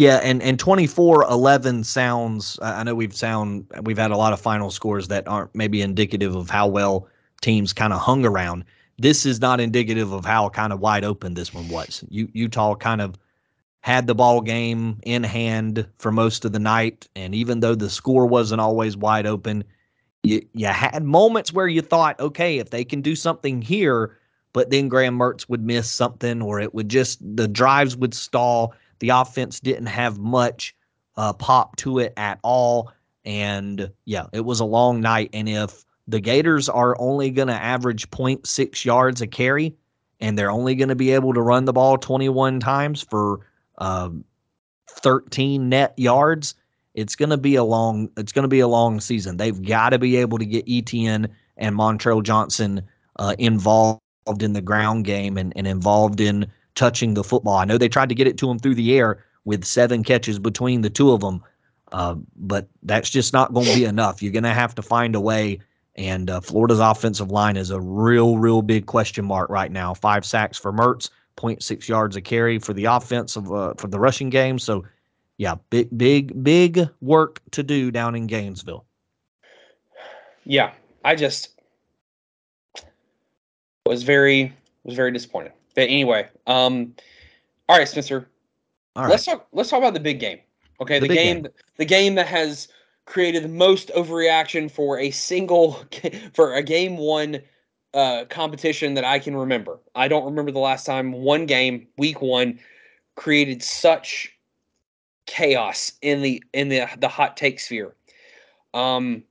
Yeah, 0.00 0.16
and 0.22 0.42
and 0.42 0.58
24-11 0.58 1.84
sounds 1.84 2.58
I 2.62 2.82
know 2.84 2.94
we've 2.94 3.14
sound 3.14 3.66
we've 3.82 3.98
had 3.98 4.10
a 4.10 4.16
lot 4.16 4.32
of 4.32 4.40
final 4.40 4.70
scores 4.70 5.08
that 5.08 5.28
aren't 5.28 5.54
maybe 5.54 5.82
indicative 5.82 6.34
of 6.34 6.48
how 6.48 6.68
well 6.68 7.06
teams 7.42 7.74
kind 7.74 7.92
of 7.92 8.00
hung 8.00 8.24
around 8.24 8.64
this 8.98 9.26
is 9.26 9.42
not 9.42 9.60
indicative 9.60 10.10
of 10.12 10.24
how 10.24 10.48
kind 10.48 10.72
of 10.72 10.80
wide 10.80 11.04
open 11.04 11.34
this 11.34 11.52
one 11.52 11.68
was. 11.68 12.02
U- 12.08 12.30
Utah 12.32 12.74
kind 12.74 13.02
of 13.02 13.18
had 13.82 14.06
the 14.06 14.14
ball 14.14 14.40
game 14.40 14.98
in 15.02 15.22
hand 15.22 15.86
for 15.98 16.10
most 16.10 16.46
of 16.46 16.52
the 16.52 16.58
night, 16.58 17.06
and 17.14 17.34
even 17.34 17.60
though 17.60 17.74
the 17.74 17.90
score 17.90 18.24
wasn't 18.26 18.62
always 18.62 18.96
wide 18.96 19.26
open, 19.26 19.64
you 20.22 20.40
you 20.54 20.66
had 20.66 21.04
moments 21.04 21.52
where 21.52 21.68
you 21.68 21.82
thought, 21.82 22.18
okay, 22.20 22.58
if 22.58 22.70
they 22.70 22.86
can 22.86 23.02
do 23.02 23.14
something 23.14 23.60
here, 23.60 24.16
but 24.54 24.70
then 24.70 24.88
Graham 24.88 25.18
Mertz 25.18 25.46
would 25.50 25.62
miss 25.62 25.90
something, 25.90 26.40
or 26.40 26.58
it 26.58 26.74
would 26.74 26.88
just 26.88 27.18
the 27.36 27.48
drives 27.48 27.98
would 27.98 28.14
stall. 28.14 28.72
The 29.00 29.10
offense 29.10 29.60
didn't 29.60 29.86
have 29.86 30.18
much 30.18 30.74
uh, 31.16 31.32
pop 31.32 31.76
to 31.76 31.98
it 31.98 32.12
at 32.16 32.38
all, 32.42 32.92
and 33.24 33.90
yeah, 34.04 34.26
it 34.32 34.44
was 34.44 34.60
a 34.60 34.64
long 34.64 35.00
night. 35.00 35.30
And 35.32 35.48
if 35.48 35.84
the 36.08 36.20
Gators 36.20 36.68
are 36.68 36.96
only 37.00 37.30
going 37.30 37.48
to 37.48 37.54
average 37.54 38.10
0.6 38.10 38.84
yards 38.84 39.20
a 39.20 39.26
carry, 39.26 39.74
and 40.20 40.38
they're 40.38 40.50
only 40.50 40.74
going 40.74 40.88
to 40.88 40.94
be 40.94 41.10
able 41.12 41.32
to 41.34 41.40
run 41.40 41.64
the 41.64 41.72
ball 41.72 41.96
21 41.96 42.60
times 42.60 43.02
for 43.02 43.40
uh, 43.78 44.10
13 44.88 45.68
net 45.68 45.94
yards. 45.96 46.54
It's 46.94 47.16
going 47.16 47.30
to 47.30 47.38
be 47.38 47.54
a 47.54 47.64
long. 47.64 48.10
It's 48.16 48.32
going 48.32 48.42
to 48.42 48.48
be 48.48 48.60
a 48.60 48.68
long 48.68 49.00
season. 49.00 49.36
They've 49.36 49.62
got 49.62 49.90
to 49.90 49.98
be 49.98 50.16
able 50.16 50.38
to 50.38 50.44
get 50.44 50.64
Etienne 50.68 51.28
and 51.56 51.76
Montrell 51.76 52.22
Johnson 52.22 52.82
uh, 53.16 53.34
involved 53.38 54.00
in 54.40 54.52
the 54.52 54.60
ground 54.60 55.04
game 55.04 55.38
and, 55.38 55.52
and 55.56 55.66
involved 55.66 56.20
in 56.20 56.46
touching 56.74 57.14
the 57.14 57.24
football. 57.24 57.56
I 57.56 57.64
know 57.64 57.78
they 57.78 57.88
tried 57.88 58.08
to 58.08 58.14
get 58.14 58.26
it 58.26 58.38
to 58.38 58.50
him 58.50 58.58
through 58.58 58.74
the 58.76 58.96
air 58.98 59.24
with 59.44 59.64
seven 59.64 60.04
catches 60.04 60.38
between 60.38 60.82
the 60.82 60.90
two 60.90 61.12
of 61.12 61.20
them, 61.20 61.42
uh, 61.92 62.14
but 62.36 62.68
that's 62.82 63.10
just 63.10 63.32
not 63.32 63.52
going 63.52 63.66
to 63.66 63.74
be 63.74 63.84
enough. 63.96 64.22
You're 64.22 64.32
going 64.32 64.44
to 64.44 64.50
have 64.50 64.74
to 64.76 64.82
find 64.82 65.14
a 65.14 65.20
way 65.20 65.60
and 65.96 66.30
uh, 66.30 66.40
Florida's 66.40 66.78
offensive 66.78 67.30
line 67.30 67.56
is 67.56 67.70
a 67.70 67.80
real, 67.80 68.38
real 68.38 68.62
big 68.62 68.86
question 68.86 69.24
mark 69.24 69.50
right 69.50 69.70
now. 69.70 69.92
Five 69.92 70.24
sacks 70.24 70.56
for 70.56 70.72
Mertz, 70.72 71.10
0.6 71.36 71.88
yards 71.88 72.16
a 72.16 72.20
carry 72.20 72.58
for 72.58 72.72
the 72.72 72.84
offensive 72.86 73.52
uh, 73.52 73.74
for 73.76 73.88
the 73.88 73.98
rushing 73.98 74.30
game. 74.30 74.58
So, 74.58 74.84
yeah, 75.36 75.56
big, 75.70 75.88
big, 75.96 76.42
big 76.42 76.88
work 77.00 77.40
to 77.50 77.62
do 77.62 77.90
down 77.90 78.14
in 78.14 78.26
Gainesville. 78.26 78.84
Yeah, 80.44 80.72
I 81.04 81.16
just 81.16 81.60
was 83.84 84.02
very 84.02 84.54
was 84.84 84.96
very 84.96 85.12
disappointed. 85.12 85.52
But 85.74 85.82
anyway, 85.82 86.28
um, 86.46 86.94
all 87.68 87.78
right, 87.78 87.88
Spencer. 87.88 88.28
All 88.96 89.04
right. 89.04 89.10
Let's 89.10 89.24
talk. 89.24 89.46
Let's 89.52 89.70
talk 89.70 89.78
about 89.78 89.94
the 89.94 90.00
big 90.00 90.20
game. 90.20 90.40
Okay, 90.80 90.98
the, 90.98 91.08
the 91.08 91.14
game, 91.14 91.42
game, 91.42 91.52
the 91.76 91.84
game 91.84 92.14
that 92.16 92.26
has 92.26 92.68
created 93.04 93.44
the 93.44 93.48
most 93.48 93.90
overreaction 93.96 94.70
for 94.70 94.98
a 94.98 95.10
single 95.10 95.84
for 96.34 96.54
a 96.54 96.62
game 96.62 96.96
one 96.96 97.40
uh, 97.94 98.24
competition 98.28 98.94
that 98.94 99.04
I 99.04 99.18
can 99.18 99.36
remember. 99.36 99.78
I 99.94 100.08
don't 100.08 100.24
remember 100.24 100.50
the 100.50 100.58
last 100.58 100.86
time 100.86 101.12
one 101.12 101.46
game, 101.46 101.86
week 101.96 102.22
one, 102.22 102.58
created 103.16 103.62
such 103.62 104.36
chaos 105.26 105.92
in 106.02 106.22
the 106.22 106.42
in 106.52 106.68
the 106.68 106.86
the 106.98 107.08
hot 107.08 107.36
take 107.36 107.60
sphere. 107.60 107.94
Um, 108.74 109.24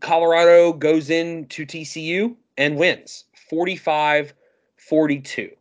Colorado 0.00 0.72
goes 0.72 1.10
into 1.10 1.64
TCU 1.64 2.34
and 2.56 2.76
wins 2.76 3.24
45-42. 4.90 5.52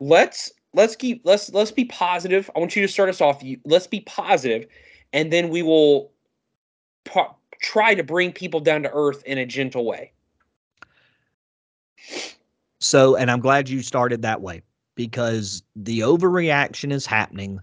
Let's 0.00 0.52
let's 0.74 0.96
keep 0.96 1.22
let's 1.24 1.50
let's 1.50 1.72
be 1.72 1.84
positive. 1.86 2.50
I 2.54 2.60
want 2.60 2.76
you 2.76 2.82
to 2.82 2.88
start 2.88 3.08
us 3.08 3.20
off. 3.20 3.42
You, 3.42 3.58
Let's 3.64 3.86
be 3.86 4.00
positive, 4.00 4.66
and 5.12 5.32
then 5.32 5.48
we 5.48 5.62
will 5.62 6.12
try 7.60 7.94
to 7.94 8.02
bring 8.02 8.32
people 8.32 8.60
down 8.60 8.82
to 8.84 8.90
earth 8.92 9.22
in 9.24 9.38
a 9.38 9.46
gentle 9.46 9.84
way. 9.84 10.12
So, 12.80 13.16
and 13.16 13.30
I'm 13.30 13.40
glad 13.40 13.68
you 13.68 13.82
started 13.82 14.22
that 14.22 14.40
way 14.40 14.62
because 14.94 15.62
the 15.74 16.00
overreaction 16.00 16.92
is 16.92 17.06
happening. 17.06 17.60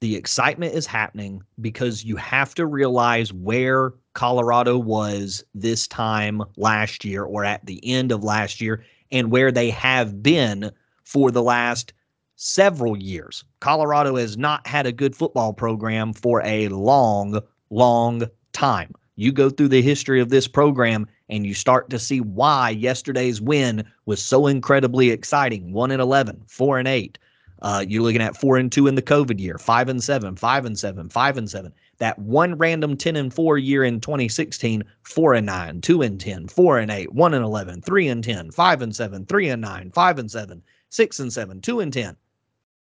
The 0.00 0.14
excitement 0.16 0.74
is 0.74 0.86
happening 0.86 1.42
because 1.60 2.04
you 2.04 2.16
have 2.16 2.54
to 2.54 2.66
realize 2.66 3.32
where 3.32 3.92
Colorado 4.14 4.78
was 4.78 5.44
this 5.54 5.86
time 5.86 6.42
last 6.56 7.04
year 7.04 7.24
or 7.24 7.44
at 7.44 7.66
the 7.66 7.80
end 7.84 8.12
of 8.12 8.24
last 8.24 8.60
year 8.60 8.84
and 9.12 9.30
where 9.30 9.52
they 9.52 9.70
have 9.70 10.22
been 10.22 10.70
for 11.04 11.30
the 11.30 11.42
last 11.42 11.92
several 12.36 12.96
years. 12.96 13.44
Colorado 13.60 14.16
has 14.16 14.38
not 14.38 14.66
had 14.66 14.86
a 14.86 14.92
good 14.92 15.14
football 15.14 15.52
program 15.52 16.12
for 16.12 16.42
a 16.44 16.68
long, 16.68 17.40
long 17.70 18.24
time. 18.52 18.94
You 19.16 19.32
go 19.32 19.50
through 19.50 19.68
the 19.68 19.82
history 19.82 20.20
of 20.20 20.30
this 20.30 20.48
program 20.48 21.06
and 21.28 21.46
you 21.46 21.52
start 21.52 21.90
to 21.90 21.98
see 21.98 22.20
why 22.20 22.70
yesterday's 22.70 23.40
win 23.40 23.84
was 24.06 24.22
so 24.22 24.46
incredibly 24.46 25.10
exciting. 25.10 25.72
1 25.72 25.90
and 25.90 26.00
11, 26.00 26.42
4 26.46 26.78
and 26.78 26.88
8. 26.88 27.18
Uh, 27.60 27.84
you're 27.86 28.02
looking 28.02 28.22
at 28.22 28.36
4 28.36 28.56
and 28.56 28.72
2 28.72 28.86
in 28.86 28.94
the 28.94 29.02
COVID 29.02 29.38
year, 29.38 29.58
5 29.58 29.88
and 29.90 30.02
7, 30.02 30.36
5 30.36 30.64
and 30.64 30.78
7, 30.78 31.08
5 31.10 31.36
and 31.36 31.50
7. 31.50 31.72
That 32.00 32.18
one 32.18 32.56
random 32.56 32.96
10 32.96 33.16
and 33.16 33.32
4 33.32 33.58
year 33.58 33.84
in 33.84 34.00
2016, 34.00 34.82
4 35.04 35.34
and 35.34 35.46
9, 35.46 35.80
2 35.80 36.02
and 36.02 36.20
10, 36.20 36.48
4 36.48 36.78
and 36.78 36.90
8, 36.90 37.12
1 37.14 37.34
and 37.34 37.44
11, 37.44 37.82
3 37.82 38.08
and 38.08 38.24
10, 38.24 38.50
5 38.50 38.82
and 38.82 38.96
7, 38.96 39.26
3 39.26 39.48
and 39.48 39.62
9, 39.62 39.90
5 39.92 40.18
and 40.18 40.30
7. 40.30 40.62
six 40.90 41.20
and 41.20 41.32
seven, 41.32 41.60
two 41.60 41.80
and 41.80 41.92
ten. 41.92 42.16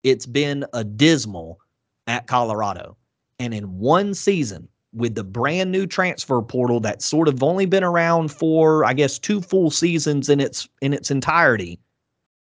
It's 0.02 0.26
been 0.26 0.66
a 0.74 0.84
dismal 0.84 1.60
at 2.06 2.26
Colorado. 2.26 2.96
And 3.38 3.54
in 3.54 3.78
one 3.78 4.14
season, 4.14 4.68
with 4.92 5.14
the 5.14 5.24
brand 5.24 5.72
new 5.72 5.86
transfer 5.86 6.40
portal 6.42 6.78
that's 6.80 7.06
sort 7.06 7.26
of 7.26 7.42
only 7.42 7.66
been 7.66 7.82
around 7.82 8.30
for, 8.30 8.84
I 8.84 8.92
guess, 8.92 9.18
two 9.18 9.40
full 9.40 9.70
seasons 9.70 10.28
in 10.28 10.40
its 10.40 10.68
in 10.82 10.92
its 10.92 11.10
entirety, 11.10 11.78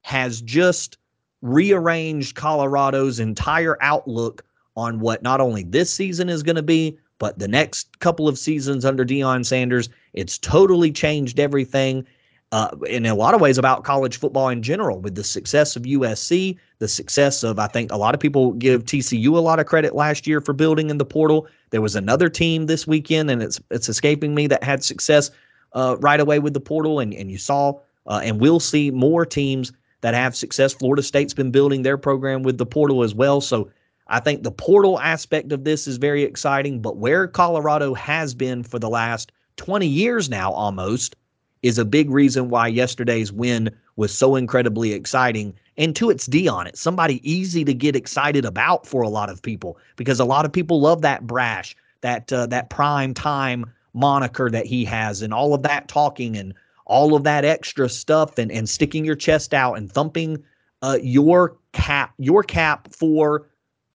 has 0.03 0.41
just 0.41 0.97
rearranged 1.43 2.37
Colorado's 2.37 3.19
entire 3.19 3.77
outlook 3.83 4.45
on 4.81 4.99
what 4.99 5.23
not 5.23 5.41
only 5.41 5.63
this 5.63 5.93
season 5.93 6.29
is 6.31 6.43
going 6.43 6.57
to 6.57 6.63
be, 6.63 6.99
but 7.19 7.39
the 7.39 7.49
next 7.49 8.01
couple 8.01 8.27
of 8.27 8.39
seasons 8.39 8.85
under 8.85 9.05
Deion 9.05 9.45
Sanders. 9.45 9.91
It's 10.15 10.39
totally 10.39 10.91
changed 10.91 11.39
everything. 11.39 12.07
Uh, 12.53 12.71
in 12.89 13.07
a 13.07 13.15
lot 13.15 13.33
of 13.33 13.41
ways 13.41 13.59
about 13.59 13.85
college 13.85 14.17
football 14.19 14.49
in 14.49 14.61
general 14.61 14.99
with 14.99 15.15
the 15.15 15.23
success 15.23 15.77
of 15.77 15.85
USC, 15.85 16.57
the 16.81 16.89
success 16.89 17.45
of, 17.45 17.61
I 17.61 17.69
think 17.69 17.93
a 17.93 17.97
lot 17.97 18.13
of 18.13 18.21
people 18.21 18.53
give 18.55 18.85
TCU 18.85 19.29
a 19.37 19.39
lot 19.39 19.61
of 19.61 19.67
credit 19.67 19.95
last 19.95 20.27
year 20.27 20.41
for 20.41 20.53
building 20.53 20.91
in 20.91 20.99
the 20.99 21.05
portal. 21.05 21.47
There 21.71 21.81
was 21.81 21.95
another 21.95 22.29
team 22.29 22.67
this 22.67 22.89
weekend, 22.89 23.31
and 23.31 23.41
it's 23.41 23.61
it's 23.71 23.89
escaping 23.89 24.35
me 24.35 24.49
that 24.49 24.65
had 24.65 24.83
success 24.83 25.31
uh, 25.75 25.97
right 26.01 26.19
away 26.19 26.41
with 26.41 26.55
the 26.55 26.61
portal, 26.61 26.99
and, 26.99 27.15
and 27.15 27.31
you 27.31 27.39
saw, 27.39 27.79
uh, 28.09 28.21
and 28.25 28.41
we'll 28.41 28.59
see 28.59 28.91
more 28.91 29.25
teams 29.25 29.73
that 30.01 30.15
have 30.15 30.35
success. 30.35 30.73
Florida 30.73 31.05
State's 31.05 31.35
been 31.35 31.53
building 31.53 31.83
their 31.83 31.99
program 31.99 32.43
with 32.43 32.59
the 32.59 32.67
portal 32.67 33.05
as 33.05 33.15
well. 33.15 33.41
So 33.41 33.71
I 34.11 34.19
think 34.19 34.43
the 34.43 34.51
portal 34.51 34.99
aspect 35.01 35.53
of 35.53 35.63
this 35.63 35.87
is 35.87 35.97
very 35.97 36.25
exciting, 36.25 36.83
but 36.83 36.97
where 36.97 37.29
Colorado 37.29 37.95
has 37.95 38.35
been 38.35 38.65
for 38.65 38.79
the 38.81 38.91
last 38.91 39.31
20 39.57 39.87
years 39.87 40.29
now 40.29 40.53
almost 40.53 41.15
is 41.63 41.79
a 41.79 41.85
big 41.85 42.11
reason 42.11 42.51
why 42.51 42.67
yesterday's 42.67 43.33
win 43.33 43.71
was 43.97 44.13
so 44.13 44.35
incredibly 44.35 44.93
exciting. 44.93 45.55
And 45.77 45.95
to 45.97 46.11
its 46.11 46.27
Deion, 46.27 46.67
it's 46.67 46.81
somebody 46.81 47.21
easy 47.31 47.65
to 47.65 47.73
get 47.73 47.95
excited 47.95 48.45
about 48.45 48.85
for 48.85 49.03
a 49.03 49.09
lot 49.09 49.31
of 49.31 49.43
people 49.43 49.79
because 49.97 50.19
a 50.19 50.25
lot 50.25 50.45
of 50.45 50.53
people 50.53 50.81
love 50.81 51.03
that 51.03 51.27
brash, 51.27 51.77
that 52.01 52.33
uh, 52.33 52.47
that 52.47 52.71
prime 52.71 53.15
time 53.15 53.67
moniker 53.93 54.51
that 54.51 54.67
he 54.67 54.85
has, 54.87 55.23
and 55.23 55.33
all 55.33 55.55
of 55.55 55.63
that 55.63 55.87
talking 55.87 56.37
and 56.37 56.55
all 56.87 57.15
of 57.15 57.23
that 57.25 57.45
extra 57.45 57.89
stuff, 57.89 58.39
and 58.39 58.51
and 58.51 58.69
sticking 58.69 59.05
your 59.05 59.17
chest 59.17 59.55
out 59.55 59.75
and 59.75 59.93
thumping 59.93 60.43
uh, 60.83 60.99
your 61.03 61.57
cap 61.73 62.15
your 62.19 62.43
cap 62.43 62.89
for 62.93 63.47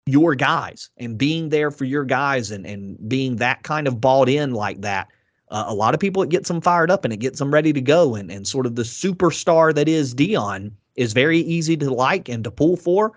your 0.07 0.35
guys 0.35 0.91
and 0.99 1.17
being 1.17 1.49
there 1.49 1.71
for 1.71 1.85
your 1.85 2.05
guys 2.05 2.51
and 2.51 2.67
and 2.67 3.09
being 3.09 3.37
that 3.37 3.63
kind 3.63 3.89
of 3.89 4.01
bought 4.03 4.29
in 4.29 4.53
like 4.53 4.83
that 4.83 5.09
uh, 5.49 5.65
a 5.67 5.75
lot 5.75 5.95
of 5.95 6.01
people 6.01 6.23
it 6.23 6.29
gets 6.29 6.47
them 6.49 6.61
fired 6.61 6.91
up 6.91 7.05
and 7.05 7.15
it 7.15 7.19
gets 7.19 7.39
them 7.39 7.53
ready 7.53 7.73
to 7.73 7.81
go 7.81 8.15
and 8.15 8.31
and 8.31 8.47
sort 8.47 8.67
of 8.67 8.75
the 8.75 8.83
superstar 8.83 9.75
that 9.75 9.89
is 9.89 10.15
Deion 10.15 10.73
is 10.97 11.15
very 11.15 11.39
easy 11.39 11.75
to 11.79 11.91
like 11.91 12.29
and 12.29 12.45
to 12.45 12.51
pull 12.51 12.77
for 12.77 13.13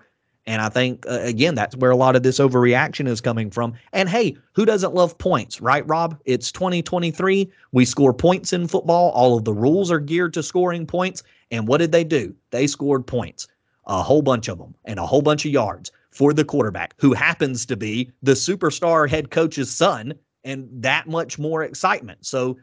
and 0.46 0.62
I 0.62 0.70
think 0.70 1.04
uh, 1.06 1.20
again 1.20 1.54
that's 1.54 1.76
where 1.76 1.90
a 1.90 1.96
lot 1.96 2.16
of 2.16 2.22
this 2.22 2.38
overreaction 2.38 3.06
is 3.06 3.20
coming 3.20 3.50
from 3.50 3.74
and 3.92 4.08
hey 4.08 4.38
who 4.54 4.64
doesn't 4.64 4.94
love 4.94 5.18
points 5.18 5.60
right 5.60 5.86
Rob? 5.86 6.18
It's 6.24 6.50
2023 6.50 7.52
we 7.72 7.84
score 7.84 8.14
points 8.14 8.54
in 8.54 8.66
football 8.66 9.10
all 9.10 9.36
of 9.36 9.44
the 9.44 9.52
rules 9.52 9.90
are 9.90 10.00
geared 10.00 10.32
to 10.32 10.42
scoring 10.42 10.86
points 10.86 11.22
and 11.50 11.68
what 11.68 11.78
did 11.78 11.92
they 11.92 12.04
do? 12.04 12.34
They 12.50 12.66
scored 12.66 13.06
points 13.06 13.46
a 13.86 14.02
whole 14.02 14.22
bunch 14.22 14.48
of 14.48 14.56
them 14.56 14.74
and 14.86 14.98
a 14.98 15.06
whole 15.06 15.22
bunch 15.22 15.44
of 15.44 15.52
yards 15.52 15.92
for 16.18 16.32
the 16.32 16.44
quarterback 16.44 16.94
who 16.98 17.12
happens 17.12 17.64
to 17.64 17.76
be 17.76 18.10
the 18.24 18.32
superstar 18.32 19.08
head 19.08 19.30
coach's 19.30 19.70
son 19.70 20.12
and 20.42 20.68
that 20.72 21.06
much 21.06 21.38
more 21.38 21.62
excitement. 21.62 22.26
So 22.26 22.58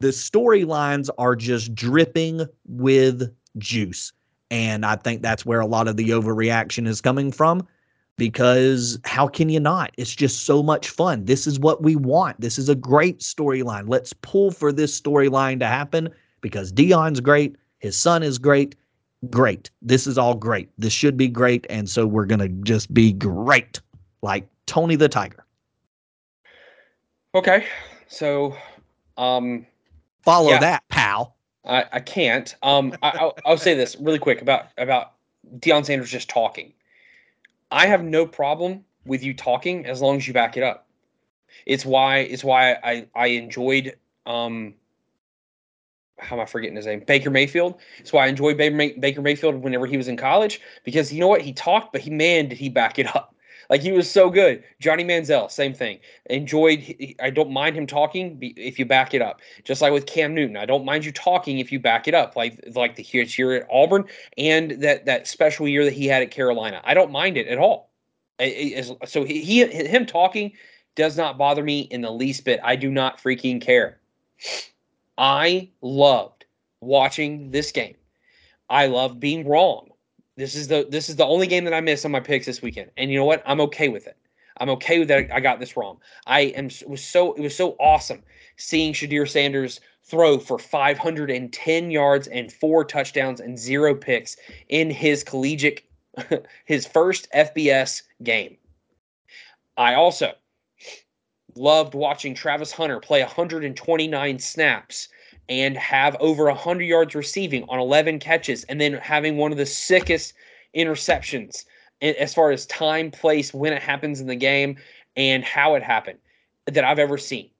the 0.00 0.08
storylines 0.08 1.08
are 1.16 1.34
just 1.34 1.74
dripping 1.74 2.42
with 2.66 3.34
juice. 3.56 4.12
And 4.50 4.84
I 4.84 4.96
think 4.96 5.22
that's 5.22 5.46
where 5.46 5.60
a 5.60 5.66
lot 5.66 5.88
of 5.88 5.96
the 5.96 6.10
overreaction 6.10 6.86
is 6.86 7.00
coming 7.00 7.32
from 7.32 7.66
because 8.18 8.98
how 9.04 9.28
can 9.28 9.48
you 9.48 9.60
not? 9.60 9.92
It's 9.96 10.14
just 10.14 10.44
so 10.44 10.62
much 10.62 10.90
fun. 10.90 11.24
This 11.24 11.46
is 11.46 11.58
what 11.58 11.82
we 11.82 11.96
want. 11.96 12.38
This 12.38 12.58
is 12.58 12.68
a 12.68 12.74
great 12.74 13.20
storyline. 13.20 13.88
Let's 13.88 14.12
pull 14.12 14.50
for 14.50 14.72
this 14.72 15.00
storyline 15.00 15.58
to 15.60 15.66
happen 15.66 16.10
because 16.42 16.70
Deion's 16.70 17.20
great. 17.20 17.56
His 17.78 17.96
son 17.96 18.22
is 18.22 18.36
great. 18.36 18.76
Great. 19.30 19.70
This 19.82 20.06
is 20.06 20.18
all 20.18 20.34
great. 20.34 20.68
This 20.78 20.92
should 20.92 21.16
be 21.16 21.28
great. 21.28 21.66
And 21.70 21.88
so 21.88 22.06
we're 22.06 22.26
going 22.26 22.40
to 22.40 22.48
just 22.48 22.92
be 22.92 23.12
great, 23.12 23.80
like 24.22 24.48
Tony 24.66 24.96
the 24.96 25.08
Tiger. 25.08 25.44
Okay, 27.34 27.66
so 28.06 28.56
um, 29.16 29.66
follow 30.22 30.50
yeah, 30.50 30.60
that, 30.60 30.88
pal. 30.88 31.34
I, 31.64 31.84
I 31.92 32.00
can't. 32.00 32.54
Um, 32.62 32.94
I, 33.02 33.10
I'll, 33.10 33.36
I'll 33.44 33.58
say 33.58 33.74
this 33.74 33.96
really 33.96 34.20
quick 34.20 34.40
about 34.40 34.66
about 34.78 35.12
Deion 35.58 35.84
Sanders 35.84 36.10
just 36.10 36.28
talking. 36.28 36.72
I 37.72 37.86
have 37.86 38.04
no 38.04 38.24
problem 38.24 38.84
with 39.04 39.24
you 39.24 39.34
talking 39.34 39.84
as 39.84 40.00
long 40.00 40.16
as 40.16 40.28
you 40.28 40.34
back 40.34 40.56
it 40.56 40.62
up. 40.62 40.86
It's 41.66 41.84
why 41.84 42.18
it's 42.18 42.44
why 42.44 42.74
I 42.84 43.06
I 43.14 43.26
enjoyed 43.28 43.96
um 44.26 44.74
how 46.18 46.36
am 46.36 46.42
I 46.42 46.46
forgetting 46.46 46.76
his 46.76 46.86
name? 46.86 47.00
Baker 47.06 47.30
Mayfield. 47.30 47.74
It's 47.98 48.12
why 48.12 48.24
I 48.24 48.28
enjoyed 48.28 48.56
Baker 48.56 49.22
Mayfield 49.22 49.56
whenever 49.56 49.86
he 49.86 49.96
was 49.96 50.08
in 50.08 50.16
college 50.16 50.60
because 50.84 51.12
you 51.12 51.20
know 51.20 51.28
what? 51.28 51.40
He 51.40 51.52
talked, 51.52 51.92
but 51.92 52.00
he 52.00 52.10
man 52.10 52.48
did 52.48 52.58
he 52.58 52.68
back 52.68 52.98
it 52.98 53.14
up. 53.14 53.30
Like 53.70 53.80
he 53.80 53.92
was 53.92 54.10
so 54.10 54.28
good. 54.28 54.62
Johnny 54.78 55.04
Manziel, 55.04 55.50
same 55.50 55.72
thing. 55.72 55.98
Enjoyed. 56.26 57.14
I 57.18 57.30
don't 57.30 57.50
mind 57.50 57.74
him 57.74 57.86
talking 57.86 58.38
if 58.42 58.78
you 58.78 58.84
back 58.84 59.14
it 59.14 59.22
up. 59.22 59.40
Just 59.64 59.80
like 59.80 59.90
with 59.90 60.04
Cam 60.04 60.34
Newton, 60.34 60.58
I 60.58 60.66
don't 60.66 60.84
mind 60.84 61.06
you 61.06 61.12
talking 61.12 61.60
if 61.60 61.72
you 61.72 61.80
back 61.80 62.06
it 62.06 62.12
up. 62.12 62.36
Like 62.36 62.62
like 62.74 62.96
the 62.96 63.02
here 63.02 63.22
year 63.22 63.54
at 63.54 63.66
Auburn 63.70 64.04
and 64.36 64.72
that 64.82 65.06
that 65.06 65.26
special 65.26 65.66
year 65.66 65.82
that 65.86 65.94
he 65.94 66.06
had 66.06 66.22
at 66.22 66.30
Carolina. 66.30 66.82
I 66.84 66.92
don't 66.92 67.10
mind 67.10 67.38
it 67.38 67.48
at 67.48 67.56
all. 67.56 67.90
So 69.06 69.24
he, 69.24 69.40
he 69.40 69.64
him 69.64 70.04
talking 70.04 70.52
does 70.94 71.16
not 71.16 71.38
bother 71.38 71.62
me 71.62 71.80
in 71.90 72.02
the 72.02 72.10
least 72.10 72.44
bit. 72.44 72.60
I 72.62 72.76
do 72.76 72.90
not 72.90 73.18
freaking 73.18 73.62
care. 73.62 73.98
I 75.18 75.70
loved 75.80 76.44
watching 76.80 77.50
this 77.50 77.72
game. 77.72 77.94
I 78.68 78.86
love 78.86 79.20
being 79.20 79.46
wrong. 79.46 79.90
This 80.36 80.54
is 80.54 80.68
the 80.68 80.86
this 80.90 81.08
is 81.08 81.16
the 81.16 81.26
only 81.26 81.46
game 81.46 81.64
that 81.64 81.74
I 81.74 81.80
missed 81.80 82.04
on 82.04 82.10
my 82.10 82.20
picks 82.20 82.46
this 82.46 82.62
weekend, 82.62 82.90
and 82.96 83.10
you 83.10 83.18
know 83.18 83.24
what? 83.24 83.42
I'm 83.46 83.60
okay 83.60 83.88
with 83.88 84.06
it. 84.06 84.16
I'm 84.58 84.70
okay 84.70 84.98
with 84.98 85.08
that. 85.08 85.32
I 85.32 85.40
got 85.40 85.60
this 85.60 85.76
wrong. 85.76 85.98
I 86.26 86.40
am 86.40 86.68
was 86.86 87.04
so 87.04 87.34
it 87.34 87.40
was 87.40 87.56
so 87.56 87.76
awesome 87.78 88.22
seeing 88.56 88.92
Shedeur 88.92 89.28
Sanders 89.28 89.80
throw 90.02 90.38
for 90.38 90.58
510 90.58 91.90
yards 91.90 92.26
and 92.28 92.52
four 92.52 92.84
touchdowns 92.84 93.40
and 93.40 93.58
zero 93.58 93.94
picks 93.94 94.36
in 94.68 94.90
his 94.90 95.24
collegiate 95.24 95.82
his 96.64 96.86
first 96.86 97.28
FBS 97.34 98.02
game. 98.22 98.56
I 99.76 99.94
also 99.94 100.34
loved 101.56 101.94
watching 101.94 102.34
Travis 102.34 102.72
Hunter 102.72 103.00
play 103.00 103.20
129 103.20 104.38
snaps 104.38 105.08
and 105.48 105.76
have 105.76 106.16
over 106.20 106.44
100 106.44 106.84
yards 106.84 107.14
receiving 107.14 107.64
on 107.68 107.78
11 107.78 108.18
catches 108.18 108.64
and 108.64 108.80
then 108.80 108.94
having 108.94 109.36
one 109.36 109.52
of 109.52 109.58
the 109.58 109.66
sickest 109.66 110.34
interceptions 110.74 111.64
as 112.02 112.34
far 112.34 112.50
as 112.50 112.66
time, 112.66 113.10
place, 113.10 113.54
when 113.54 113.72
it 113.72 113.82
happens 113.82 114.20
in 114.20 114.26
the 114.26 114.36
game, 114.36 114.76
and 115.16 115.44
how 115.44 115.74
it 115.74 115.82
happened 115.82 116.18
that 116.66 116.84
I've 116.84 116.98
ever 116.98 117.18
seen. 117.18 117.50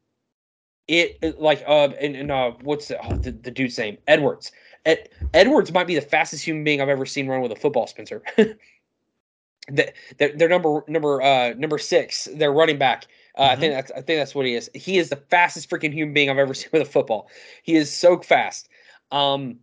It 0.86 1.40
like 1.40 1.64
uh 1.66 1.88
and, 1.98 2.14
and 2.14 2.30
uh 2.30 2.52
what's 2.62 2.88
the, 2.88 2.98
oh, 3.06 3.16
the, 3.16 3.30
the 3.30 3.50
dude's 3.50 3.78
name 3.78 3.96
Edwards. 4.06 4.52
Ed, 4.84 5.08
Edwards 5.32 5.72
might 5.72 5.86
be 5.86 5.94
the 5.94 6.02
fastest 6.02 6.44
human 6.44 6.62
being 6.62 6.82
I've 6.82 6.90
ever 6.90 7.06
seen 7.06 7.26
run 7.26 7.40
with 7.40 7.52
a 7.52 7.56
football, 7.56 7.86
Spencer. 7.86 8.22
they're, 9.68 9.92
they're 10.18 10.48
number 10.48 10.84
number 10.86 11.22
uh 11.22 11.54
number 11.56 11.78
six. 11.78 12.28
They're 12.34 12.52
running 12.52 12.76
back 12.76 13.06
uh, 13.36 13.42
mm-hmm. 13.42 13.52
I 13.52 13.56
think 13.56 13.74
that's 13.74 13.90
I 13.90 14.00
think 14.00 14.20
that's 14.20 14.34
what 14.34 14.46
he 14.46 14.54
is. 14.54 14.70
He 14.74 14.98
is 14.98 15.10
the 15.10 15.16
fastest 15.16 15.68
freaking 15.68 15.92
human 15.92 16.14
being 16.14 16.30
I've 16.30 16.38
ever 16.38 16.54
seen 16.54 16.70
with 16.72 16.82
a 16.82 16.86
football. 16.86 17.28
He 17.62 17.74
is 17.74 17.92
so 17.92 18.18
fast. 18.18 18.68
Um, 19.10 19.58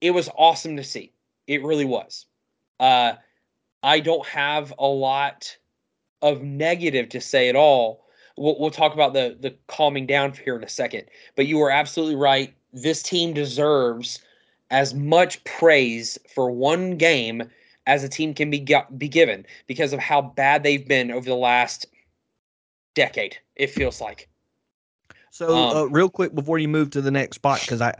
it 0.00 0.12
was 0.12 0.28
awesome 0.36 0.76
to 0.76 0.84
see. 0.84 1.12
It 1.46 1.62
really 1.62 1.84
was. 1.84 2.26
Uh, 2.80 3.14
I 3.82 4.00
don't 4.00 4.26
have 4.26 4.72
a 4.78 4.86
lot 4.86 5.56
of 6.20 6.42
negative 6.42 7.08
to 7.10 7.20
say 7.20 7.48
at 7.48 7.56
all. 7.56 8.04
We'll, 8.36 8.58
we'll 8.58 8.70
talk 8.70 8.94
about 8.94 9.12
the 9.12 9.36
the 9.40 9.54
calming 9.68 10.06
down 10.06 10.32
here 10.32 10.56
in 10.56 10.64
a 10.64 10.68
second. 10.68 11.04
But 11.36 11.46
you 11.46 11.60
are 11.62 11.70
absolutely 11.70 12.16
right. 12.16 12.54
This 12.72 13.02
team 13.02 13.32
deserves 13.32 14.20
as 14.70 14.94
much 14.94 15.42
praise 15.44 16.18
for 16.34 16.50
one 16.50 16.96
game 16.96 17.42
as 17.86 18.04
a 18.04 18.08
team 18.08 18.32
can 18.34 18.50
be 18.50 18.64
be 18.96 19.08
given 19.08 19.46
because 19.66 19.92
of 19.92 19.98
how 19.98 20.22
bad 20.22 20.62
they've 20.62 20.86
been 20.86 21.10
over 21.10 21.26
the 21.26 21.34
last 21.34 21.86
decade. 22.94 23.36
It 23.56 23.70
feels 23.70 24.00
like. 24.00 24.28
So, 25.30 25.56
um, 25.56 25.76
uh, 25.76 25.84
real 25.84 26.10
quick 26.10 26.34
before 26.34 26.58
you 26.58 26.68
move 26.68 26.90
to 26.90 27.00
the 27.00 27.10
next 27.10 27.36
spot, 27.36 27.60
because 27.60 27.80
I, 27.80 27.94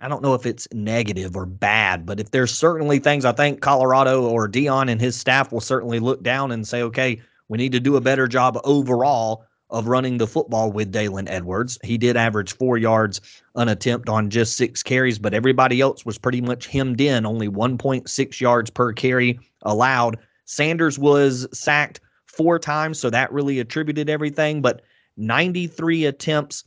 I 0.00 0.08
don't 0.08 0.22
know 0.22 0.34
if 0.34 0.46
it's 0.46 0.68
negative 0.72 1.36
or 1.36 1.46
bad, 1.46 2.06
but 2.06 2.20
if 2.20 2.30
there's 2.30 2.54
certainly 2.54 2.98
things 2.98 3.24
I 3.24 3.32
think 3.32 3.60
Colorado 3.60 4.28
or 4.28 4.48
Deion 4.48 4.90
and 4.90 5.00
his 5.00 5.16
staff 5.16 5.52
will 5.52 5.60
certainly 5.60 5.98
look 5.98 6.22
down 6.22 6.52
and 6.52 6.66
say, 6.66 6.82
okay, 6.82 7.20
we 7.48 7.58
need 7.58 7.72
to 7.72 7.80
do 7.80 7.96
a 7.96 8.00
better 8.00 8.28
job 8.28 8.58
overall 8.64 9.44
of 9.70 9.88
running 9.88 10.18
the 10.18 10.26
football 10.26 10.70
with 10.70 10.92
Daylen 10.92 11.28
Edwards. 11.28 11.78
He 11.82 11.98
did 11.98 12.16
average 12.16 12.54
four 12.54 12.78
yards 12.78 13.20
an 13.56 13.68
attempt 13.68 14.08
on 14.08 14.30
just 14.30 14.56
six 14.56 14.82
carries, 14.82 15.18
but 15.18 15.34
everybody 15.34 15.80
else 15.80 16.06
was 16.06 16.18
pretty 16.18 16.40
much 16.40 16.66
hemmed 16.66 17.00
in, 17.00 17.26
only 17.26 17.48
1.6 17.48 18.40
yards 18.40 18.70
per 18.70 18.92
carry 18.92 19.40
allowed. 19.62 20.18
Sanders 20.44 20.98
was 20.98 21.48
sacked 21.52 22.00
four 22.36 22.58
times, 22.58 22.98
so 22.98 23.10
that 23.10 23.32
really 23.32 23.58
attributed 23.58 24.10
everything, 24.10 24.60
but 24.60 24.82
93 25.16 26.04
attempts 26.04 26.64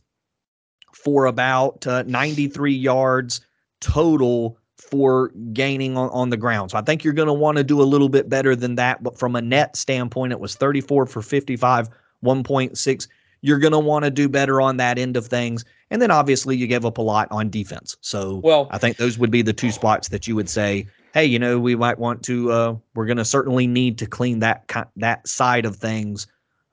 for 0.92 1.26
about 1.26 1.86
uh, 1.86 2.02
93 2.06 2.72
yards 2.72 3.40
total 3.80 4.58
for 4.76 5.28
gaining 5.52 5.96
on, 5.96 6.10
on 6.10 6.30
the 6.30 6.36
ground. 6.36 6.70
So 6.70 6.78
I 6.78 6.82
think 6.82 7.04
you're 7.04 7.12
going 7.12 7.28
to 7.28 7.32
want 7.32 7.58
to 7.58 7.64
do 7.64 7.80
a 7.80 7.84
little 7.84 8.08
bit 8.08 8.28
better 8.28 8.56
than 8.56 8.74
that. 8.76 9.02
But 9.02 9.18
from 9.18 9.36
a 9.36 9.42
net 9.42 9.76
standpoint, 9.76 10.32
it 10.32 10.40
was 10.40 10.56
34 10.56 11.06
for 11.06 11.22
55, 11.22 11.88
1.6. 12.24 13.08
You're 13.42 13.58
going 13.58 13.72
to 13.72 13.78
want 13.78 14.04
to 14.04 14.10
do 14.10 14.28
better 14.28 14.60
on 14.60 14.78
that 14.78 14.98
end 14.98 15.16
of 15.16 15.26
things. 15.26 15.64
And 15.90 16.02
then 16.02 16.10
obviously 16.10 16.56
you 16.56 16.66
gave 16.66 16.84
up 16.84 16.98
a 16.98 17.02
lot 17.02 17.28
on 17.30 17.50
defense. 17.50 17.96
So 18.00 18.40
well, 18.42 18.68
I 18.70 18.78
think 18.78 18.96
those 18.96 19.18
would 19.18 19.30
be 19.30 19.42
the 19.42 19.52
two 19.52 19.70
spots 19.70 20.08
that 20.08 20.26
you 20.26 20.34
would 20.34 20.48
say, 20.48 20.86
hey, 21.14 21.24
you 21.24 21.38
know, 21.38 21.58
we 21.58 21.76
might 21.76 21.98
want 21.98 22.22
to, 22.24 22.52
uh, 22.52 22.76
we're 22.94 23.06
going 23.06 23.16
to 23.16 23.24
certainly 23.24 23.66
need 23.66 23.98
to 23.98 24.06
clean 24.06 24.38
that, 24.40 24.70
that 24.96 25.26
side 25.26 25.64
of 25.64 25.76
things, 25.76 26.26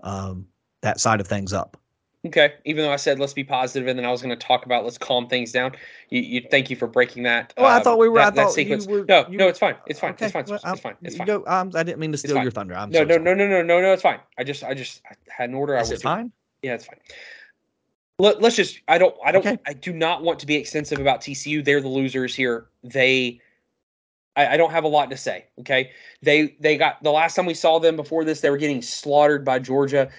um, 0.04 0.46
that 0.82 1.00
side 1.00 1.20
of 1.20 1.28
things 1.28 1.54
up. 1.54 1.78
Okay. 2.28 2.54
Even 2.66 2.84
though 2.84 2.92
I 2.92 2.98
said 2.98 3.20
let's 3.20 3.34
be 3.34 3.44
positive, 3.44 3.88
and 3.88 3.98
then 3.98 4.06
I 4.06 4.12
was 4.12 4.22
going 4.22 4.38
to 4.38 4.48
talk 4.48 4.66
about 4.66 4.84
let's 4.84 4.98
calm 4.98 5.28
things 5.28 5.52
down. 5.52 5.74
You, 6.10 6.22
you 6.22 6.48
thank 6.50 6.70
you 6.70 6.76
for 6.76 6.88
breaking 6.88 7.24
that. 7.24 7.54
Oh, 7.58 7.66
um, 7.66 7.72
I 7.72 7.80
thought 7.84 8.00
we 8.00 8.10
were. 8.10 8.20
That, 8.20 8.34
I 8.34 8.36
thought 8.36 8.48
that 8.48 8.54
sequence. 8.54 8.88
Were, 8.88 9.06
no, 9.08 9.26
no, 9.30 9.48
it's 9.48 9.60
fine. 9.60 9.76
It's 9.86 10.00
fine. 10.00 10.12
Okay. 10.12 10.26
It's 10.26 10.34
fine. 10.34 10.46
Well, 10.48 10.60
it's 10.66 10.82
fine. 10.82 10.96
It's 11.04 11.16
fine. 11.16 11.30
um, 11.30 11.72
I 11.74 11.84
didn't 11.84 12.00
mean 12.00 12.12
to 12.12 12.18
steal 12.18 12.42
your 12.42 12.52
thunder. 12.52 12.76
I'm 12.76 12.90
no, 12.90 13.00
so 13.00 13.06
no, 13.06 13.18
no, 13.18 13.34
no, 13.34 13.48
no, 13.48 13.62
no, 13.62 13.82
no. 13.82 13.94
It's 13.94 14.02
fine. 14.02 14.20
I 14.38 14.44
just, 14.44 14.64
I 14.64 14.74
just 14.74 15.02
I 15.10 15.16
had 15.30 15.50
an 15.50 15.56
order. 15.56 15.76
Is 15.76 15.90
I 15.90 15.94
was 15.94 16.02
it 16.02 16.04
fine? 16.04 16.32
Yeah, 16.64 16.74
it's 16.74 16.86
fine. 16.86 17.00
Let, 18.20 18.42
let's 18.42 18.56
just. 18.56 18.82
I 18.88 18.98
don't. 18.98 19.16
I 19.24 19.32
don't. 19.32 19.46
Okay. 19.46 19.60
I 19.66 19.74
do 19.74 19.94
not 19.94 20.24
want 20.24 20.40
to 20.40 20.48
be 20.48 20.56
extensive 20.56 21.00
about 21.00 21.22
TCU. 21.22 21.64
They're 21.64 21.82
the 21.82 21.88
losers 21.88 22.36
here. 22.36 22.68
They. 22.84 23.40
I, 24.38 24.54
I 24.54 24.58
don't 24.58 24.72
have 24.72 24.86
a 24.86 24.88
lot 24.88 25.10
to 25.10 25.18
say. 25.18 25.48
Okay. 25.60 25.92
They 26.22 26.56
they 26.62 26.78
got 26.78 27.04
the 27.04 27.12
last 27.12 27.36
time 27.36 27.46
we 27.46 27.54
saw 27.54 27.80
them 27.80 27.98
before 27.98 28.24
this, 28.24 28.40
they 28.40 28.50
were 28.50 28.58
getting 28.58 28.82
slaughtered 28.82 29.44
by 29.44 29.60
Georgia 29.60 30.10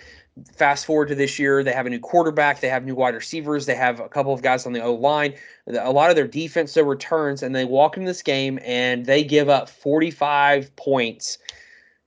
fast 0.56 0.86
forward 0.86 1.08
to 1.08 1.14
this 1.14 1.38
year, 1.38 1.62
they 1.62 1.72
have 1.72 1.86
a 1.86 1.90
new 1.90 1.98
quarterback, 1.98 2.60
they 2.60 2.68
have 2.68 2.84
new 2.84 2.94
wide 2.94 3.14
receivers, 3.14 3.66
they 3.66 3.74
have 3.74 4.00
a 4.00 4.08
couple 4.08 4.32
of 4.32 4.42
guys 4.42 4.66
on 4.66 4.72
the 4.72 4.80
O 4.80 4.94
line. 4.94 5.34
A 5.66 5.92
lot 5.92 6.10
of 6.10 6.16
their 6.16 6.26
defense 6.26 6.72
so 6.72 6.82
returns, 6.82 7.42
and 7.42 7.54
they 7.54 7.64
walk 7.64 7.96
in 7.96 8.04
this 8.04 8.22
game 8.22 8.58
and 8.64 9.06
they 9.06 9.24
give 9.24 9.48
up 9.48 9.68
45 9.68 10.74
points 10.76 11.38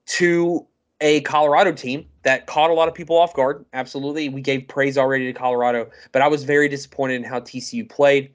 to 0.08 0.66
a 1.00 1.22
Colorado 1.22 1.72
team 1.72 2.06
that 2.24 2.46
caught 2.46 2.70
a 2.70 2.74
lot 2.74 2.88
of 2.88 2.94
people 2.94 3.18
off 3.18 3.34
guard. 3.34 3.66
Absolutely. 3.74 4.30
We 4.30 4.42
gave 4.42 4.68
praise 4.68 4.98
already 4.98 5.26
to 5.26 5.34
Colorado, 5.38 5.90
but 6.12 6.22
I 6.22 6.28
was 6.28 6.44
very 6.44 6.70
disappointed 6.70 7.16
in 7.16 7.24
how 7.24 7.40
TCU 7.40 7.90
played. 7.90 8.34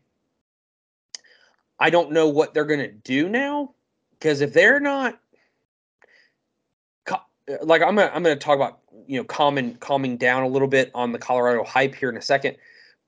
I 1.78 1.90
don't 1.90 2.12
know 2.12 2.28
what 2.28 2.54
they're 2.54 2.64
going 2.64 2.80
to 2.80 2.92
do 2.92 3.28
now 3.28 3.74
because 4.18 4.40
if 4.40 4.52
they're 4.52 4.80
not 4.80 5.18
like 7.62 7.82
I'm 7.82 7.94
gonna 7.94 8.10
I'm 8.12 8.22
gonna 8.22 8.36
talk 8.36 8.56
about 8.56 8.80
you 9.06 9.18
know 9.18 9.24
calming 9.24 9.76
calming 9.76 10.16
down 10.16 10.42
a 10.42 10.48
little 10.48 10.68
bit 10.68 10.90
on 10.94 11.12
the 11.12 11.18
Colorado 11.18 11.64
hype 11.64 11.94
here 11.94 12.08
in 12.08 12.16
a 12.16 12.22
second, 12.22 12.56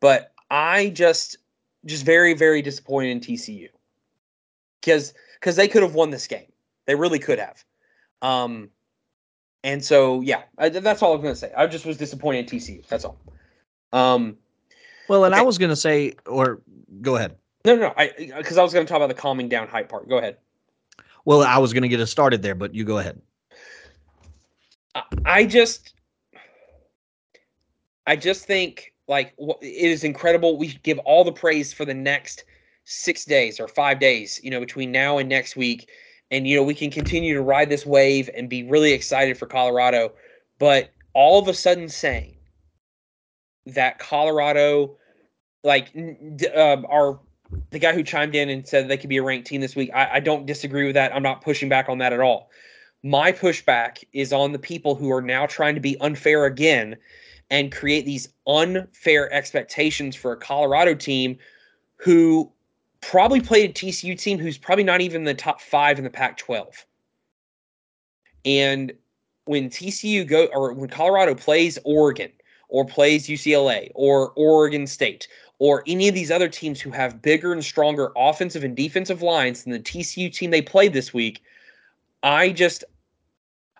but 0.00 0.32
I 0.50 0.90
just 0.90 1.38
just 1.84 2.04
very 2.04 2.34
very 2.34 2.62
disappointed 2.62 3.10
in 3.10 3.20
TCU 3.20 3.68
because 4.80 5.14
because 5.34 5.56
they 5.56 5.68
could 5.68 5.82
have 5.82 5.94
won 5.94 6.10
this 6.10 6.26
game, 6.26 6.50
they 6.86 6.94
really 6.94 7.18
could 7.18 7.38
have, 7.38 7.64
um, 8.22 8.70
and 9.64 9.84
so 9.84 10.20
yeah, 10.20 10.42
I, 10.56 10.68
that's 10.68 11.02
all 11.02 11.14
I'm 11.14 11.22
gonna 11.22 11.34
say. 11.34 11.52
I 11.56 11.66
just 11.66 11.86
was 11.86 11.96
disappointed 11.96 12.52
in 12.52 12.58
TCU. 12.58 12.86
That's 12.86 13.04
all. 13.04 13.18
Um, 13.92 14.36
well, 15.08 15.24
and 15.24 15.34
okay. 15.34 15.40
I 15.40 15.44
was 15.44 15.58
gonna 15.58 15.76
say, 15.76 16.14
or 16.26 16.60
go 17.00 17.16
ahead. 17.16 17.36
No, 17.68 17.74
no, 17.74 17.82
no 17.82 17.94
I 17.98 18.10
because 18.38 18.56
I 18.56 18.62
was 18.62 18.72
gonna 18.72 18.86
talk 18.86 18.96
about 18.96 19.08
the 19.08 19.14
calming 19.14 19.48
down 19.50 19.68
hype 19.68 19.90
part. 19.90 20.08
Go 20.08 20.16
ahead. 20.16 20.38
Well, 21.26 21.42
I 21.42 21.58
was 21.58 21.74
gonna 21.74 21.88
get 21.88 22.00
us 22.00 22.10
started 22.10 22.40
there, 22.40 22.54
but 22.54 22.74
you 22.74 22.82
go 22.82 22.96
ahead. 22.96 23.20
I 25.26 25.44
just, 25.44 25.92
I 28.06 28.16
just 28.16 28.46
think 28.46 28.94
like 29.06 29.34
it 29.38 29.90
is 29.90 30.02
incredible. 30.02 30.56
We 30.56 30.68
give 30.82 30.98
all 31.00 31.24
the 31.24 31.32
praise 31.32 31.70
for 31.70 31.84
the 31.84 31.92
next 31.92 32.44
six 32.84 33.26
days 33.26 33.60
or 33.60 33.68
five 33.68 34.00
days, 34.00 34.40
you 34.42 34.50
know, 34.50 34.60
between 34.60 34.90
now 34.90 35.18
and 35.18 35.28
next 35.28 35.54
week, 35.54 35.90
and 36.30 36.48
you 36.48 36.56
know 36.56 36.62
we 36.62 36.74
can 36.74 36.90
continue 36.90 37.34
to 37.34 37.42
ride 37.42 37.68
this 37.68 37.84
wave 37.84 38.30
and 38.34 38.48
be 38.48 38.64
really 38.64 38.94
excited 38.94 39.36
for 39.36 39.44
Colorado. 39.44 40.14
But 40.58 40.90
all 41.12 41.38
of 41.38 41.48
a 41.48 41.54
sudden, 41.54 41.90
saying 41.90 42.34
that 43.66 43.98
Colorado, 43.98 44.96
like 45.62 45.94
uh, 46.56 46.82
our 46.88 47.20
the 47.70 47.78
guy 47.78 47.92
who 47.92 48.02
chimed 48.02 48.34
in 48.34 48.48
and 48.48 48.66
said 48.66 48.88
they 48.88 48.96
could 48.96 49.10
be 49.10 49.16
a 49.16 49.22
ranked 49.22 49.46
team 49.46 49.60
this 49.60 49.76
week, 49.76 49.90
I, 49.94 50.14
I 50.14 50.20
don't 50.20 50.46
disagree 50.46 50.86
with 50.86 50.94
that. 50.94 51.14
I'm 51.14 51.22
not 51.22 51.42
pushing 51.42 51.68
back 51.68 51.88
on 51.88 51.98
that 51.98 52.12
at 52.12 52.20
all. 52.20 52.50
My 53.02 53.32
pushback 53.32 54.02
is 54.12 54.32
on 54.32 54.52
the 54.52 54.58
people 54.58 54.94
who 54.94 55.12
are 55.12 55.22
now 55.22 55.46
trying 55.46 55.74
to 55.74 55.80
be 55.80 55.98
unfair 56.00 56.44
again 56.46 56.96
and 57.50 57.72
create 57.72 58.04
these 58.04 58.28
unfair 58.46 59.32
expectations 59.32 60.16
for 60.16 60.32
a 60.32 60.36
Colorado 60.36 60.94
team 60.94 61.38
who 61.96 62.50
probably 63.00 63.40
played 63.40 63.70
a 63.70 63.72
TCU 63.72 64.18
team 64.18 64.38
who's 64.38 64.58
probably 64.58 64.84
not 64.84 65.00
even 65.00 65.24
the 65.24 65.34
top 65.34 65.60
five 65.60 65.98
in 65.98 66.04
the 66.04 66.10
Pac 66.10 66.36
12. 66.36 66.84
And 68.44 68.92
when 69.44 69.70
TCU 69.70 70.26
go 70.26 70.46
or 70.52 70.72
when 70.72 70.90
Colorado 70.90 71.34
plays 71.34 71.78
Oregon 71.84 72.30
or 72.68 72.84
plays 72.84 73.28
UCLA 73.28 73.90
or 73.94 74.32
Oregon 74.36 74.86
State 74.86 75.28
or 75.58 75.82
any 75.86 76.08
of 76.08 76.14
these 76.14 76.30
other 76.30 76.48
teams 76.48 76.80
who 76.80 76.90
have 76.90 77.20
bigger 77.20 77.52
and 77.52 77.64
stronger 77.64 78.12
offensive 78.16 78.64
and 78.64 78.76
defensive 78.76 79.22
lines 79.22 79.64
than 79.64 79.72
the 79.72 79.80
TCU 79.80 80.32
team 80.32 80.50
they 80.50 80.62
played 80.62 80.92
this 80.92 81.12
week, 81.12 81.42
I 82.22 82.50
just, 82.50 82.84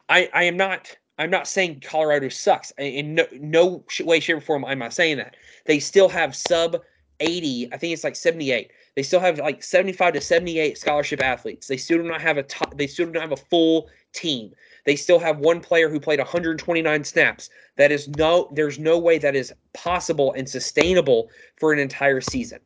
I, 0.08 0.28
I 0.34 0.44
am 0.44 0.56
not, 0.56 0.96
I'm 1.18 1.30
not 1.30 1.46
saying 1.46 1.82
Colorado 1.84 2.28
sucks 2.28 2.72
in 2.78 3.14
no, 3.14 3.26
no 3.32 3.84
way, 4.00 4.20
shape, 4.20 4.36
or 4.36 4.40
form. 4.40 4.64
I'm 4.64 4.78
not 4.78 4.92
saying 4.92 5.18
that 5.18 5.36
they 5.66 5.78
still 5.78 6.08
have 6.08 6.34
sub 6.34 6.82
80. 7.20 7.72
I 7.72 7.76
think 7.76 7.92
it's 7.92 8.04
like 8.04 8.16
78. 8.16 8.70
They 8.94 9.02
still 9.02 9.20
have 9.20 9.38
like 9.38 9.62
75 9.62 10.14
to 10.14 10.20
78 10.20 10.78
scholarship 10.78 11.22
athletes. 11.22 11.68
They 11.68 11.76
still 11.76 11.98
do 11.98 12.04
not 12.04 12.20
have 12.20 12.38
a 12.38 12.42
top, 12.42 12.76
they 12.76 12.86
still 12.86 13.06
don't 13.06 13.22
have 13.22 13.32
a 13.32 13.36
full 13.36 13.88
team. 14.12 14.52
They 14.84 14.96
still 14.96 15.18
have 15.18 15.38
one 15.38 15.60
player 15.60 15.88
who 15.88 16.00
played 16.00 16.18
129 16.18 17.04
snaps. 17.04 17.50
That 17.76 17.92
is 17.92 18.08
no, 18.08 18.48
there's 18.52 18.78
no 18.78 18.98
way 18.98 19.18
that 19.18 19.36
is 19.36 19.52
possible 19.72 20.32
and 20.32 20.48
sustainable 20.48 21.30
for 21.56 21.72
an 21.72 21.78
entire 21.78 22.20
season. 22.20 22.60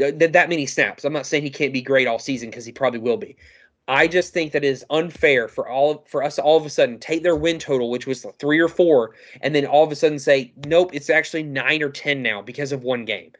Uh, 0.00 0.10
that, 0.14 0.32
that 0.32 0.48
many 0.48 0.66
snaps. 0.66 1.04
I'm 1.04 1.12
not 1.12 1.26
saying 1.26 1.42
he 1.42 1.50
can't 1.50 1.72
be 1.72 1.82
great 1.82 2.06
all 2.06 2.18
season 2.18 2.50
because 2.50 2.64
he 2.64 2.72
probably 2.72 3.00
will 3.00 3.18
be. 3.18 3.36
I 3.88 4.06
just 4.06 4.32
think 4.32 4.52
that 4.52 4.64
is 4.64 4.84
unfair 4.90 5.48
for 5.48 5.68
all 5.68 6.04
for 6.08 6.22
us 6.22 6.36
to 6.36 6.42
all 6.42 6.56
of 6.56 6.64
a 6.64 6.70
sudden 6.70 6.98
take 6.98 7.22
their 7.22 7.36
win 7.36 7.58
total, 7.58 7.90
which 7.90 8.06
was 8.06 8.24
three 8.38 8.60
or 8.60 8.68
four, 8.68 9.14
and 9.40 9.54
then 9.54 9.66
all 9.66 9.84
of 9.84 9.90
a 9.90 9.96
sudden 9.96 10.18
say, 10.18 10.52
nope, 10.56 10.90
it's 10.94 11.10
actually 11.10 11.42
nine 11.42 11.82
or 11.82 11.90
ten 11.90 12.22
now 12.22 12.40
because 12.40 12.72
of 12.72 12.84
one 12.84 13.04
game. 13.04 13.32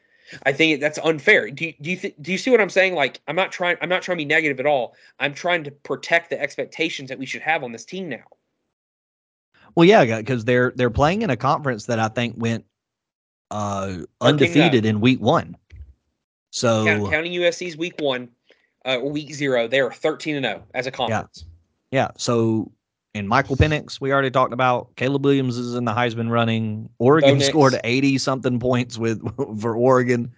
I 0.44 0.52
think 0.52 0.80
that's 0.80 0.98
unfair. 0.98 1.50
Do 1.50 1.66
you, 1.66 1.74
do 1.80 1.90
you 1.90 1.96
th- 1.96 2.14
do 2.20 2.32
you 2.32 2.38
see 2.38 2.50
what 2.50 2.60
I'm 2.60 2.70
saying? 2.70 2.94
Like 2.94 3.20
I'm 3.28 3.36
not 3.36 3.52
trying 3.52 3.76
I'm 3.80 3.88
not 3.88 4.02
trying 4.02 4.18
to 4.18 4.24
be 4.24 4.28
negative 4.28 4.60
at 4.60 4.66
all. 4.66 4.94
I'm 5.18 5.34
trying 5.34 5.64
to 5.64 5.70
protect 5.70 6.30
the 6.30 6.40
expectations 6.40 7.08
that 7.08 7.18
we 7.18 7.26
should 7.26 7.42
have 7.42 7.62
on 7.64 7.72
this 7.72 7.84
team 7.84 8.08
now. 8.08 8.24
Well, 9.74 9.84
yeah, 9.86 10.18
because 10.18 10.44
they're 10.44 10.72
they're 10.76 10.90
playing 10.90 11.22
in 11.22 11.30
a 11.30 11.36
conference 11.36 11.86
that 11.86 11.98
I 11.98 12.08
think 12.08 12.34
went 12.38 12.64
uh 13.50 13.98
undefeated 14.20 14.84
in 14.86 15.00
week 15.00 15.20
one. 15.20 15.56
So 16.52 16.84
counting 17.10 17.32
USC's 17.32 17.76
week 17.76 17.94
one, 17.98 18.28
uh, 18.84 18.98
week 19.02 19.32
zero, 19.32 19.66
they 19.68 19.80
are 19.80 19.90
13 19.90 20.36
and 20.36 20.44
0 20.44 20.62
as 20.74 20.86
a 20.86 20.90
conference. 20.90 21.44
Yeah. 21.90 22.02
yeah. 22.02 22.10
So, 22.18 22.70
in 23.14 23.28
Michael 23.28 23.56
Penix, 23.56 24.00
we 24.00 24.12
already 24.12 24.30
talked 24.30 24.52
about. 24.52 24.94
Caleb 24.96 25.24
Williams 25.24 25.58
is 25.58 25.74
in 25.74 25.84
the 25.84 25.92
Heisman 25.92 26.30
running. 26.30 26.88
Oregon 26.98 27.40
scored 27.40 27.78
80 27.84 28.18
something 28.18 28.58
points 28.58 28.96
with 28.96 29.20
for 29.60 29.76
Oregon. 29.76 30.32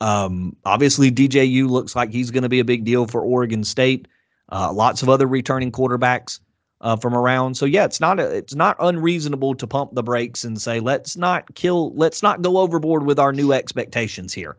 Um, 0.00 0.56
obviously, 0.64 1.10
DJU 1.10 1.68
looks 1.68 1.94
like 1.94 2.10
he's 2.10 2.30
going 2.30 2.42
to 2.42 2.48
be 2.48 2.60
a 2.60 2.64
big 2.64 2.84
deal 2.84 3.06
for 3.06 3.20
Oregon 3.22 3.64
State. 3.64 4.08
Uh, 4.50 4.72
lots 4.72 5.02
of 5.02 5.08
other 5.08 5.26
returning 5.26 5.72
quarterbacks 5.72 6.40
uh, 6.80 6.96
from 6.96 7.14
around. 7.14 7.56
So 7.56 7.66
yeah, 7.66 7.84
it's 7.84 8.00
not 8.00 8.20
a, 8.20 8.30
it's 8.30 8.54
not 8.54 8.76
unreasonable 8.80 9.54
to 9.54 9.66
pump 9.66 9.94
the 9.94 10.02
brakes 10.02 10.44
and 10.44 10.60
say 10.60 10.80
let's 10.80 11.16
not 11.16 11.54
kill, 11.54 11.92
let's 11.94 12.22
not 12.22 12.42
go 12.42 12.58
overboard 12.58 13.04
with 13.04 13.18
our 13.18 13.32
new 13.32 13.52
expectations 13.52 14.32
here. 14.32 14.56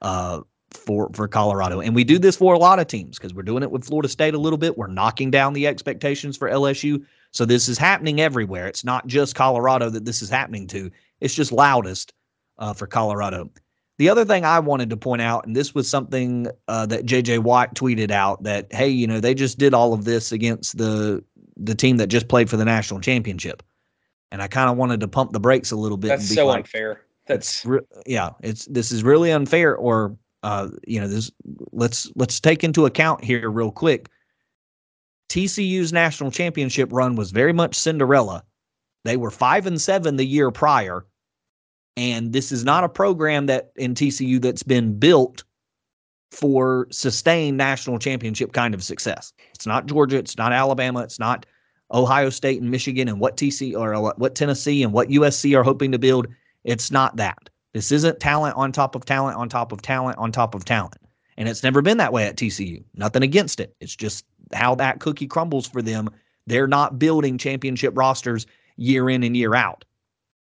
Uh, 0.00 0.40
for 0.76 1.10
for 1.14 1.28
Colorado. 1.28 1.80
And 1.80 1.94
we 1.94 2.04
do 2.04 2.18
this 2.18 2.36
for 2.36 2.54
a 2.54 2.58
lot 2.58 2.78
of 2.78 2.86
teams 2.86 3.18
because 3.18 3.34
we're 3.34 3.42
doing 3.42 3.62
it 3.62 3.70
with 3.70 3.84
Florida 3.84 4.08
State 4.08 4.34
a 4.34 4.38
little 4.38 4.58
bit. 4.58 4.76
We're 4.78 4.86
knocking 4.86 5.30
down 5.30 5.52
the 5.52 5.66
expectations 5.66 6.36
for 6.36 6.50
LSU. 6.50 7.04
So 7.32 7.44
this 7.44 7.68
is 7.68 7.78
happening 7.78 8.20
everywhere. 8.20 8.68
It's 8.68 8.84
not 8.84 9.06
just 9.06 9.34
Colorado 9.34 9.90
that 9.90 10.04
this 10.04 10.22
is 10.22 10.30
happening 10.30 10.66
to. 10.68 10.90
It's 11.20 11.34
just 11.34 11.52
loudest 11.52 12.12
uh, 12.58 12.74
for 12.74 12.86
Colorado. 12.86 13.50
The 13.98 14.08
other 14.08 14.24
thing 14.24 14.44
I 14.44 14.58
wanted 14.58 14.90
to 14.90 14.96
point 14.96 15.22
out, 15.22 15.46
and 15.46 15.54
this 15.54 15.74
was 15.74 15.88
something 15.88 16.48
uh, 16.66 16.86
that 16.86 17.06
JJ 17.06 17.40
Watt 17.40 17.74
tweeted 17.74 18.10
out 18.10 18.42
that 18.42 18.72
hey, 18.72 18.88
you 18.88 19.06
know, 19.06 19.20
they 19.20 19.34
just 19.34 19.58
did 19.58 19.74
all 19.74 19.92
of 19.92 20.04
this 20.04 20.32
against 20.32 20.78
the 20.78 21.22
the 21.56 21.74
team 21.74 21.98
that 21.98 22.08
just 22.08 22.28
played 22.28 22.50
for 22.50 22.56
the 22.56 22.64
national 22.64 23.00
championship. 23.00 23.62
and 24.32 24.42
I 24.42 24.48
kind 24.48 24.68
of 24.68 24.76
wanted 24.76 24.98
to 25.00 25.08
pump 25.08 25.30
the 25.32 25.38
brakes 25.38 25.70
a 25.70 25.76
little 25.76 25.96
bit. 25.96 26.08
That's 26.08 26.22
and 26.22 26.30
be 26.30 26.34
so 26.34 26.46
like, 26.46 26.58
unfair. 26.58 27.02
That's 27.26 27.64
re- 27.64 27.80
yeah, 28.04 28.30
it's 28.42 28.66
this 28.66 28.90
is 28.90 29.04
really 29.04 29.30
unfair. 29.30 29.76
Or 29.76 30.16
uh, 30.44 30.68
you 30.86 31.00
know, 31.00 31.08
this 31.08 31.32
let's 31.72 32.12
let's 32.16 32.38
take 32.38 32.62
into 32.62 32.84
account 32.84 33.24
here 33.24 33.50
real 33.50 33.72
quick. 33.72 34.10
TCU's 35.30 35.92
national 35.92 36.30
championship 36.30 36.90
run 36.92 37.16
was 37.16 37.30
very 37.30 37.54
much 37.54 37.74
Cinderella. 37.74 38.44
They 39.04 39.16
were 39.16 39.30
five 39.30 39.66
and 39.66 39.80
seven 39.80 40.16
the 40.16 40.26
year 40.26 40.50
prior, 40.50 41.06
and 41.96 42.34
this 42.34 42.52
is 42.52 42.62
not 42.62 42.84
a 42.84 42.90
program 42.90 43.46
that 43.46 43.72
in 43.76 43.94
TCU 43.94 44.40
that's 44.40 44.62
been 44.62 44.98
built 44.98 45.44
for 46.30 46.88
sustained 46.90 47.56
national 47.56 47.98
championship 47.98 48.52
kind 48.52 48.74
of 48.74 48.84
success. 48.84 49.32
It's 49.54 49.66
not 49.66 49.86
Georgia, 49.86 50.18
it's 50.18 50.36
not 50.36 50.52
Alabama, 50.52 51.00
it's 51.00 51.18
not 51.18 51.46
Ohio 51.90 52.28
State 52.28 52.60
and 52.60 52.70
Michigan 52.70 53.08
and 53.08 53.18
what 53.18 53.38
TC 53.38 53.74
or 53.74 53.98
what 54.16 54.34
Tennessee 54.34 54.82
and 54.82 54.92
what 54.92 55.08
USC 55.08 55.58
are 55.58 55.62
hoping 55.62 55.90
to 55.92 55.98
build. 55.98 56.26
It's 56.64 56.90
not 56.90 57.16
that. 57.16 57.48
This 57.74 57.90
isn't 57.92 58.20
talent 58.20 58.56
on 58.56 58.72
top 58.72 58.94
of 58.94 59.04
talent 59.04 59.36
on 59.36 59.48
top 59.48 59.72
of 59.72 59.82
talent 59.82 60.16
on 60.16 60.32
top 60.32 60.54
of 60.54 60.64
talent. 60.64 60.96
And 61.36 61.48
it's 61.48 61.64
never 61.64 61.82
been 61.82 61.98
that 61.98 62.12
way 62.12 62.24
at 62.24 62.36
TCU. 62.36 62.82
Nothing 62.94 63.24
against 63.24 63.58
it. 63.58 63.74
It's 63.80 63.94
just 63.94 64.24
how 64.54 64.76
that 64.76 65.00
cookie 65.00 65.26
crumbles 65.26 65.66
for 65.66 65.82
them. 65.82 66.08
They're 66.46 66.68
not 66.68 66.98
building 66.98 67.36
championship 67.36 67.92
rosters 67.96 68.46
year 68.76 69.10
in 69.10 69.24
and 69.24 69.36
year 69.36 69.54
out. 69.54 69.84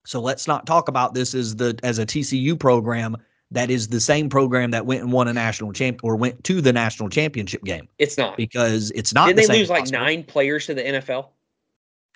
So 0.05 0.21
let's 0.21 0.47
not 0.47 0.67
talk 0.67 0.89
about 0.89 1.15
this 1.15 1.35
as 1.35 1.57
the 1.57 1.79
as 1.83 1.99
a 1.99 2.05
TCU 2.05 2.61
program 2.61 3.17
that 3.51 3.71
is 3.71 3.89
the 3.89 4.01
same 4.01 4.29
program 4.29 4.71
that 4.73 4.85
went 4.85 5.03
and 5.03 5.13
won 5.13 5.29
a 5.29 5.33
national 5.33 5.73
champ 5.73 6.01
or 6.03 6.17
went 6.17 6.43
to 6.45 6.61
the 6.61 6.73
national 6.73 7.09
championship 7.09 7.63
game 7.65 7.89
it's 7.99 8.19
not. 8.19 8.37
because 8.37 8.91
it's 8.95 9.15
not. 9.15 9.29
Didn't 9.29 9.43
the 9.43 9.53
they 9.53 9.59
lose 9.61 9.71
like 9.71 9.91
nine 9.91 10.25
players 10.25 10.67
to 10.67 10.75
the 10.75 10.83
NFL? 10.83 11.29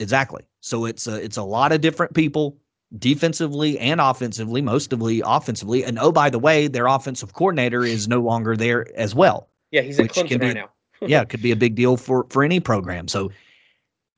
Exactly. 0.00 0.42
So 0.60 0.84
it's 0.84 1.06
a 1.06 1.14
it's 1.22 1.38
a 1.38 1.42
lot 1.42 1.72
of 1.72 1.80
different 1.80 2.12
people 2.12 2.58
defensively 2.96 3.78
and 3.78 4.00
offensively, 4.00 4.62
mostly 4.62 5.22
offensively. 5.24 5.84
And 5.84 5.98
oh, 5.98 6.12
by 6.12 6.30
the 6.30 6.38
way, 6.38 6.68
their 6.68 6.86
offensive 6.86 7.34
coordinator 7.34 7.84
is 7.84 8.08
no 8.08 8.20
longer 8.20 8.56
there 8.56 8.86
as 8.96 9.14
well. 9.14 9.48
Yeah, 9.70 9.82
he's 9.82 9.98
Which 9.98 10.12
Clemson 10.12 10.40
be- 10.40 10.46
right 10.46 10.54
now. 10.54 10.70
yeah, 11.06 11.20
it 11.20 11.28
could 11.28 11.42
be 11.42 11.52
a 11.52 11.56
big 11.56 11.74
deal 11.74 11.96
for 11.96 12.26
for 12.30 12.42
any 12.42 12.60
program. 12.60 13.06
So 13.08 13.30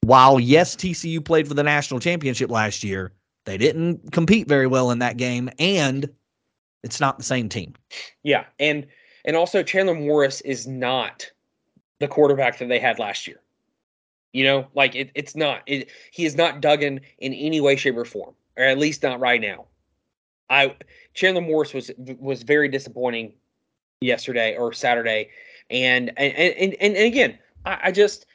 while 0.03 0.41
yes, 0.41 0.77
TCU 0.77 1.23
played 1.23 1.47
for 1.47 1.55
the 1.55 1.63
national 1.63 2.01
championship 2.01 2.51
last 2.51 2.83
year, 2.83 3.13
they 3.45 3.59
didn't 3.59 4.13
compete 4.13 4.49
very 4.49 4.67
well 4.67 4.91
in 4.91 4.99
that 5.01 5.17
game, 5.17 5.51
and 5.59 6.09
it's 6.83 7.01
not 7.01 7.19
the 7.19 7.25
same 7.25 7.49
team. 7.49 7.75
Yeah, 8.23 8.45
and 8.59 8.87
and 9.25 9.37
also 9.37 9.63
Chandler 9.63 9.95
Morris 9.95 10.41
is 10.43 10.67
not 10.67 11.31
the 11.99 12.09
quarterback 12.09 12.59
that 12.59 12.69
they 12.69 12.79
had 12.79 12.99
last 12.99 13.27
year. 13.27 13.41
You 14.33 14.45
know, 14.45 14.69
like 14.75 14.95
it, 14.95 15.11
it's 15.15 15.35
not. 15.35 15.63
It, 15.67 15.91
he 16.13 16.25
is 16.25 16.37
not 16.37 16.61
Duggan 16.61 17.01
in 17.19 17.35
any 17.35 17.61
way, 17.61 17.77
shape, 17.77 17.97
or 17.97 18.05
form, 18.05 18.35
or 18.57 18.65
at 18.65 18.79
least 18.79 19.03
not 19.03 19.21
right 19.21 19.41
now. 19.41 19.67
I 20.49 20.75
Chandler 21.15 21.43
Morris 21.43 21.73
was 21.73 21.91
was 22.19 22.43
very 22.43 22.69
disappointing 22.69 23.33
yesterday 24.01 24.57
or 24.57 24.73
Saturday, 24.73 25.31
and 25.71 26.11
and 26.17 26.35
and 26.35 26.75
and, 26.75 26.97
and 26.97 27.07
again, 27.07 27.39
I, 27.65 27.79
I 27.85 27.93
just 27.93 28.27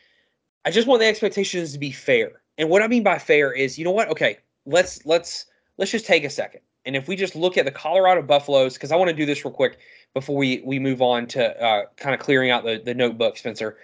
I 0.64 0.72
just 0.72 0.88
want 0.88 1.02
the 1.02 1.08
expectations 1.08 1.74
to 1.74 1.80
be 1.80 1.92
fair. 1.92 2.42
And 2.58 2.70
what 2.70 2.82
I 2.82 2.88
mean 2.88 3.04
by 3.04 3.20
fair 3.20 3.52
is, 3.52 3.78
you 3.78 3.84
know 3.84 3.92
what? 3.92 4.10
Okay, 4.10 4.38
let's 4.66 5.06
let's 5.06 5.46
let's 5.78 5.92
just 5.92 6.06
take 6.06 6.24
a 6.24 6.30
second. 6.30 6.62
And 6.86 6.96
if 6.96 7.08
we 7.08 7.16
just 7.16 7.36
look 7.36 7.58
at 7.58 7.66
the 7.66 7.72
Colorado 7.72 8.22
Buffaloes, 8.22 8.76
because 8.76 8.92
I 8.92 8.96
want 8.96 9.10
to 9.10 9.16
do 9.16 9.26
this 9.26 9.44
real 9.44 9.54
quick 9.54 9.80
before 10.14 10.38
we 10.38 10.62
we 10.64 10.80
move 10.80 11.02
on 11.02 11.28
to 11.28 11.62
uh, 11.62 11.86
kind 11.98 12.16
of 12.16 12.22
clearing 12.22 12.50
out 12.50 12.64
the 12.64 12.82
the 12.84 12.94
notebook, 12.94 13.38
Spencer. 13.38 13.78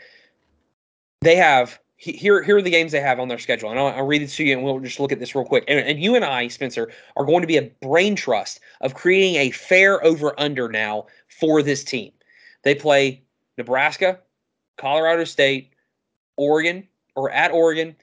They 1.21 1.35
have 1.35 1.79
here 2.01 2.41
here 2.41 2.57
are 2.57 2.61
the 2.63 2.71
games 2.71 2.91
they 2.91 2.99
have 2.99 3.19
on 3.19 3.27
their 3.27 3.37
schedule, 3.37 3.69
and 3.69 3.79
I'll, 3.79 3.87
I'll 3.87 4.05
read 4.05 4.23
it 4.23 4.29
to 4.29 4.43
you, 4.43 4.53
and 4.53 4.63
we'll 4.63 4.79
just 4.79 4.99
look 4.99 5.11
at 5.11 5.19
this 5.19 5.35
real 5.35 5.45
quick. 5.45 5.63
And, 5.67 5.79
and 5.79 6.01
you 6.01 6.15
and 6.15 6.25
I, 6.25 6.47
Spencer, 6.47 6.91
are 7.15 7.25
going 7.25 7.41
to 7.41 7.47
be 7.47 7.57
a 7.57 7.71
brain 7.81 8.15
trust 8.15 8.59
of 8.81 8.95
creating 8.95 9.35
a 9.35 9.51
fair 9.51 10.03
over 10.03 10.37
under 10.39 10.67
now 10.67 11.05
for 11.27 11.61
this 11.61 11.83
team. 11.83 12.11
They 12.63 12.73
play 12.73 13.21
Nebraska, 13.57 14.19
Colorado 14.77 15.25
State, 15.25 15.73
Oregon, 16.37 16.87
or 17.15 17.29
at 17.29 17.51
Oregon, 17.51 17.95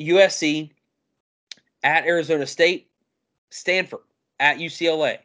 USC, 0.00 0.70
at 1.82 2.06
Arizona 2.06 2.46
State, 2.46 2.88
Stanford, 3.50 4.00
at 4.40 4.56
UCLA, 4.56 5.18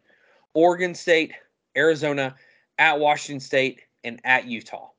Oregon 0.54 0.94
State, 0.94 1.32
Arizona, 1.78 2.36
at 2.80 3.00
Washington 3.00 3.40
State, 3.40 3.80
and 4.04 4.20
at 4.26 4.46
Utah. 4.46 4.90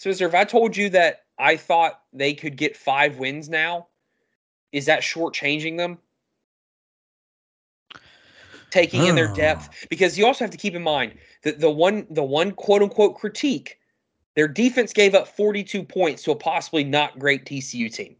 So, 0.00 0.08
if 0.08 0.34
I 0.34 0.44
told 0.44 0.78
you 0.78 0.88
that 0.90 1.24
I 1.38 1.58
thought 1.58 2.00
they 2.14 2.32
could 2.32 2.56
get 2.56 2.74
five 2.74 3.18
wins 3.18 3.50
now, 3.50 3.88
is 4.72 4.86
that 4.86 5.02
shortchanging 5.02 5.76
them? 5.76 5.98
Taking 8.70 9.04
in 9.04 9.14
their 9.14 9.28
hmm. 9.28 9.34
depth, 9.34 9.86
because 9.90 10.16
you 10.16 10.24
also 10.24 10.44
have 10.44 10.52
to 10.52 10.56
keep 10.56 10.74
in 10.74 10.82
mind 10.82 11.18
that 11.42 11.60
the 11.60 11.70
one, 11.70 12.06
the 12.08 12.22
one 12.22 12.52
quote 12.52 12.82
unquote 12.82 13.18
critique, 13.18 13.76
their 14.36 14.48
defense 14.48 14.94
gave 14.94 15.14
up 15.14 15.28
42 15.28 15.82
points 15.82 16.22
to 16.22 16.30
a 16.30 16.36
possibly 16.36 16.82
not 16.82 17.18
great 17.18 17.44
TCU 17.44 17.92
team. 17.92 18.16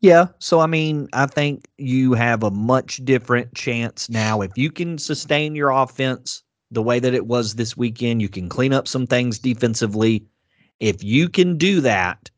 Yeah. 0.00 0.26
So, 0.40 0.58
I 0.58 0.66
mean, 0.66 1.06
I 1.12 1.26
think 1.26 1.68
you 1.78 2.14
have 2.14 2.42
a 2.42 2.50
much 2.50 2.96
different 3.04 3.54
chance 3.54 4.10
now. 4.10 4.40
If 4.40 4.58
you 4.58 4.72
can 4.72 4.98
sustain 4.98 5.54
your 5.54 5.70
offense 5.70 6.42
the 6.70 6.82
way 6.82 7.00
that 7.00 7.14
it 7.14 7.26
was 7.26 7.54
this 7.54 7.76
weekend, 7.76 8.22
you 8.22 8.28
can 8.28 8.48
clean 8.48 8.72
up 8.72 8.86
some 8.86 9.06
things 9.06 9.38
defensively. 9.38 10.24
If 10.78 11.02
you 11.02 11.28
can 11.28 11.56
do 11.58 11.80
that, 11.80 12.30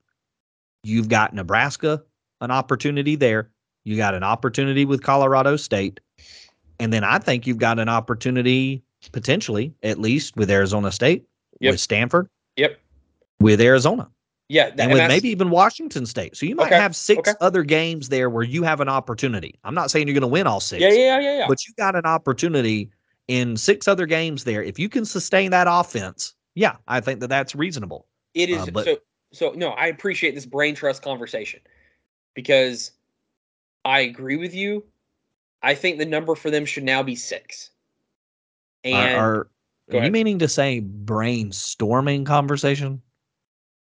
you've 0.82 1.08
got 1.08 1.34
Nebraska, 1.34 2.02
an 2.40 2.50
opportunity 2.50 3.14
there. 3.14 3.50
You 3.84 3.96
got 3.96 4.14
an 4.14 4.22
opportunity 4.22 4.84
with 4.84 5.02
Colorado 5.02 5.56
State. 5.56 6.00
And 6.80 6.92
then 6.92 7.04
I 7.04 7.18
think 7.18 7.46
you've 7.46 7.58
got 7.58 7.78
an 7.78 7.88
opportunity, 7.88 8.82
potentially, 9.12 9.74
at 9.82 9.98
least 10.00 10.36
with 10.36 10.50
Arizona 10.50 10.90
State, 10.90 11.24
Yep. 11.60 11.72
with 11.72 11.80
Stanford, 11.80 12.28
Yep. 12.56 12.80
with 13.38 13.60
Arizona 13.60 14.08
Yeah. 14.48 14.70
that- 14.70 14.80
and 14.80 14.90
with 14.92 14.98
that's- 14.98 15.08
maybe 15.16 15.28
even 15.28 15.50
Washington 15.50 16.06
State. 16.06 16.36
So 16.36 16.46
you 16.46 16.56
might 16.56 16.66
Okay, 16.68 16.76
have 16.76 16.96
six 16.96 17.28
okay. 17.28 17.36
other 17.40 17.62
games 17.62 18.08
there 18.08 18.30
where 18.30 18.42
you 18.42 18.62
have 18.64 18.80
an 18.80 18.88
opportunity. 18.88 19.54
I'm 19.62 19.74
not 19.74 19.90
saying 19.90 20.08
you're 20.08 20.14
going 20.14 20.22
to 20.22 20.26
win 20.26 20.46
all 20.46 20.60
six, 20.60 20.80
Yeah, 20.80 20.88
yeah, 20.90 21.20
yeah, 21.20 21.38
yeah. 21.38 21.46
but 21.48 21.64
you 21.66 21.74
got 21.76 21.94
an 21.94 22.06
opportunity 22.06 22.90
in 23.28 23.56
six 23.56 23.88
other 23.88 24.06
games 24.06 24.44
there. 24.44 24.62
If 24.62 24.78
you 24.78 24.88
can 24.88 25.04
sustain 25.04 25.50
that 25.50 25.66
offense, 25.68 26.34
yeah, 26.54 26.76
I 26.88 27.00
think 27.00 27.20
that 27.20 27.28
that's 27.28 27.54
reasonable. 27.54 28.06
It 28.34 28.50
is 28.50 28.68
Uh, 28.68 28.70
but- 28.72 28.84
so 28.84 28.98
so 29.32 29.52
no, 29.52 29.70
I 29.70 29.86
appreciate 29.86 30.34
this 30.34 30.46
brain 30.46 30.74
trust 30.74 31.02
conversation 31.02 31.60
because 32.34 32.92
I 33.84 34.00
agree 34.00 34.36
with 34.36 34.54
you. 34.54 34.84
I 35.62 35.74
think 35.74 35.98
the 35.98 36.04
number 36.04 36.34
for 36.34 36.50
them 36.50 36.66
should 36.66 36.84
now 36.84 37.02
be 37.02 37.16
six. 37.16 37.70
And 38.84 39.16
are 39.16 39.50
are, 39.92 39.96
are 40.00 40.04
you 40.04 40.10
meaning 40.10 40.38
to 40.40 40.48
say 40.48 40.80
brainstorming 40.80 42.26
conversation? 42.26 43.00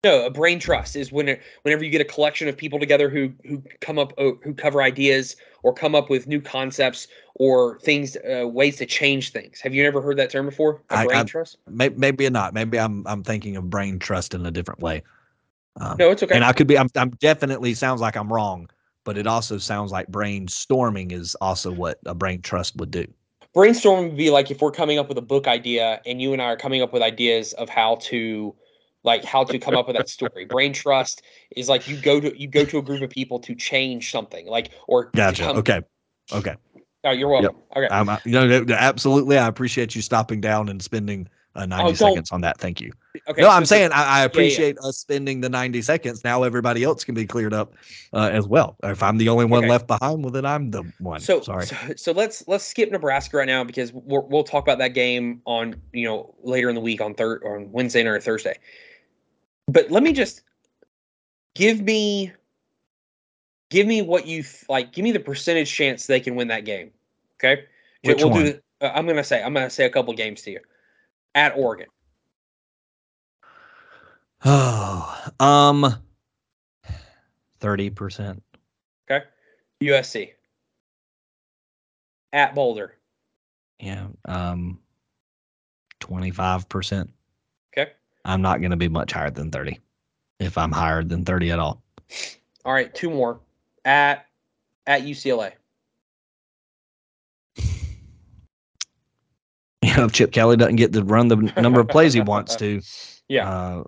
no, 0.04 0.24
a 0.24 0.30
brain 0.30 0.58
trust 0.58 0.96
is 0.96 1.12
when 1.12 1.28
it, 1.28 1.42
whenever 1.62 1.84
you 1.84 1.90
get 1.90 2.00
a 2.00 2.04
collection 2.04 2.48
of 2.48 2.56
people 2.56 2.78
together 2.78 3.08
who 3.08 3.32
who 3.44 3.62
come 3.80 3.98
up 3.98 4.12
uh, 4.18 4.32
who 4.42 4.54
cover 4.54 4.82
ideas 4.82 5.36
or 5.62 5.72
come 5.72 5.94
up 5.94 6.10
with 6.10 6.26
new 6.26 6.40
concepts 6.40 7.08
or 7.34 7.78
things 7.80 8.16
uh, 8.16 8.46
ways 8.46 8.76
to 8.76 8.86
change 8.86 9.32
things. 9.32 9.60
Have 9.60 9.74
you 9.74 9.84
ever 9.84 10.00
heard 10.00 10.16
that 10.18 10.30
term 10.30 10.46
before? 10.46 10.82
I- 10.90 11.06
brain 11.06 11.18
I- 11.20 11.24
trust? 11.24 11.58
Maybe, 11.68 11.94
maybe 11.96 12.28
not. 12.30 12.54
Maybe 12.54 12.78
I'm 12.78 13.06
I'm 13.06 13.22
thinking 13.22 13.56
of 13.56 13.70
brain 13.70 13.98
trust 13.98 14.34
in 14.34 14.44
a 14.46 14.50
different 14.50 14.80
way. 14.80 15.02
Um, 15.80 15.96
No, 15.98 16.10
it's 16.10 16.22
okay. 16.22 16.34
And 16.34 16.44
I 16.44 16.52
could 16.52 16.66
be. 16.66 16.76
I'm. 16.78 16.88
I'm 16.96 17.10
definitely 17.10 17.74
sounds 17.74 18.00
like 18.00 18.16
I'm 18.16 18.32
wrong, 18.32 18.68
but 19.04 19.16
it 19.16 19.26
also 19.26 19.58
sounds 19.58 19.92
like 19.92 20.08
brainstorming 20.08 21.12
is 21.12 21.34
also 21.36 21.72
what 21.72 21.98
a 22.06 22.14
brain 22.14 22.42
trust 22.42 22.76
would 22.76 22.90
do. 22.90 23.06
Brainstorming 23.54 24.08
would 24.08 24.16
be 24.16 24.30
like 24.30 24.50
if 24.50 24.60
we're 24.60 24.70
coming 24.70 24.98
up 24.98 25.08
with 25.08 25.18
a 25.18 25.22
book 25.22 25.46
idea 25.46 26.00
and 26.06 26.20
you 26.20 26.32
and 26.32 26.42
I 26.42 26.46
are 26.46 26.56
coming 26.56 26.82
up 26.82 26.92
with 26.92 27.02
ideas 27.02 27.52
of 27.54 27.68
how 27.68 27.96
to 28.02 28.54
like 29.04 29.24
how 29.24 29.44
to 29.44 29.58
come 29.58 29.76
up 29.76 29.86
with 29.86 29.96
that 29.96 30.08
story. 30.08 30.44
Brain 30.44 30.72
trust 30.72 31.22
is 31.56 31.68
like 31.68 31.88
you 31.88 31.96
go 31.96 32.20
to 32.20 32.38
you 32.38 32.48
go 32.48 32.64
to 32.64 32.78
a 32.78 32.82
group 32.82 33.02
of 33.02 33.10
people 33.10 33.38
to 33.40 33.54
change 33.54 34.10
something 34.10 34.46
like 34.46 34.70
or 34.86 35.10
Gotcha. 35.14 35.44
come- 35.44 35.56
Okay. 35.58 35.80
Okay. 36.32 36.54
Oh, 37.04 37.12
you're 37.12 37.28
welcome. 37.28 37.56
Okay. 37.76 37.86
Um, 37.86 38.08
I- 38.08 38.20
you 38.24 38.32
know, 38.32 38.64
absolutely. 38.74 39.38
I 39.38 39.46
appreciate 39.46 39.94
you 39.94 40.02
stopping 40.02 40.40
down 40.40 40.68
and 40.68 40.82
spending 40.82 41.28
uh, 41.54 41.64
90 41.64 41.84
Oh, 41.90 41.94
seconds 41.94 42.30
on 42.30 42.40
that. 42.42 42.58
Thank 42.58 42.80
you. 42.80 42.92
Okay. 43.28 43.40
no, 43.40 43.48
so- 43.48 43.52
I'm 43.54 43.64
saying 43.64 43.90
I, 43.92 44.04
I 44.04 44.18
yeah. 44.20 44.24
appreciate 44.26 44.78
us 44.78 44.98
spending 44.98 45.40
the 45.40 45.48
90 45.48 45.80
seconds. 45.82 46.22
Now 46.22 46.42
everybody 46.42 46.84
else 46.84 47.04
can 47.04 47.14
be 47.14 47.24
cleared 47.24 47.54
up 47.54 47.74
uh, 48.12 48.28
as 48.32 48.46
well. 48.46 48.76
If 48.82 49.02
I'm 49.02 49.16
the 49.16 49.28
only 49.28 49.44
one 49.44 49.60
Okay. 49.60 49.70
left 49.70 49.86
behind, 49.86 50.22
well, 50.22 50.32
then 50.32 50.44
I'm 50.44 50.70
the 50.70 50.82
one. 50.98 51.20
So 51.20 51.40
Sorry. 51.40 51.66
So, 51.66 51.76
so 51.96 52.12
let's 52.12 52.46
let's 52.48 52.64
skip 52.64 52.90
Nebraska 52.90 53.36
right 53.38 53.46
now 53.46 53.64
because 53.64 53.92
we'll 53.92 54.26
we'll 54.28 54.44
talk 54.44 54.64
about 54.64 54.78
that 54.78 54.92
game 54.94 55.40
on 55.46 55.80
you 55.92 56.04
know 56.06 56.34
later 56.42 56.68
in 56.68 56.74
the 56.74 56.80
week 56.80 57.00
on 57.00 57.14
third 57.14 57.42
on 57.44 57.70
Wednesday 57.72 58.04
or 58.04 58.20
Thursday. 58.20 58.56
But 59.68 59.90
let 59.90 60.02
me 60.02 60.12
just 60.12 60.42
give 61.54 61.80
me 61.80 62.32
give 63.70 63.86
me 63.86 64.02
what 64.02 64.26
you 64.26 64.44
like. 64.68 64.92
Give 64.92 65.04
me 65.04 65.12
the 65.12 65.20
percentage 65.20 65.72
chance 65.72 66.06
they 66.06 66.20
can 66.20 66.34
win 66.34 66.48
that 66.48 66.64
game. 66.64 66.90
Okay, 67.36 67.64
Which 68.02 68.18
we'll 68.18 68.30
one? 68.30 68.44
do. 68.44 68.60
Uh, 68.80 68.90
I'm 68.94 69.06
gonna 69.06 69.22
say 69.22 69.42
I'm 69.42 69.52
gonna 69.52 69.70
say 69.70 69.84
a 69.84 69.90
couple 69.90 70.12
games 70.14 70.42
to 70.42 70.52
you 70.52 70.60
at 71.34 71.56
Oregon. 71.56 71.88
Oh, 74.44 75.26
um, 75.40 75.94
thirty 77.60 77.90
percent. 77.90 78.42
Okay. 79.10 79.26
USC. 79.82 80.30
At 82.32 82.54
Boulder. 82.54 82.94
Yeah. 83.78 84.08
Um, 84.24 84.80
twenty-five 86.00 86.68
percent. 86.68 87.08
Okay. 87.08 87.17
I'm 88.28 88.42
not 88.42 88.60
going 88.60 88.72
to 88.72 88.76
be 88.76 88.88
much 88.88 89.12
higher 89.12 89.30
than 89.30 89.50
thirty, 89.50 89.80
if 90.38 90.58
I'm 90.58 90.70
higher 90.70 91.02
than 91.02 91.24
thirty 91.24 91.50
at 91.50 91.58
all. 91.58 91.82
All 92.64 92.72
right, 92.74 92.94
two 92.94 93.08
more. 93.10 93.40
At 93.84 94.26
at 94.86 95.02
UCLA. 95.02 95.52
You 99.80 99.96
know, 99.96 100.04
if 100.04 100.12
Chip 100.12 100.32
Kelly 100.32 100.56
doesn't 100.56 100.76
get 100.76 100.92
to 100.92 101.04
run 101.04 101.28
the 101.28 101.36
number 101.56 101.80
of 101.80 101.88
plays 101.88 102.12
he 102.12 102.20
wants 102.20 102.56
to, 102.56 102.82
Yeah. 103.28 103.48
uh, 103.48 103.84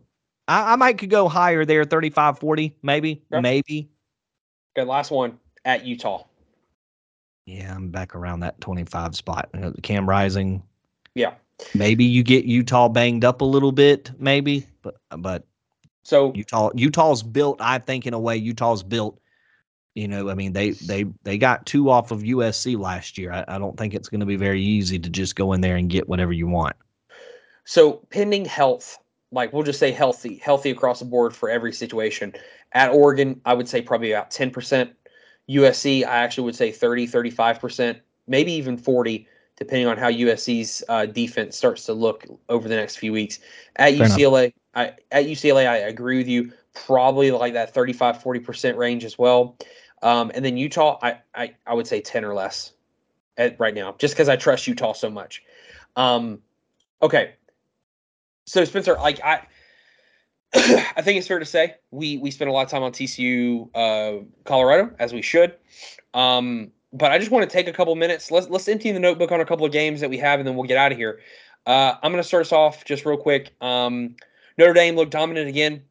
I, 0.47 0.73
I 0.73 0.77
might 0.77 0.99
could 0.99 1.11
go 1.11 1.29
higher 1.29 1.65
there, 1.65 1.85
35, 1.85 2.39
40, 2.39 2.77
maybe, 2.83 3.23
Okay. 3.33 3.41
maybe. 3.41 3.91
Okay, 4.79 4.87
last 4.89 5.11
one. 5.11 5.39
At 5.65 5.85
Utah. 5.85 6.25
Yeah, 7.45 7.75
I'm 7.75 7.91
back 7.91 8.15
around 8.15 8.41
that 8.41 8.61
25 8.61 9.17
spot. 9.17 9.51
You 9.53 9.61
know, 9.61 9.71
the 9.71 9.81
Cam 9.83 10.09
Rising. 10.09 10.63
Yeah. 11.15 11.35
Maybe 11.75 12.05
you 12.05 12.23
get 12.23 12.45
Utah 12.45 12.89
banged 12.89 13.25
up 13.25 13.41
a 13.41 13.45
little 13.45 13.73
bit, 13.73 14.11
maybe, 14.19 14.67
but 14.83 14.97
but 15.19 15.45
So 16.03 16.33
Utah 16.35 16.71
Utah's 16.75 17.23
built. 17.23 17.61
I 17.61 17.79
think 17.79 18.07
in 18.07 18.15
a 18.15 18.21
way 18.21 18.37
Utah's 18.37 18.83
built. 18.83 19.21
You 19.95 20.09
know, 20.09 20.31
I 20.31 20.35
mean 20.35 20.53
they 20.53 20.71
they 20.71 21.05
they 21.25 21.39
got 21.39 21.67
two 21.67 21.91
off 21.91 22.11
of 22.11 22.21
USC 22.21 22.79
last 22.79 23.19
year. 23.19 23.33
I, 23.33 23.45
I 23.49 23.59
don't 23.59 23.77
think 23.77 23.95
it's 23.95 24.09
going 24.09 24.21
to 24.21 24.27
be 24.27 24.37
very 24.37 24.63
easy 24.63 24.99
to 24.99 25.11
just 25.11 25.37
go 25.37 25.53
in 25.53 25.61
there 25.61 25.77
and 25.77 25.91
get 25.91 26.09
whatever 26.09 26.33
you 26.33 26.47
want. 26.47 26.77
So 27.65 27.95
pending 28.11 28.45
health, 28.45 28.99
like 29.33 29.53
we'll 29.53 29.63
just 29.63 29.79
say 29.79 29.91
healthy, 29.91 30.37
healthy 30.37 30.71
across 30.71 31.01
the 31.01 31.05
board 31.05 31.35
for 31.35 31.49
every 31.49 31.73
situation. 31.73 32.35
At 32.73 32.91
Oregon, 32.91 33.41
I 33.45 33.55
would 33.55 33.69
say 33.69 33.83
probably 33.83 34.13
about 34.13 34.31
10%. 34.31 34.91
USC, 35.49 36.05
I 36.05 36.19
actually 36.19 36.45
would 36.45 36.55
say 36.55 36.71
30, 36.71 37.09
35%, 37.09 38.01
maybe 38.29 38.53
even 38.53 38.77
40, 38.77 39.27
depending 39.61 39.87
on 39.87 39.99
how 39.99 40.11
USC's 40.11 40.83
uh, 40.89 41.07
defense 41.07 41.57
starts 41.57 41.85
to 41.85 41.93
look 41.93 42.27
over 42.49 42.67
the 42.67 42.75
next 42.75 42.97
few 42.97 43.13
weeks. 43.13 43.39
At 43.77 43.95
Fair. 43.95 44.07
UCLA, 44.07 44.55
I, 44.75 44.95
at 45.13 45.27
UCLA, 45.27 45.69
I 45.69 45.77
agree 45.77 46.17
with 46.17 46.29
you. 46.29 46.53
Probably 46.75 47.31
like 47.31 47.53
that 47.53 47.75
35, 47.75 48.19
40% 48.19 48.77
range 48.77 49.05
as 49.05 49.19
well. 49.19 49.57
Um, 50.03 50.33
and 50.35 50.43
then 50.43 50.57
Utah, 50.57 50.99
I, 51.03 51.19
I, 51.35 51.55
I 51.67 51.75
would 51.75 51.87
say 51.87 52.01
10 52.01 52.25
or 52.25 52.33
less 52.33 52.73
at, 53.37 53.61
right 53.61 53.75
now, 53.75 53.95
just 53.99 54.15
because 54.15 54.31
I 54.31 54.37
trust 54.37 54.67
Utah 54.67 54.95
so 54.95 55.11
much. 55.11 55.43
Um, 55.95 56.41
okay. 57.03 57.35
So 58.47 58.65
Spencer, 58.65 58.95
like 58.95 59.23
I, 59.23 59.47
I 60.55 61.03
think 61.03 61.19
it's 61.19 61.29
fair 61.29 61.39
to 61.39 61.45
say 61.45 61.77
we 61.91 62.17
we 62.17 62.31
spent 62.33 62.49
a 62.49 62.53
lot 62.53 62.63
of 62.63 62.71
time 62.71 62.83
on 62.83 62.93
TCU, 62.93 63.69
uh, 63.75 64.25
Colorado, 64.45 64.93
as 64.99 65.13
we 65.13 65.23
should. 65.23 65.55
Um, 66.13 66.73
but 66.93 67.13
I 67.13 67.19
just 67.19 67.31
want 67.31 67.49
to 67.49 67.53
take 67.53 67.69
a 67.69 67.73
couple 67.73 67.95
minutes. 67.95 68.31
Let's 68.31 68.49
let's 68.49 68.69
empty 68.69 68.91
the 68.93 69.01
notebook 69.01 69.33
on 69.33 69.41
a 69.41 69.45
couple 69.45 69.65
of 69.65 69.73
games 69.73 70.01
that 70.01 70.11
we 70.11 70.19
have, 70.19 70.41
and 70.41 70.47
then 70.47 70.57
we'll 70.57 70.69
get 70.69 70.77
out 70.77 70.93
of 70.93 70.99
here. 70.99 71.21
Uh, 71.67 71.95
I'm 72.03 72.11
going 72.11 72.23
to 72.23 72.27
start 72.27 72.43
us 72.43 72.53
off 72.53 72.85
just 72.85 73.05
real 73.05 73.17
quick. 73.17 73.53
Um, 73.61 74.17
Notre 74.59 74.73
Dame 74.73 74.97
looked 74.97 75.13
dominant 75.13 75.49
again 75.49 75.83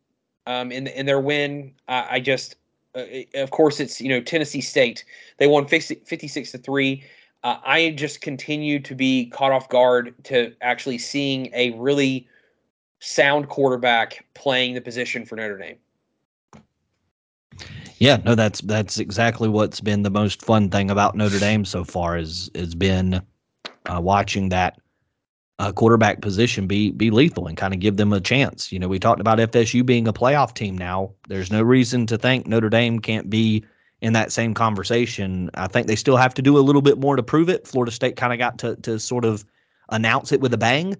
um, 0.45 0.72
in 0.72 0.88
in 0.88 1.06
their 1.06 1.20
win. 1.20 1.74
I, 1.88 2.08
I 2.12 2.20
just, 2.20 2.56
uh, 2.95 3.04
of 3.36 3.52
course, 3.52 3.80
it's 3.80 4.02
you 4.02 4.10
know 4.10 4.22
Tennessee 4.22 4.62
State. 4.62 5.06
They 5.38 5.47
won 5.47 5.68
50, 5.68 5.95
56 6.06 6.52
to 6.52 6.58
three. 6.58 7.04
Uh, 7.43 7.58
I 7.64 7.91
just 7.91 8.20
continue 8.20 8.80
to 8.82 8.93
be 8.93 9.28
caught 9.28 9.54
off 9.54 9.70
guard 9.70 10.14
to 10.26 10.54
actually 10.62 10.97
seeing 10.97 11.50
a 11.54 11.72
really 11.72 12.28
sound 13.00 13.47
quarterback 13.47 14.26
playing 14.34 14.74
the 14.74 14.82
position 14.82 15.26
for 15.26 15.38
Notre 15.38 15.58
Dame. 15.58 15.78
Yeah, 18.00 18.18
no, 18.24 18.34
that's 18.34 18.62
that's 18.62 18.97
exactly 18.97 19.50
what's 19.50 19.82
been 19.82 20.04
the 20.04 20.10
most 20.10 20.41
fun 20.41 20.70
thing 20.70 20.89
about 20.89 21.16
Notre 21.16 21.38
Dame 21.39 21.66
so 21.66 21.84
far 21.84 22.18
is 22.18 22.50
has 22.56 22.74
been 22.74 23.22
uh, 23.86 24.00
watching 24.02 24.50
that 24.50 24.80
uh, 25.60 25.74
quarterback 25.74 26.22
position 26.22 26.66
be 26.66 26.91
be 26.91 27.12
lethal 27.12 27.47
and 27.47 27.58
kind 27.58 27.74
of 27.74 27.82
give 27.82 27.97
them 27.97 28.14
a 28.14 28.22
chance. 28.22 28.72
You 28.72 28.80
know, 28.80 28.88
we 28.88 29.00
talked 29.00 29.20
about 29.20 29.39
FSU 29.39 29.86
being 29.86 30.08
a 30.08 30.14
playoff 30.14 30.54
team 30.54 30.78
now. 30.78 31.12
There's 31.28 31.52
no 31.52 31.62
reason 31.62 32.06
to 32.08 32.18
think 32.18 32.47
Notre 32.47 32.70
Dame 32.70 33.00
can't 33.00 33.30
be 33.30 33.66
in 34.00 34.14
that 34.14 34.32
same 34.32 34.54
conversation. 34.54 35.50
I 35.56 35.68
think 35.68 35.88
they 35.88 35.97
still 35.97 36.16
have 36.16 36.34
to 36.36 36.41
do 36.41 36.58
a 36.58 36.62
little 36.62 36.82
bit 36.82 37.00
more 37.00 37.18
to 37.18 37.24
prove 37.24 37.50
it. 37.50 37.68
Florida 37.68 37.91
State 37.91 38.16
kind 38.16 38.32
of 38.32 38.39
got 38.39 38.60
to 38.60 38.78
to 38.78 38.97
sort 38.97 39.26
of 39.26 39.43
announce 39.89 40.32
it 40.32 40.39
with 40.39 40.54
a 40.54 40.58
bang, 40.58 40.95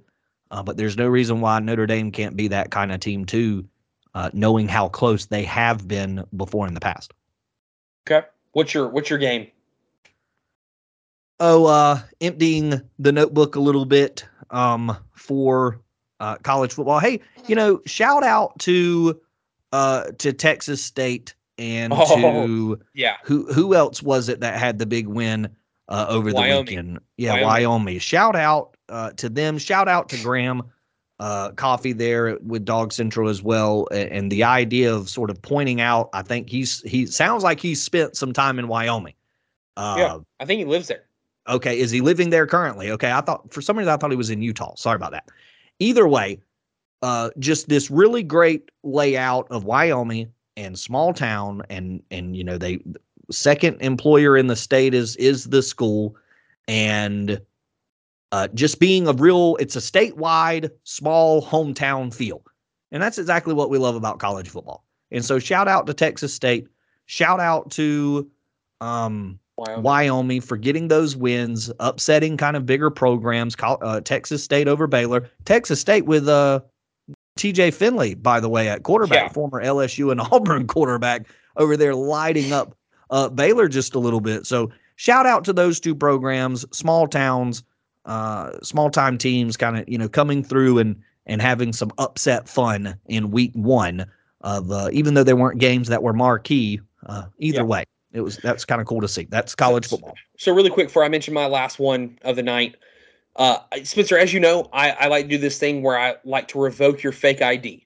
uh, 0.52 0.64
but 0.64 0.76
there's 0.76 0.98
no 0.98 1.08
reason 1.08 1.40
why 1.40 1.60
Notre 1.60 1.88
Dame 1.88 2.12
can't 2.12 2.36
be 2.36 2.50
that 2.50 2.72
kind 2.72 2.92
of 2.92 3.00
team 3.00 3.24
too 3.24 3.69
uh, 4.16 4.30
knowing 4.34 4.68
how 4.68 4.90
close 4.90 5.26
they 5.28 5.44
have 5.44 5.88
been 5.88 6.24
before 6.36 6.68
in 6.68 6.74
the 6.74 6.80
past. 6.80 7.14
Okay. 8.10 8.26
What's 8.54 8.74
your 8.74 8.88
what's 8.90 9.10
your 9.10 9.20
game? 9.20 9.48
Oh, 11.40 11.66
uh, 11.68 12.00
emptying 12.20 12.82
the 12.98 13.12
notebook 13.12 13.56
a 13.56 13.60
little 13.60 13.86
bit 13.86 14.26
um, 14.50 14.96
for 15.14 15.80
uh, 16.20 16.36
college 16.38 16.74
football. 16.74 17.00
Hey, 17.00 17.22
you 17.48 17.56
know, 17.56 17.82
shout 17.86 18.24
out 18.24 18.58
to 18.60 19.22
uh, 19.72 20.06
to 20.18 20.34
Texas 20.34 20.84
State 20.84 21.34
and 21.58 21.94
Oh. 21.96 22.16
to 22.18 22.80
Yeah. 22.94 23.18
who 23.24 23.52
who 23.54 23.74
else 23.76 24.02
was 24.04 24.28
it 24.28 24.42
that 24.42 24.60
had 24.60 24.80
the 24.80 24.86
big 24.86 25.08
win 25.08 25.50
uh, 25.88 26.08
over 26.10 26.34
the 26.34 26.42
weekend? 26.42 27.00
Yeah, 27.18 27.34
Wyoming. 27.34 27.48
Wyoming. 27.48 28.00
Shout 28.00 28.36
out 28.36 28.76
uh, 28.90 29.12
to 29.12 29.30
them. 29.30 29.60
Shout 29.60 29.88
out 29.88 30.10
to 30.10 30.22
Graham 30.22 30.64
uh, 31.20 31.52
Coffee 31.52 31.92
there 31.94 32.38
with 32.40 32.64
Dog 32.66 32.94
Central 32.94 33.28
as 33.30 33.42
well. 33.44 33.88
A- 33.92 34.12
And 34.12 34.32
the 34.32 34.44
idea 34.44 34.94
of 34.94 35.10
sort 35.10 35.30
of 35.30 35.42
pointing 35.42 35.82
out, 35.82 36.10
I 36.14 36.22
think 36.22 36.50
he's 36.50 36.82
he 36.84 37.06
sounds 37.06 37.44
like 37.44 37.60
he's 37.60 37.82
spent 37.82 38.16
some 38.16 38.32
time 38.34 38.60
in 38.60 38.68
Wyoming. 38.68 39.16
Uh, 39.78 39.96
Yeah. 39.98 40.18
I 40.40 40.46
think 40.46 40.60
he 40.60 40.66
lives 40.66 40.88
there. 40.88 41.04
Okay, 41.48 41.80
is 41.80 41.90
he 41.92 42.02
living 42.02 42.30
there 42.30 42.46
currently? 42.46 42.92
Okay, 42.92 43.12
I 43.12 43.22
thought 43.22 43.52
for 43.54 43.62
some 43.62 43.78
reason 43.78 43.92
I 43.92 43.98
thought 43.98 44.12
he 44.12 44.18
was 44.18 44.30
in 44.30 44.42
Utah. 44.42 44.76
Sorry 44.76 44.96
about 44.96 45.12
that. 45.12 45.30
Either 45.80 46.08
way, 46.08 46.40
uh, 47.02 47.30
just 47.40 47.70
this 47.70 47.90
really 47.90 48.22
great 48.24 48.70
layout 48.84 49.48
of 49.50 49.64
Wyoming 49.64 50.32
and 50.58 50.78
small 50.78 51.14
town, 51.14 51.64
and 51.70 52.04
and 52.12 52.36
you 52.38 52.44
know 52.44 52.58
they 52.58 52.80
second 53.32 53.78
employer 53.82 54.38
in 54.38 54.48
the 54.48 54.56
state 54.56 54.94
is 54.94 55.16
is 55.16 55.46
the 55.46 55.64
school, 55.64 56.16
and 56.68 57.42
uh, 58.32 58.48
just 58.54 58.80
being 58.80 59.08
a 59.08 59.14
real 59.14 59.56
it's 59.60 59.76
a 59.76 59.80
statewide 59.80 60.70
small 60.84 61.42
hometown 61.44 62.14
feel, 62.14 62.44
and 62.92 63.02
that's 63.02 63.18
exactly 63.18 63.54
what 63.54 63.70
we 63.70 63.78
love 63.78 63.96
about 63.96 64.20
college 64.20 64.50
football. 64.50 64.86
And 65.12 65.26
so 65.26 65.40
shout 65.40 65.68
out 65.68 65.88
to 65.88 65.94
Texas 65.94 66.34
State, 66.34 66.68
shout 67.06 67.40
out 67.40 67.72
to 67.72 68.30
um 68.82 69.40
Wyoming. 69.58 69.84
Wyoming 69.84 70.42
for 70.42 70.56
getting 70.56 70.88
those 70.88 71.18
wins, 71.18 71.70
upsetting 71.82 72.38
kind 72.38 72.56
of 72.56 72.66
bigger 72.66 72.90
programs. 72.90 73.58
Uh, 73.62 74.00
Texas 74.00 74.42
State 74.42 74.70
over 74.70 74.88
Baylor. 74.88 75.30
Texas 75.44 75.82
State 75.82 76.06
with 76.06 76.30
uh, 76.30 76.62
T.J. 77.36 77.72
Finley, 77.72 78.14
by 78.16 78.40
the 78.40 78.48
way, 78.48 78.70
at 78.70 78.84
quarterback, 78.84 79.24
Yeah. 79.24 79.34
former 79.34 79.62
LSU 79.62 80.14
and 80.14 80.22
Auburn 80.32 80.66
quarterback 80.66 81.28
over 81.58 81.76
there 81.76 81.94
lighting 81.94 82.54
up 82.54 82.74
uh, 83.10 83.28
Baylor 83.28 83.68
just 83.68 83.96
a 83.96 84.00
little 84.00 84.22
bit. 84.22 84.46
So 84.46 84.72
shout 84.96 85.26
out 85.26 85.44
to 85.44 85.52
those 85.52 85.82
two 85.82 85.94
programs, 85.94 86.66
small 86.72 87.06
towns, 87.06 87.62
uh, 88.06 88.60
small 88.62 88.90
time 88.90 89.18
teams, 89.18 89.58
kind 89.58 89.78
of 89.78 89.88
you 89.88 89.98
know 89.98 90.10
coming 90.10 90.44
through 90.44 90.80
and 90.80 91.02
and 91.26 91.42
having 91.42 91.74
some 91.74 91.92
upset 91.98 92.50
fun 92.50 92.98
in 93.08 93.32
week 93.32 93.52
one 93.54 94.06
of 94.42 94.72
uh, 94.72 94.90
even 94.92 95.14
though 95.14 95.24
they 95.24 95.34
weren't 95.34 95.60
games 95.60 95.88
that 95.88 96.04
were 96.04 96.14
marquee. 96.14 96.80
Uh, 97.06 97.24
either 97.38 97.60
Yeah. 97.60 97.64
way, 97.64 97.84
it 98.12 98.22
was 98.22 98.38
that's 98.38 98.66
kind 98.66 98.82
of 98.82 98.88
cool 98.88 99.02
to 99.02 99.08
see. 99.08 99.26
That's 99.30 99.56
college 99.56 99.88
football. 99.88 100.16
So 100.38 100.54
really 100.54 100.70
quick, 100.70 100.88
before 100.88 101.04
I 101.04 101.10
mention 101.10 101.34
my 101.34 101.46
last 101.46 101.80
one 101.80 102.18
of 102.24 102.36
the 102.36 102.44
night, 102.44 102.76
uh, 103.36 103.60
Spencer, 103.84 104.18
as 104.18 104.34
you 104.34 104.40
know, 104.40 104.70
I, 104.74 104.92
I 104.92 105.08
like 105.08 105.26
to 105.26 105.30
do 105.30 105.38
this 105.38 105.58
thing 105.58 105.82
where 105.82 105.98
I 105.98 106.16
like 106.26 106.48
to 106.50 106.60
revoke 106.60 107.04
your 107.04 107.14
fake 107.14 107.42
ID 107.42 107.86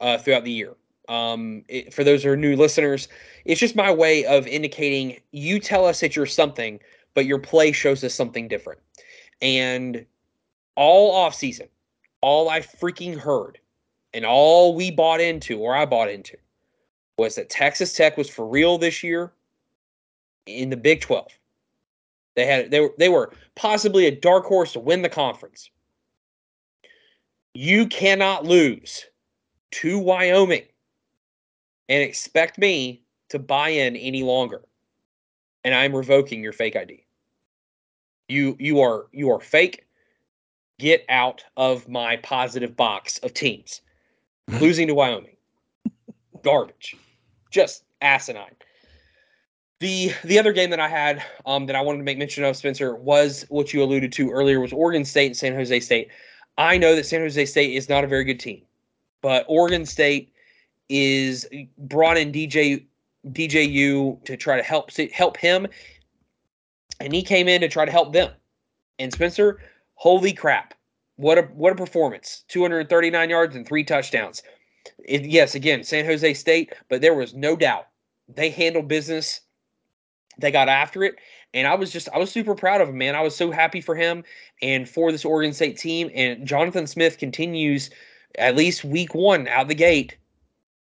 uh, 0.00 0.18
throughout 0.18 0.44
the 0.44 0.50
year. 0.50 0.74
Um, 1.08 1.64
it, 1.68 1.94
for 1.94 2.04
those 2.04 2.24
who 2.24 2.30
are 2.30 2.36
new 2.36 2.56
listeners, 2.56 3.08
it's 3.44 3.60
just 3.60 3.76
my 3.76 3.90
way 3.90 4.24
of 4.26 4.46
indicating 4.46 5.20
you 5.30 5.58
tell 5.58 5.86
us 5.86 6.00
that 6.00 6.16
you're 6.16 6.26
something, 6.26 6.80
but 7.14 7.24
your 7.24 7.38
play 7.38 7.72
shows 7.72 8.04
us 8.04 8.14
something 8.14 8.48
different. 8.48 8.80
And 9.40 10.04
all 10.76 11.14
off 11.14 11.34
season, 11.34 11.68
all 12.20 12.48
I 12.48 12.60
freaking 12.60 13.16
heard, 13.16 13.58
and 14.12 14.24
all 14.24 14.74
we 14.74 14.90
bought 14.90 15.20
into, 15.20 15.58
or 15.58 15.74
I 15.74 15.86
bought 15.86 16.10
into, 16.10 16.36
was 17.16 17.34
that 17.34 17.50
Texas 17.50 17.92
Tech 17.92 18.16
was 18.16 18.28
for 18.28 18.46
real 18.46 18.78
this 18.78 19.02
year 19.02 19.32
in 20.46 20.70
the 20.70 20.76
Big 20.76 21.00
12. 21.00 21.26
They 22.36 22.46
had 22.46 22.70
they 22.70 22.80
were 22.80 22.94
they 22.98 23.08
were 23.08 23.32
possibly 23.56 24.06
a 24.06 24.14
dark 24.14 24.44
horse 24.44 24.72
to 24.74 24.80
win 24.80 25.02
the 25.02 25.08
conference. 25.08 25.70
You 27.54 27.86
cannot 27.88 28.44
lose 28.44 29.04
to 29.72 29.98
Wyoming 29.98 30.62
and 31.88 32.02
expect 32.02 32.58
me 32.58 33.02
to 33.30 33.38
buy 33.38 33.70
in 33.70 33.96
any 33.96 34.22
longer. 34.22 34.62
And 35.64 35.74
I'm 35.74 35.94
revoking 35.94 36.42
your 36.42 36.52
fake 36.52 36.76
ID. 36.76 37.04
You 38.28 38.56
you 38.58 38.80
are 38.80 39.06
you 39.12 39.30
are 39.30 39.40
fake. 39.40 39.86
Get 40.78 41.04
out 41.08 41.44
of 41.56 41.88
my 41.88 42.16
positive 42.16 42.76
box 42.76 43.18
of 43.18 43.34
teams. 43.34 43.80
losing 44.60 44.86
to 44.88 44.94
Wyoming. 44.94 45.36
Garbage. 46.42 46.96
Just 47.50 47.84
asinine. 48.00 48.54
The 49.80 50.12
the 50.24 50.38
other 50.38 50.52
game 50.52 50.70
that 50.70 50.80
I 50.80 50.88
had 50.88 51.22
um, 51.46 51.66
that 51.66 51.76
I 51.76 51.80
wanted 51.80 51.98
to 51.98 52.04
make 52.04 52.18
mention 52.18 52.44
of, 52.44 52.56
Spencer, 52.56 52.96
was 52.96 53.44
what 53.48 53.72
you 53.72 53.82
alluded 53.82 54.12
to 54.12 54.30
earlier 54.30 54.60
was 54.60 54.72
Oregon 54.72 55.04
State 55.04 55.26
and 55.26 55.36
San 55.36 55.54
Jose 55.54 55.80
State. 55.80 56.08
I 56.56 56.76
know 56.76 56.96
that 56.96 57.06
San 57.06 57.20
Jose 57.20 57.44
State 57.46 57.74
is 57.74 57.88
not 57.88 58.02
a 58.02 58.08
very 58.08 58.24
good 58.24 58.40
team, 58.40 58.62
but 59.22 59.44
Oregon 59.48 59.86
State 59.86 60.32
is 60.88 61.46
brought 61.78 62.16
in 62.16 62.32
DJ 62.32 62.84
DJU 63.28 64.24
to 64.24 64.36
try 64.36 64.56
to 64.56 64.62
help 64.62 64.90
help 65.12 65.36
him, 65.36 65.68
and 67.00 67.12
he 67.12 67.22
came 67.22 67.48
in 67.48 67.60
to 67.60 67.68
try 67.68 67.84
to 67.84 67.92
help 67.92 68.12
them. 68.12 68.32
And 68.98 69.12
Spencer, 69.12 69.60
holy 69.94 70.32
crap, 70.32 70.74
what 71.16 71.38
a 71.38 71.42
what 71.42 71.72
a 71.72 71.76
performance! 71.76 72.44
239 72.48 73.30
yards 73.30 73.56
and 73.56 73.66
three 73.66 73.84
touchdowns. 73.84 74.42
It, 75.04 75.24
yes, 75.24 75.54
again, 75.54 75.84
San 75.84 76.04
Jose 76.04 76.34
State, 76.34 76.72
but 76.88 77.00
there 77.00 77.14
was 77.14 77.34
no 77.34 77.56
doubt 77.56 77.88
they 78.28 78.50
handled 78.50 78.88
business 78.88 79.40
they 80.38 80.50
got 80.50 80.68
after 80.68 81.04
it. 81.04 81.16
And 81.54 81.66
I 81.66 81.74
was 81.74 81.90
just, 81.90 82.08
I 82.14 82.18
was 82.18 82.30
super 82.30 82.54
proud 82.54 82.80
of 82.80 82.88
him, 82.88 82.98
man. 82.98 83.14
I 83.14 83.22
was 83.22 83.34
so 83.34 83.50
happy 83.50 83.80
for 83.80 83.94
him 83.94 84.24
and 84.62 84.88
for 84.88 85.10
this 85.10 85.24
Oregon 85.24 85.52
State 85.52 85.78
team. 85.78 86.10
And 86.14 86.46
Jonathan 86.46 86.86
Smith 86.86 87.18
continues, 87.18 87.90
at 88.36 88.56
least 88.56 88.84
week 88.84 89.14
one 89.14 89.48
out 89.48 89.68
the 89.68 89.74
gate. 89.74 90.16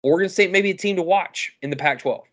Oregon 0.02 0.28
State 0.28 0.50
may 0.50 0.62
be 0.62 0.70
a 0.70 0.76
team 0.76 0.96
to 0.96 1.02
watch 1.02 1.52
in 1.62 1.70
the 1.70 1.76
Pac 1.76 2.00
12. 2.00 2.24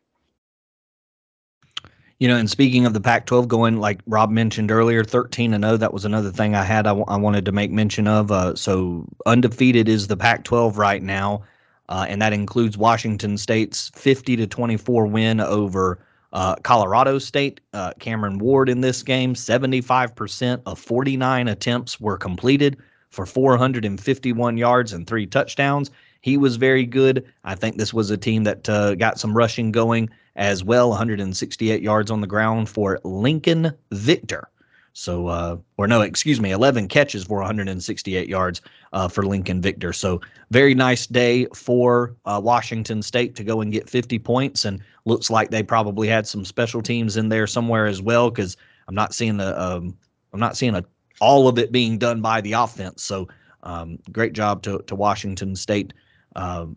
You 2.21 2.27
know, 2.27 2.37
and 2.37 2.47
speaking 2.47 2.85
of 2.85 2.93
the 2.93 3.01
Pac 3.01 3.25
12 3.25 3.47
going, 3.47 3.77
like 3.77 3.99
Rob 4.05 4.29
mentioned 4.29 4.69
earlier, 4.69 5.03
13 5.03 5.55
and 5.55 5.63
0, 5.63 5.77
that 5.77 5.91
was 5.91 6.05
another 6.05 6.29
thing 6.29 6.53
I 6.53 6.63
had 6.63 6.85
I, 6.85 6.91
w- 6.91 7.05
I 7.07 7.17
wanted 7.17 7.45
to 7.45 7.51
make 7.51 7.71
mention 7.71 8.07
of. 8.07 8.31
Uh, 8.31 8.53
so 8.53 9.07
undefeated 9.25 9.89
is 9.89 10.05
the 10.05 10.15
Pac 10.15 10.43
12 10.43 10.77
right 10.77 11.01
now. 11.01 11.41
Uh, 11.89 12.05
and 12.07 12.21
that 12.21 12.31
includes 12.31 12.77
Washington 12.77 13.39
State's 13.39 13.89
50 13.95 14.35
to 14.35 14.45
24 14.45 15.07
win 15.07 15.39
over 15.39 16.05
uh, 16.31 16.53
Colorado 16.57 17.17
State, 17.17 17.59
uh, 17.73 17.91
Cameron 17.97 18.37
Ward 18.37 18.69
in 18.69 18.81
this 18.81 19.01
game, 19.01 19.33
75% 19.33 20.61
of 20.67 20.77
49 20.77 21.47
attempts 21.47 21.99
were 21.99 22.19
completed 22.19 22.77
for 23.09 23.25
451 23.25 24.57
yards 24.57 24.93
and 24.93 25.07
three 25.07 25.25
touchdowns. 25.25 25.89
He 26.21 26.37
was 26.37 26.57
very 26.57 26.85
good. 26.85 27.25
I 27.43 27.55
think 27.55 27.77
this 27.77 27.95
was 27.95 28.11
a 28.11 28.17
team 28.17 28.43
that 28.43 28.69
uh, 28.69 28.93
got 28.93 29.19
some 29.19 29.35
rushing 29.35 29.71
going 29.71 30.11
as 30.35 30.63
well, 30.63 30.89
168 30.89 31.81
yards 31.81 32.11
on 32.11 32.21
the 32.21 32.27
ground 32.27 32.69
for 32.69 32.99
Lincoln 33.03 33.73
Victor. 33.91 34.49
So, 34.93 35.27
uh, 35.27 35.57
or 35.77 35.87
no, 35.87 36.01
excuse 36.01 36.41
me, 36.41 36.51
11 36.51 36.89
catches 36.89 37.23
for 37.23 37.37
168 37.37 38.27
yards 38.27 38.61
uh, 38.91 39.07
for 39.07 39.25
Lincoln 39.25 39.61
Victor. 39.61 39.93
So, 39.93 40.19
very 40.49 40.75
nice 40.75 41.07
day 41.07 41.45
for 41.55 42.15
uh, 42.25 42.41
Washington 42.43 43.01
State 43.01 43.35
to 43.35 43.43
go 43.43 43.61
and 43.61 43.71
get 43.71 43.89
50 43.89 44.19
points. 44.19 44.65
And 44.65 44.81
looks 45.05 45.29
like 45.29 45.49
they 45.49 45.63
probably 45.63 46.07
had 46.07 46.27
some 46.27 46.43
special 46.43 46.81
teams 46.81 47.15
in 47.15 47.29
there 47.29 47.47
somewhere 47.47 47.87
as 47.87 48.01
well 48.01 48.29
because 48.29 48.57
I'm 48.87 48.95
not 48.95 49.13
seeing 49.13 49.37
the, 49.37 49.59
um, 49.61 49.97
I'm 50.33 50.39
not 50.41 50.57
seeing 50.57 50.75
a, 50.75 50.83
all 51.21 51.47
of 51.47 51.57
it 51.57 51.71
being 51.71 51.97
done 51.97 52.21
by 52.21 52.41
the 52.41 52.53
offense. 52.53 53.01
So, 53.03 53.29
um, 53.63 53.97
great 54.11 54.33
job 54.33 54.61
to, 54.63 54.79
to 54.87 54.95
Washington 54.95 55.55
State. 55.55 55.93
Um, 56.35 56.75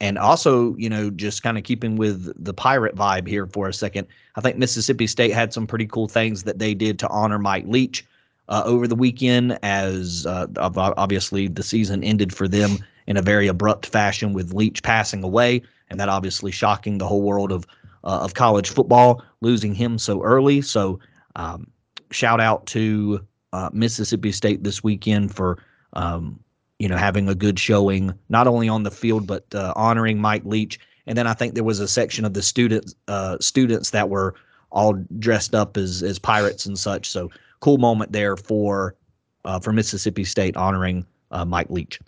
and 0.00 0.16
also, 0.16 0.74
you 0.76 0.88
know, 0.88 1.10
just 1.10 1.42
kind 1.42 1.58
of 1.58 1.64
keeping 1.64 1.96
with 1.96 2.32
the 2.42 2.54
pirate 2.54 2.96
vibe 2.96 3.28
here 3.28 3.46
for 3.46 3.68
a 3.68 3.74
second, 3.74 4.06
I 4.36 4.40
think 4.40 4.56
Mississippi 4.56 5.06
State 5.06 5.32
had 5.32 5.52
some 5.52 5.66
pretty 5.66 5.86
cool 5.86 6.08
things 6.08 6.44
that 6.44 6.58
they 6.58 6.74
did 6.74 6.98
to 7.00 7.08
honor 7.08 7.38
Mike 7.38 7.66
Leach 7.66 8.06
uh, 8.48 8.62
over 8.64 8.88
the 8.88 8.94
weekend, 8.94 9.58
as 9.62 10.26
uh, 10.26 10.46
obviously 10.56 11.48
the 11.48 11.62
season 11.62 12.02
ended 12.02 12.34
for 12.34 12.48
them 12.48 12.78
in 13.06 13.16
a 13.16 13.22
very 13.22 13.46
abrupt 13.46 13.86
fashion 13.86 14.32
with 14.32 14.54
Leach 14.54 14.82
passing 14.82 15.22
away, 15.22 15.62
and 15.88 16.00
that 16.00 16.08
obviously 16.08 16.50
shocking 16.50 16.98
the 16.98 17.06
whole 17.06 17.22
world 17.22 17.52
of 17.52 17.66
uh, 18.02 18.20
of 18.22 18.32
college 18.32 18.70
football, 18.70 19.22
losing 19.42 19.74
him 19.74 19.98
so 19.98 20.22
early. 20.22 20.62
So, 20.62 20.98
um, 21.36 21.70
shout 22.10 22.40
out 22.40 22.64
to 22.68 23.24
uh, 23.52 23.68
Mississippi 23.74 24.32
State 24.32 24.64
this 24.64 24.82
weekend 24.82 25.34
for 25.34 25.58
um, 25.92 26.40
you 26.80 26.88
know, 26.88 26.96
having 26.96 27.28
a 27.28 27.34
good 27.34 27.58
showing, 27.58 28.12
not 28.30 28.46
only 28.46 28.68
on 28.68 28.82
the 28.82 28.90
field 28.90 29.26
but 29.26 29.44
uh, 29.54 29.72
honoring 29.76 30.18
Mike 30.18 30.44
Leach. 30.46 30.80
And 31.06 31.16
then 31.16 31.26
I 31.26 31.34
think 31.34 31.54
there 31.54 31.62
was 31.62 31.78
a 31.78 31.86
section 31.86 32.24
of 32.24 32.32
the 32.32 32.42
students 32.42 32.94
uh, 33.06 33.36
students 33.38 33.90
that 33.90 34.08
were 34.08 34.34
all 34.70 34.94
dressed 35.18 35.54
up 35.54 35.76
as 35.76 36.02
as 36.02 36.18
pirates 36.18 36.64
and 36.64 36.78
such. 36.78 37.08
So 37.08 37.30
cool 37.60 37.76
moment 37.76 38.12
there 38.12 38.36
for 38.36 38.96
uh, 39.44 39.60
for 39.60 39.72
Mississippi 39.72 40.24
State 40.24 40.56
honoring 40.56 41.04
uh, 41.30 41.44
Mike 41.44 41.68
Leach. 41.68 42.00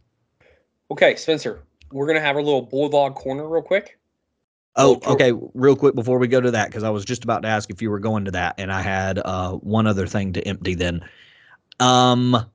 Okay, 0.90 1.16
Spencer, 1.16 1.62
we're 1.92 2.06
gonna 2.06 2.20
have 2.20 2.36
our 2.36 2.42
little 2.42 2.62
bulldog 2.62 3.14
corner 3.14 3.46
real 3.46 3.62
quick. 3.62 3.98
Oh, 4.76 4.98
okay. 5.06 5.32
Real 5.52 5.76
quick 5.76 5.94
before 5.94 6.18
we 6.18 6.28
go 6.28 6.40
to 6.40 6.50
that, 6.50 6.68
because 6.68 6.82
I 6.82 6.88
was 6.88 7.04
just 7.04 7.24
about 7.24 7.42
to 7.42 7.48
ask 7.48 7.68
if 7.68 7.82
you 7.82 7.90
were 7.90 7.98
going 7.98 8.24
to 8.24 8.30
that, 8.30 8.54
and 8.56 8.72
I 8.72 8.80
had 8.80 9.18
uh, 9.18 9.52
one 9.52 9.86
other 9.86 10.06
thing 10.06 10.32
to 10.32 10.48
empty. 10.48 10.74
Then, 10.74 11.04
um, 11.78 12.46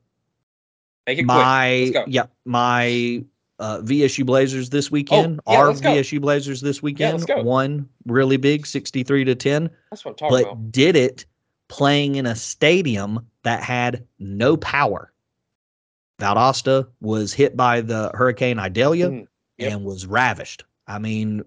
Make 1.08 1.20
it 1.20 1.26
my 1.26 1.93
yeah, 2.05 2.26
my 2.43 3.24
uh, 3.60 3.80
VSU 3.80 4.26
Blazers 4.26 4.70
this 4.70 4.91
weekend. 4.91 5.39
Oh, 5.47 5.53
yeah, 5.53 5.60
our 5.60 5.72
VSU 5.72 6.20
Blazers 6.20 6.60
this 6.60 6.84
weekend 6.84 7.26
yeah, 7.30 7.41
won 7.41 7.88
really 8.05 8.36
big, 8.36 8.68
sixty-three 8.68 9.24
to 9.24 9.34
ten. 9.34 9.70
That's 9.89 10.03
what 10.03 10.12
I'm 10.12 10.18
talking 10.18 10.38
but 10.38 10.51
about. 10.51 10.72
did 10.72 10.97
it 10.97 11.26
playing 11.70 12.16
in 12.16 12.26
a 12.26 12.36
stadium 12.36 13.26
that 13.43 13.64
had 13.64 14.05
no 14.20 14.58
power. 14.58 15.14
Valdosta 16.20 16.88
was 16.99 17.32
hit 17.32 17.55
by 17.55 17.80
the 17.80 18.12
Hurricane 18.14 18.60
Idalia 18.60 19.10
mm, 19.10 19.28
yep. 19.58 19.72
and 19.72 19.86
was 19.86 20.05
ravished. 20.05 20.66
I 20.88 20.99
mean, 20.99 21.43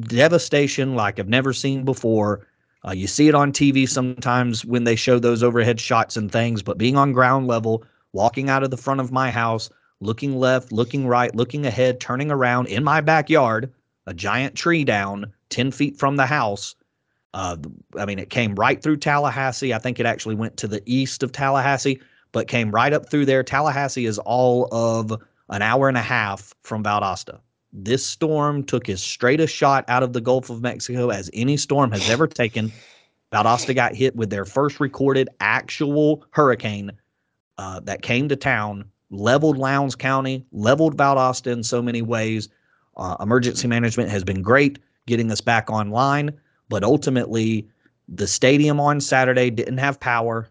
devastation 0.00 0.94
like 0.94 1.18
I've 1.20 1.28
never 1.28 1.52
seen 1.52 1.84
before. 1.84 2.46
Uh, 2.86 2.92
you 2.92 3.06
see 3.06 3.28
it 3.28 3.34
on 3.34 3.52
TV 3.52 3.88
sometimes 3.88 4.64
when 4.64 4.84
they 4.84 4.96
show 4.96 5.18
those 5.18 5.42
overhead 5.42 5.80
shots 5.80 6.16
and 6.16 6.30
things, 6.30 6.62
but 6.62 6.78
being 6.78 6.96
on 6.96 7.12
ground 7.12 7.46
level 7.46 7.84
walking 8.16 8.48
out 8.48 8.62
of 8.62 8.70
the 8.70 8.78
front 8.78 8.98
of 8.98 9.12
my 9.12 9.30
house, 9.30 9.68
looking 10.00 10.38
left, 10.38 10.72
looking 10.72 11.06
right, 11.06 11.34
looking 11.36 11.66
ahead, 11.66 12.00
turning 12.00 12.30
around 12.30 12.66
in 12.66 12.82
my 12.82 13.02
backyard, 13.02 13.70
a 14.06 14.14
giant 14.14 14.54
tree 14.54 14.84
down 14.84 15.30
10 15.50 15.70
feet 15.70 15.98
from 15.98 16.16
the 16.16 16.24
house. 16.24 16.74
Uh, 17.34 17.58
I 17.98 18.06
mean, 18.06 18.18
it 18.18 18.30
came 18.30 18.54
right 18.54 18.82
through 18.82 18.96
Tallahassee. 18.96 19.74
I 19.74 19.78
think 19.78 20.00
it 20.00 20.06
actually 20.06 20.34
went 20.34 20.56
to 20.56 20.66
the 20.66 20.82
east 20.86 21.22
of 21.22 21.30
Tallahassee, 21.30 22.00
but 22.32 22.48
came 22.48 22.70
right 22.70 22.94
up 22.94 23.10
through 23.10 23.26
there. 23.26 23.42
Tallahassee 23.42 24.06
is 24.06 24.18
all 24.20 24.68
of 24.72 25.12
an 25.50 25.60
hour 25.60 25.86
and 25.86 25.98
a 25.98 26.02
half 26.02 26.54
from 26.62 26.82
Valdosta. 26.82 27.38
This 27.70 28.04
storm 28.04 28.64
took 28.64 28.88
as 28.88 29.02
straight 29.02 29.40
a 29.40 29.46
shot 29.46 29.84
out 29.88 30.02
of 30.02 30.14
the 30.14 30.22
Gulf 30.22 30.48
of 30.48 30.62
Mexico 30.62 31.10
as 31.10 31.28
any 31.34 31.58
storm 31.58 31.92
has 31.92 32.08
ever 32.08 32.26
taken. 32.26 32.72
Valdosta 33.30 33.74
got 33.74 33.94
hit 33.94 34.16
with 34.16 34.30
their 34.30 34.46
first 34.46 34.80
recorded 34.80 35.28
actual 35.40 36.24
hurricane 36.30 36.92
uh, 37.58 37.80
that 37.80 38.02
came 38.02 38.28
to 38.28 38.36
town, 38.36 38.84
leveled 39.10 39.56
Lowndes 39.56 39.94
County, 39.94 40.44
leveled 40.52 40.96
Valdosta 40.96 41.52
in 41.52 41.62
so 41.62 41.82
many 41.82 42.02
ways. 42.02 42.48
Uh, 42.96 43.16
emergency 43.20 43.68
management 43.68 44.10
has 44.10 44.24
been 44.24 44.42
great 44.42 44.78
getting 45.06 45.30
us 45.30 45.40
back 45.40 45.70
online, 45.70 46.32
but 46.68 46.82
ultimately, 46.82 47.68
the 48.08 48.26
stadium 48.26 48.80
on 48.80 49.00
Saturday 49.00 49.50
didn't 49.50 49.78
have 49.78 50.00
power. 50.00 50.48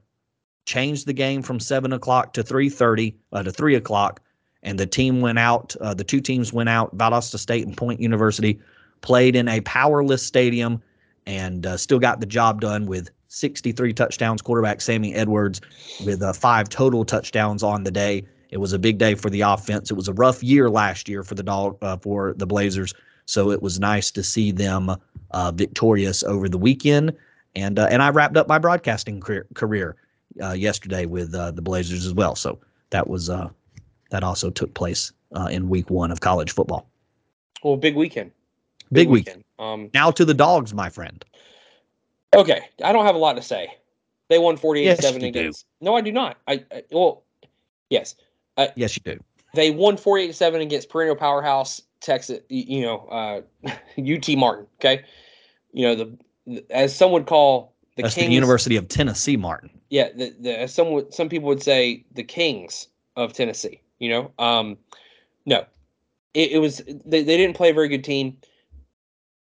Changed 0.65 1.05
the 1.05 1.13
game 1.13 1.43
from 1.43 1.59
seven 1.59 1.93
o'clock 1.93 2.33
to 2.33 2.43
three 2.43 2.69
thirty 2.69 3.15
uh, 3.31 3.43
to 3.43 3.51
three 3.51 3.75
o'clock, 3.75 4.19
and 4.63 4.79
the 4.79 4.87
team 4.87 5.21
went 5.21 5.37
out. 5.37 5.75
Uh, 5.79 5.93
the 5.93 6.03
two 6.03 6.19
teams 6.19 6.51
went 6.51 6.69
out. 6.69 6.95
Valdosta 6.97 7.37
State 7.37 7.67
and 7.67 7.77
Point 7.77 7.99
University 7.99 8.59
played 9.01 9.35
in 9.35 9.47
a 9.47 9.61
powerless 9.61 10.25
stadium 10.25 10.81
and 11.27 11.65
uh, 11.65 11.77
still 11.77 11.99
got 11.99 12.19
the 12.19 12.25
job 12.25 12.61
done 12.61 12.85
with 12.87 13.11
63 13.27 13.93
touchdowns. 13.93 14.41
Quarterback 14.41 14.81
Sammy 14.81 15.13
Edwards 15.13 15.61
with 16.05 16.21
uh, 16.21 16.33
five 16.33 16.69
total 16.69 17.05
touchdowns 17.05 17.63
on 17.63 17.83
the 17.83 17.91
day. 17.91 18.25
It 18.51 18.57
was 18.57 18.73
a 18.73 18.79
big 18.79 18.97
day 18.97 19.15
for 19.15 19.29
the 19.29 19.41
offense. 19.41 19.91
It 19.91 19.95
was 19.95 20.07
a 20.07 20.13
rough 20.13 20.43
year 20.43 20.69
last 20.69 21.09
year 21.09 21.23
for 21.23 21.35
the 21.35 21.43
dog 21.43 21.77
uh, 21.81 21.97
for 21.97 22.33
the 22.37 22.45
Blazers, 22.45 22.93
so 23.25 23.51
it 23.51 23.61
was 23.61 23.79
nice 23.79 24.11
to 24.11 24.23
see 24.23 24.51
them 24.51 24.95
uh, 25.31 25.51
victorious 25.51 26.23
over 26.23 26.47
the 26.47 26.57
weekend. 26.57 27.15
And 27.55 27.79
uh, 27.79 27.87
and 27.89 28.01
I 28.01 28.09
wrapped 28.09 28.37
up 28.37 28.47
my 28.47 28.59
broadcasting 28.59 29.19
career, 29.19 29.47
career 29.55 29.95
uh, 30.41 30.51
yesterday 30.51 31.05
with 31.05 31.33
uh, 31.33 31.51
the 31.51 31.61
Blazers 31.61 32.05
as 32.05 32.13
well. 32.13 32.35
So 32.35 32.59
that 32.91 33.07
was 33.07 33.27
that 33.27 34.23
also 34.23 34.49
took 34.49 34.73
place 34.73 35.11
in 35.49 35.67
week 35.67 35.89
one 35.89 36.11
of 36.11 36.21
college 36.21 36.51
football. 36.53 36.87
Well, 37.63 37.77
big 37.77 37.95
weekend. 37.95 38.31
Big, 38.91 39.07
big 39.07 39.09
weekend. 39.09 39.43
weekend. 39.59 39.83
Um, 39.83 39.89
now 39.93 40.11
to 40.11 40.23
the 40.23 40.33
dogs, 40.33 40.73
my 40.73 40.89
friend. 40.89 41.25
Okay, 42.35 42.61
I 42.83 42.91
don't 42.91 43.05
have 43.05 43.15
a 43.15 43.19
lot 43.19 43.33
to 43.33 43.41
say. 43.41 43.73
They 44.29 44.39
won 44.39 44.57
48 44.57 44.83
yes, 44.83 45.01
7 45.01 45.23
against. 45.23 45.65
Do. 45.79 45.85
No, 45.85 45.95
I 45.95 46.01
do 46.01 46.11
not. 46.11 46.37
I, 46.47 46.63
I 46.71 46.83
well, 46.91 47.23
yes. 47.89 48.15
Uh, 48.57 48.67
yes, 48.75 48.97
you 48.97 49.13
do. 49.13 49.19
They 49.53 49.71
won 49.71 49.97
48 49.97 50.35
7 50.35 50.61
against 50.61 50.89
perennial 50.89 51.15
powerhouse 51.15 51.81
Texas, 52.05 52.39
you 52.49 52.81
know, 52.81 53.07
uh, 53.07 53.41
UT 53.97 54.29
Martin, 54.37 54.67
okay? 54.79 55.03
You 55.73 55.87
know, 55.87 56.17
the, 56.45 56.65
as 56.69 56.95
some 56.95 57.11
would 57.11 57.25
call 57.25 57.73
the 57.95 58.03
That's 58.03 58.15
Kings, 58.15 58.27
the 58.27 58.33
University 58.33 58.75
of 58.75 58.87
Tennessee 58.87 59.37
Martin. 59.37 59.69
Yeah, 59.89 60.09
the, 60.15 60.35
the 60.39 60.61
as 60.61 60.73
some 60.73 60.91
would, 60.91 61.13
some 61.13 61.29
people 61.29 61.47
would 61.47 61.63
say 61.63 62.05
the 62.13 62.23
Kings 62.23 62.87
of 63.15 63.33
Tennessee, 63.33 63.81
you 63.99 64.09
know. 64.09 64.31
Um 64.37 64.77
no. 65.45 65.65
it, 66.33 66.53
it 66.53 66.59
was 66.59 66.81
they, 67.05 67.23
they 67.23 67.37
didn't 67.37 67.55
play 67.55 67.69
a 67.69 67.73
very 67.73 67.87
good 67.87 68.03
team. 68.03 68.37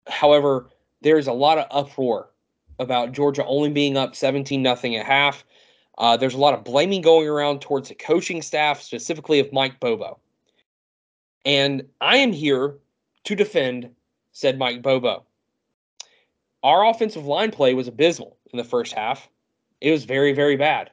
However, 0.07 0.70
there's 1.03 1.26
a 1.26 1.32
lot 1.32 1.59
of 1.59 1.66
uproar 1.70 2.30
about 2.79 3.12
Georgia 3.12 3.45
only 3.47 3.70
being 3.70 3.97
up 3.97 4.16
17 4.16 4.62
nothing 4.62 4.97
at 4.97 5.07
half. 5.07 5.45
Uh, 5.99 6.16
there's 6.16 6.35
a 6.35 6.39
lot 6.39 6.55
of 6.55 6.64
blaming 6.64 7.03
going 7.03 7.29
around 7.29 7.61
towards 7.61 7.89
the 7.89 7.95
coaching 7.95 8.43
staff, 8.43 8.83
specifically 8.83 9.39
of 9.39 9.53
Mike 9.53 9.79
Bobo. 9.79 10.18
And 11.45 11.85
I 12.01 12.16
am 12.16 12.33
here 12.33 12.75
to 13.25 13.35
defend 13.35 13.91
said 14.35 14.59
Mike 14.59 14.83
Bobo. 14.83 15.25
Our 16.62 16.87
offensive 16.87 17.25
line 17.25 17.51
play 17.51 17.72
was 17.72 17.89
abysmal 17.89 18.37
in 18.53 18.59
the 18.59 18.64
first 18.64 18.93
half. 18.93 19.29
It 19.81 19.91
was 19.91 20.05
very, 20.05 20.33
very 20.33 20.57
bad. 20.57 20.91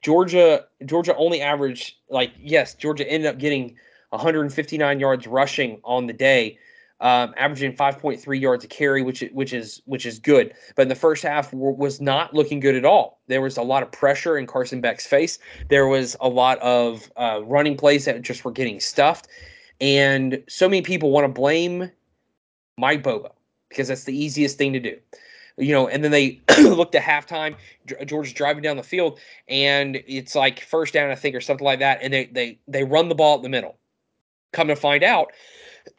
Georgia 0.00 0.66
Georgia 0.84 1.14
only 1.16 1.40
averaged 1.40 1.96
like 2.08 2.32
yes, 2.40 2.74
Georgia 2.74 3.08
ended 3.08 3.28
up 3.28 3.38
getting 3.38 3.76
159 4.10 5.00
yards 5.00 5.26
rushing 5.26 5.80
on 5.84 6.06
the 6.06 6.12
day, 6.12 6.58
um, 7.02 7.34
averaging 7.36 7.74
5.3 7.74 8.40
yards 8.40 8.64
a 8.64 8.68
carry, 8.68 9.02
which 9.02 9.22
which 9.32 9.52
is 9.52 9.82
which 9.84 10.06
is 10.06 10.18
good. 10.18 10.54
But 10.76 10.82
in 10.82 10.88
the 10.88 10.94
first 10.94 11.22
half 11.22 11.50
w- 11.50 11.74
was 11.74 12.00
not 12.00 12.32
looking 12.32 12.60
good 12.60 12.76
at 12.76 12.84
all. 12.84 13.20
There 13.26 13.42
was 13.42 13.56
a 13.56 13.62
lot 13.62 13.82
of 13.82 13.90
pressure 13.90 14.38
in 14.38 14.46
Carson 14.46 14.80
Beck's 14.80 15.06
face. 15.06 15.38
There 15.68 15.88
was 15.88 16.16
a 16.20 16.28
lot 16.28 16.58
of 16.60 17.10
uh, 17.16 17.40
running 17.44 17.76
plays 17.76 18.04
that 18.04 18.22
just 18.22 18.44
were 18.44 18.52
getting 18.52 18.80
stuffed, 18.80 19.28
and 19.80 20.42
so 20.48 20.68
many 20.68 20.80
people 20.80 21.10
want 21.10 21.24
to 21.24 21.28
blame 21.28 21.90
Mike 22.78 23.02
Bobo 23.02 23.34
because 23.68 23.88
that's 23.88 24.04
the 24.04 24.16
easiest 24.16 24.56
thing 24.56 24.72
to 24.72 24.80
do 24.80 24.96
you 25.58 25.72
know, 25.72 25.86
and 25.88 26.02
then 26.02 26.10
they 26.10 26.40
looked 26.58 26.94
at 26.94 27.02
halftime. 27.02 27.54
Georgia's 28.06 28.32
driving 28.32 28.62
down 28.62 28.76
the 28.76 28.82
field, 28.82 29.20
and 29.48 30.02
it's 30.06 30.34
like 30.34 30.60
first 30.60 30.94
down, 30.94 31.10
I 31.10 31.14
think, 31.14 31.34
or 31.34 31.40
something 31.40 31.64
like 31.64 31.80
that. 31.80 31.98
And 32.02 32.12
they 32.12 32.26
they 32.26 32.58
they 32.68 32.84
run 32.84 33.08
the 33.08 33.14
ball 33.14 33.36
at 33.36 33.42
the 33.42 33.48
middle. 33.48 33.76
Come 34.52 34.68
to 34.68 34.76
find 34.76 35.02
out, 35.02 35.32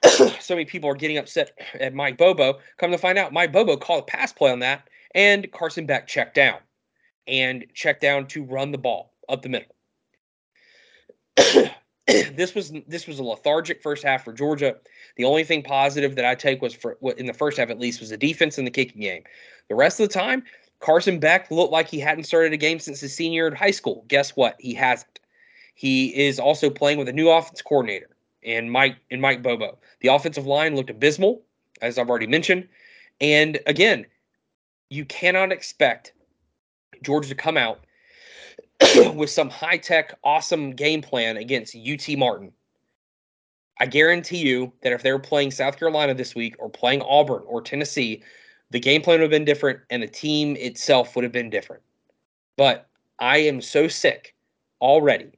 so 0.40 0.56
many 0.56 0.66
people 0.66 0.90
are 0.90 0.96
getting 0.96 1.18
upset 1.18 1.58
at 1.80 1.94
Mike 1.94 2.18
Bobo. 2.18 2.60
Come 2.78 2.92
to 2.92 2.98
find 2.98 3.18
out, 3.18 3.34
Mike 3.34 3.52
Bobo 3.52 3.78
called 3.78 4.04
a 4.04 4.06
pass 4.06 4.34
play 4.34 4.52
on 4.52 4.60
that, 4.60 4.90
and 5.16 5.52
Carson 5.52 5.86
Beck 5.86 6.08
checked 6.08 6.36
down, 6.36 6.58
and 7.28 7.66
checked 7.74 8.02
down 8.02 8.28
to 8.28 8.44
run 8.44 8.72
the 8.72 8.78
ball 8.78 9.14
up 9.30 9.42
the 9.42 9.50
middle. 9.50 9.76
this 12.08 12.54
was 12.54 12.74
this 12.88 13.08
was 13.08 13.20
a 13.20 13.24
lethargic 13.24 13.82
first 13.82 14.04
half 14.04 14.24
for 14.24 14.34
Georgia. 14.34 14.76
The 15.16 15.24
only 15.24 15.44
thing 15.44 15.64
positive 15.64 16.16
that 16.16 16.26
I 16.26 16.36
take 16.36 16.62
was 16.62 16.74
for 16.74 16.98
in 17.18 17.26
the 17.26 17.34
first 17.34 17.58
half 17.58 17.70
at 17.70 17.80
least 17.80 18.00
was 18.00 18.10
the 18.10 18.18
defense 18.18 18.58
and 18.58 18.68
the 18.68 18.72
kicking 18.72 19.02
game. 19.02 19.24
The 19.70 19.76
rest 19.76 20.00
of 20.00 20.08
the 20.10 20.14
time, 20.14 20.44
Carson 20.80 21.20
Beck 21.20 21.50
looked 21.50 21.72
like 21.72 21.88
he 21.88 22.00
hadn't 22.00 22.26
started 22.26 22.52
a 22.52 22.58
game 22.58 22.80
since 22.80 23.00
his 23.00 23.16
senior 23.16 23.44
year 23.44 23.48
in 23.48 23.56
high 23.56 23.72
school. 23.72 24.04
Guess 24.10 24.36
what? 24.36 24.56
He 24.60 24.74
hasn't. 24.74 25.20
He 25.76 26.16
is 26.16 26.40
also 26.40 26.70
playing 26.70 27.00
with 27.00 27.08
a 27.08 27.14
new 27.14 27.30
offense 27.30 27.62
coordinator 27.62 28.13
and 28.46 28.72
Mike 28.72 28.98
and 29.12 29.22
Mike 29.22 29.42
Bobo. 29.42 29.78
The 30.02 30.10
offensive 30.10 30.46
line 30.46 30.76
looked 30.76 30.90
abysmal, 30.90 31.44
as 31.82 31.98
I've 31.98 32.10
already 32.10 32.28
mentioned. 32.28 32.68
And 33.22 33.60
again, 33.68 34.06
you 34.90 35.06
cannot 35.06 35.52
expect 35.52 36.14
Georgia 37.02 37.30
to 37.30 37.36
come 37.36 37.58
out 37.58 37.84
with 39.16 39.30
some 39.30 39.50
high 39.50 39.78
tech, 39.78 40.18
awesome 40.24 40.72
game 40.72 41.02
plan 41.02 41.38
against 41.38 41.76
UT 41.76 42.18
Martin. 42.18 42.52
I 43.80 43.86
guarantee 43.86 44.38
you 44.38 44.72
that 44.82 44.94
if 44.94 45.04
they 45.04 45.12
were 45.12 45.20
playing 45.20 45.52
South 45.52 45.78
Carolina 45.78 46.14
this 46.14 46.36
week 46.36 46.56
or 46.60 46.70
playing 46.70 47.02
Auburn 47.02 47.44
or 47.46 47.62
Tennessee, 47.62 48.22
the 48.70 48.80
game 48.80 49.02
plan 49.02 49.16
would 49.16 49.24
have 49.24 49.32
been 49.32 49.46
different 49.46 49.80
and 49.90 50.02
the 50.02 50.08
team 50.08 50.56
itself 50.58 51.16
would 51.16 51.24
have 51.24 51.32
been 51.32 51.50
different. 51.50 51.82
But 52.56 52.88
I 53.20 53.38
am 53.38 53.62
so 53.62 53.88
sick 53.88 54.36
already 54.80 55.32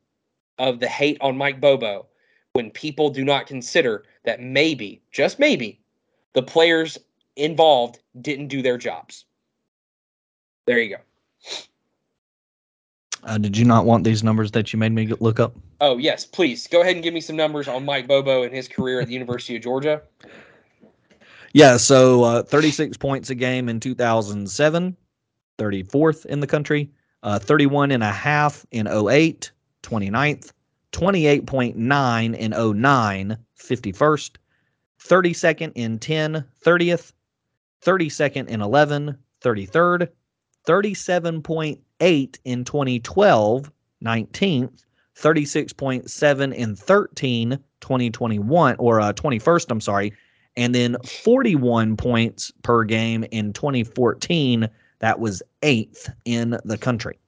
of 0.58 0.80
the 0.80 0.88
hate 0.88 1.18
on 1.22 1.38
Mike 1.38 1.62
Bobo 1.62 2.08
when 2.56 2.72
people 2.72 3.10
do 3.10 3.26
not 3.26 3.48
consider 3.48 4.06
that 4.24 4.42
maybe, 4.42 5.02
just 5.12 5.40
maybe, 5.40 5.78
the 6.32 6.42
players 6.42 6.98
involved 7.36 8.00
didn't 8.22 8.48
do 8.48 8.62
their 8.62 8.78
jobs. 8.78 9.26
There 10.66 10.80
you 10.80 10.96
go. 10.96 11.66
Uh, 13.26 13.38
did 13.38 13.58
you 13.58 13.66
not 13.66 13.86
want 13.86 14.06
these 14.06 14.24
numbers 14.24 14.52
that 14.52 14.72
you 14.72 14.80
made 14.80 14.94
me 14.94 15.08
look 15.20 15.38
up? 15.38 15.54
Oh, 15.82 15.98
yes, 15.98 16.26
please. 16.26 16.66
Go 16.68 16.80
ahead 16.82 16.96
and 16.96 17.04
give 17.04 17.14
me 17.14 17.20
some 17.20 17.36
numbers 17.36 17.68
on 17.68 17.84
Mike 17.84 18.08
Bobo 18.08 18.44
and 18.44 18.56
his 18.56 18.70
career 18.70 19.02
at 19.02 19.08
the 19.08 19.14
University 19.14 19.58
of 19.58 19.62
Georgia. 19.62 20.02
Yeah, 21.52 21.76
so 21.76 22.24
uh, 22.24 22.44
36 22.44 22.96
points 22.96 23.30
a 23.30 23.36
game 23.36 23.68
in 23.68 23.82
2007, 23.82 24.96
34th 25.58 26.26
in 26.26 26.40
the 26.40 26.48
country, 26.48 26.90
uh, 27.22 27.38
31 27.38 27.92
and 27.92 28.04
a 28.04 28.12
half 28.12 28.66
in 28.72 28.88
08, 28.88 29.52
29th, 29.84 30.54
28.9 30.96 32.36
in 32.38 32.52
09, 32.82 33.38
51st, 33.60 34.32
32nd 35.04 35.72
in 35.76 36.00
10, 36.00 36.46
30th, 36.64 37.12
32nd 37.84 38.48
in 38.48 38.62
11, 38.62 39.18
33rd, 39.42 40.08
37.8 40.66 42.38
in 42.46 42.64
2012, 42.64 43.72
19th, 44.06 44.86
36.7 45.18 46.54
in 46.54 46.76
13, 46.78 47.60
2021 47.82 48.76
or 48.80 49.02
uh, 49.02 49.12
21st, 49.12 49.72
I'm 49.72 49.82
sorry, 49.82 50.14
and 50.56 50.74
then 50.74 50.96
41 51.04 51.98
points 51.98 52.54
per 52.64 52.86
game 52.86 53.26
in 53.32 53.52
2014. 53.52 54.70
That 55.00 55.20
was 55.20 55.44
eighth 55.62 56.10
in 56.24 56.58
the 56.64 56.78
country. 56.78 57.20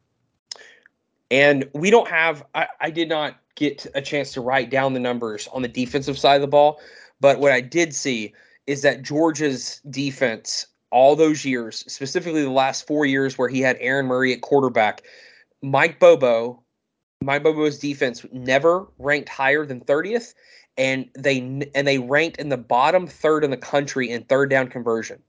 And 1.29 1.69
we 1.73 1.89
don't 1.89 2.07
have, 2.07 2.45
I, 2.55 2.67
I 2.79 2.89
did 2.89 3.09
not 3.09 3.37
get 3.55 3.85
a 3.95 4.01
chance 4.01 4.31
to 4.33 4.41
write 4.41 4.69
down 4.69 4.93
the 4.93 4.99
numbers 4.99 5.47
on 5.51 5.61
the 5.61 5.67
defensive 5.67 6.17
side 6.17 6.35
of 6.35 6.41
the 6.41 6.47
ball, 6.47 6.79
but 7.19 7.39
what 7.39 7.51
I 7.51 7.61
did 7.61 7.93
see 7.93 8.33
is 8.67 8.81
that 8.83 9.01
Georgia's 9.01 9.81
defense 9.89 10.67
all 10.91 11.15
those 11.15 11.43
years, 11.43 11.83
specifically 11.87 12.43
the 12.43 12.49
last 12.49 12.87
four 12.87 13.05
years 13.05 13.37
where 13.37 13.49
he 13.49 13.59
had 13.59 13.77
Aaron 13.79 14.05
Murray 14.05 14.33
at 14.33 14.41
quarterback, 14.41 15.03
Mike 15.61 15.99
Bobo, 15.99 16.61
Mike 17.21 17.43
Bobo's 17.43 17.79
defense 17.79 18.25
never 18.31 18.87
ranked 18.99 19.27
higher 19.27 19.65
than 19.65 19.81
30th, 19.81 20.33
and 20.77 21.09
they 21.17 21.39
and 21.73 21.87
they 21.87 21.97
ranked 21.97 22.37
in 22.37 22.49
the 22.49 22.57
bottom 22.57 23.07
third 23.07 23.43
in 23.43 23.49
the 23.49 23.57
country 23.57 24.09
in 24.09 24.23
third 24.23 24.49
down 24.49 24.67
conversion. 24.67 25.21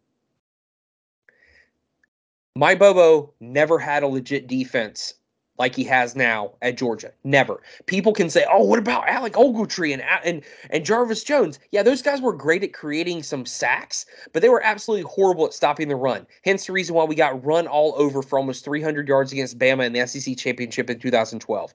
Mike 2.54 2.78
Bobo 2.78 3.32
never 3.40 3.78
had 3.78 4.02
a 4.02 4.06
legit 4.06 4.46
defense 4.46 5.14
like 5.58 5.74
he 5.74 5.84
has 5.84 6.14
now 6.16 6.52
at 6.62 6.76
Georgia. 6.76 7.12
Never. 7.24 7.60
People 7.86 8.12
can 8.12 8.30
say, 8.30 8.44
"Oh, 8.50 8.64
what 8.64 8.78
about 8.78 9.08
Alec 9.08 9.34
Ogletree 9.34 9.92
and 9.92 10.02
and 10.24 10.42
and 10.70 10.84
Jarvis 10.84 11.24
Jones?" 11.24 11.58
Yeah, 11.70 11.82
those 11.82 12.02
guys 12.02 12.20
were 12.20 12.32
great 12.32 12.62
at 12.64 12.72
creating 12.72 13.22
some 13.22 13.44
sacks, 13.44 14.06
but 14.32 14.42
they 14.42 14.48
were 14.48 14.62
absolutely 14.62 15.10
horrible 15.10 15.46
at 15.46 15.54
stopping 15.54 15.88
the 15.88 15.96
run. 15.96 16.26
Hence 16.44 16.66
the 16.66 16.72
reason 16.72 16.94
why 16.94 17.04
we 17.04 17.14
got 17.14 17.44
run 17.44 17.66
all 17.66 17.94
over 17.96 18.22
for 18.22 18.38
almost 18.38 18.64
300 18.64 19.08
yards 19.08 19.32
against 19.32 19.58
Bama 19.58 19.84
in 19.86 19.92
the 19.92 20.06
SEC 20.06 20.36
championship 20.36 20.88
in 20.88 20.98
2012. 20.98 21.74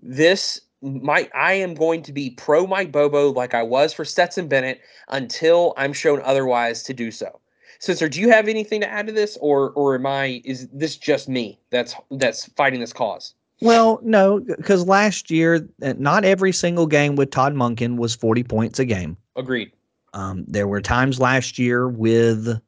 This 0.00 0.60
might 0.82 1.30
I 1.34 1.54
am 1.54 1.74
going 1.74 2.02
to 2.02 2.12
be 2.12 2.30
pro 2.30 2.66
Mike 2.66 2.92
Bobo 2.92 3.32
like 3.32 3.54
I 3.54 3.62
was 3.62 3.92
for 3.92 4.04
Stetson 4.04 4.48
Bennett 4.48 4.80
until 5.08 5.74
I'm 5.76 5.92
shown 5.92 6.20
otherwise 6.22 6.82
to 6.84 6.94
do 6.94 7.10
so. 7.10 7.40
Spencer, 7.82 8.08
do 8.08 8.20
you 8.20 8.30
have 8.30 8.46
anything 8.46 8.80
to 8.80 8.88
add 8.88 9.08
to 9.08 9.12
this, 9.12 9.36
or 9.40 9.70
or 9.70 9.96
am 9.96 10.06
I 10.06 10.40
is 10.44 10.68
this 10.68 10.96
just 10.96 11.28
me 11.28 11.58
that's 11.70 11.96
that's 12.12 12.46
fighting 12.50 12.78
this 12.78 12.92
cause? 12.92 13.34
Well, 13.60 13.98
no, 14.04 14.38
because 14.38 14.86
last 14.86 15.32
year, 15.32 15.68
uh, 15.82 15.94
not 15.98 16.24
every 16.24 16.52
single 16.52 16.86
game 16.86 17.16
with 17.16 17.32
Todd 17.32 17.54
Monken 17.54 17.96
was 17.96 18.14
40 18.14 18.44
points 18.44 18.78
a 18.78 18.84
game. 18.84 19.16
Agreed. 19.34 19.72
Um, 20.14 20.44
there 20.46 20.68
were 20.68 20.80
times 20.80 21.18
last 21.18 21.58
year 21.58 21.88
with 21.88 22.60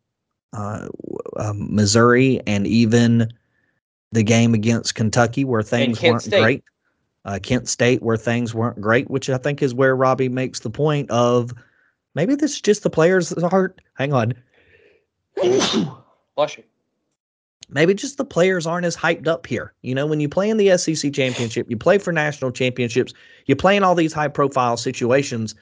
uh, 0.52 0.88
um, 1.36 1.72
Missouri 1.72 2.40
and 2.44 2.66
even 2.66 3.32
the 4.10 4.24
game 4.24 4.52
against 4.52 4.96
Kentucky 4.96 5.44
where 5.44 5.62
things 5.62 6.02
weren't 6.02 6.22
State. 6.22 6.40
great. 6.40 6.64
Uh, 7.24 7.38
Kent 7.40 7.68
State 7.68 8.02
where 8.02 8.16
things 8.16 8.52
weren't 8.52 8.80
great, 8.80 9.08
which 9.08 9.30
I 9.30 9.38
think 9.38 9.62
is 9.62 9.74
where 9.74 9.94
Robbie 9.94 10.28
makes 10.28 10.60
the 10.60 10.70
point 10.70 11.08
of 11.12 11.54
maybe 12.16 12.34
this 12.34 12.54
is 12.54 12.60
just 12.60 12.82
the 12.82 12.90
players' 12.90 13.32
heart. 13.44 13.80
Hang 13.94 14.12
on. 14.12 14.34
Bless 15.36 16.56
you. 16.56 16.64
Maybe 17.70 17.94
just 17.94 18.18
the 18.18 18.24
players 18.24 18.66
aren't 18.66 18.86
as 18.86 18.96
hyped 18.96 19.26
up 19.26 19.46
here. 19.46 19.72
You 19.82 19.94
know, 19.94 20.06
when 20.06 20.20
you 20.20 20.28
play 20.28 20.50
in 20.50 20.58
the 20.58 20.76
SEC 20.76 21.12
championship, 21.12 21.68
you 21.70 21.76
play 21.76 21.98
for 21.98 22.12
national 22.12 22.52
championships, 22.52 23.14
you 23.46 23.56
play 23.56 23.76
in 23.76 23.82
all 23.82 23.94
these 23.94 24.12
high 24.12 24.28
profile 24.28 24.76
situations. 24.76 25.54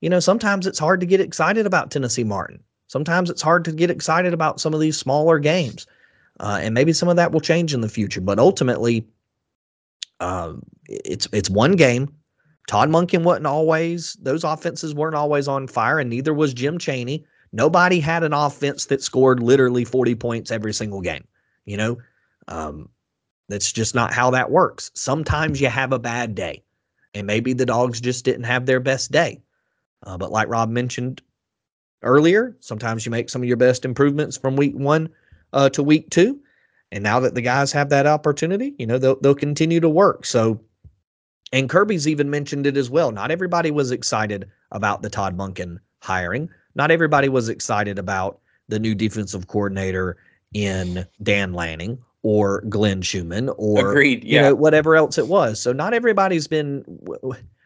You 0.00 0.10
know, 0.10 0.20
sometimes 0.20 0.66
it's 0.66 0.78
hard 0.78 1.00
to 1.00 1.06
get 1.06 1.20
excited 1.20 1.66
about 1.66 1.90
Tennessee 1.90 2.24
Martin. 2.24 2.62
Sometimes 2.86 3.30
it's 3.30 3.42
hard 3.42 3.64
to 3.64 3.72
get 3.72 3.90
excited 3.90 4.32
about 4.32 4.60
some 4.60 4.74
of 4.74 4.80
these 4.80 4.96
smaller 4.96 5.38
games. 5.38 5.86
Uh, 6.40 6.58
and 6.62 6.74
maybe 6.74 6.92
some 6.92 7.08
of 7.08 7.16
that 7.16 7.32
will 7.32 7.40
change 7.40 7.74
in 7.74 7.80
the 7.80 7.88
future. 7.88 8.20
But 8.20 8.38
ultimately, 8.38 9.06
um, 10.20 10.62
it's 10.86 11.28
it's 11.32 11.50
one 11.50 11.72
game. 11.72 12.12
Todd 12.68 12.88
Monken 12.90 13.24
wasn't 13.24 13.46
always; 13.46 14.14
those 14.20 14.44
offenses 14.44 14.94
weren't 14.94 15.16
always 15.16 15.48
on 15.48 15.66
fire, 15.66 15.98
and 15.98 16.10
neither 16.10 16.32
was 16.32 16.54
Jim 16.54 16.78
Chaney. 16.78 17.24
Nobody 17.52 18.00
had 18.00 18.24
an 18.24 18.32
offense 18.32 18.86
that 18.86 19.02
scored 19.02 19.42
literally 19.42 19.84
40 19.84 20.14
points 20.16 20.50
every 20.50 20.74
single 20.74 21.00
game. 21.00 21.26
You 21.64 21.76
know, 21.76 21.98
um, 22.48 22.88
that's 23.48 23.72
just 23.72 23.94
not 23.94 24.12
how 24.12 24.30
that 24.30 24.50
works. 24.50 24.90
Sometimes 24.94 25.60
you 25.60 25.68
have 25.68 25.92
a 25.92 25.98
bad 25.98 26.34
day, 26.34 26.62
and 27.14 27.26
maybe 27.26 27.52
the 27.52 27.66
dogs 27.66 28.00
just 28.00 28.24
didn't 28.24 28.44
have 28.44 28.66
their 28.66 28.80
best 28.80 29.10
day. 29.10 29.40
Uh, 30.04 30.16
but 30.16 30.30
like 30.30 30.48
Rob 30.48 30.70
mentioned 30.70 31.22
earlier, 32.02 32.56
sometimes 32.60 33.04
you 33.04 33.10
make 33.10 33.30
some 33.30 33.42
of 33.42 33.48
your 33.48 33.56
best 33.56 33.84
improvements 33.84 34.36
from 34.36 34.56
week 34.56 34.74
one 34.74 35.08
uh, 35.52 35.68
to 35.70 35.82
week 35.82 36.10
two. 36.10 36.40
And 36.92 37.02
now 37.02 37.20
that 37.20 37.34
the 37.34 37.42
guys 37.42 37.72
have 37.72 37.90
that 37.90 38.06
opportunity, 38.06 38.74
you 38.78 38.86
know, 38.86 38.98
they'll, 38.98 39.20
they'll 39.20 39.34
continue 39.34 39.80
to 39.80 39.88
work. 39.88 40.24
So, 40.24 40.60
and 41.52 41.68
Kirby's 41.68 42.08
even 42.08 42.30
mentioned 42.30 42.66
it 42.66 42.76
as 42.76 42.88
well. 42.88 43.10
Not 43.10 43.30
everybody 43.30 43.70
was 43.70 43.90
excited 43.90 44.48
about 44.70 45.02
the 45.02 45.10
Todd 45.10 45.36
Monken 45.36 45.78
hiring. 46.00 46.48
Not 46.78 46.92
everybody 46.92 47.28
was 47.28 47.48
excited 47.48 47.98
about 47.98 48.38
the 48.68 48.78
new 48.78 48.94
defensive 48.94 49.48
coordinator 49.48 50.16
in 50.54 51.04
Dan 51.22 51.52
Lanning 51.52 51.98
or 52.22 52.62
Glenn 52.68 53.02
Schumann 53.02 53.50
or 53.56 53.90
Agreed. 53.90 54.24
you 54.24 54.40
know 54.40 54.54
whatever 54.54 54.96
else 54.96 55.18
it 55.18 55.26
was. 55.28 55.60
So 55.60 55.72
not 55.72 55.92
everybody's 55.92 56.46
been. 56.46 56.84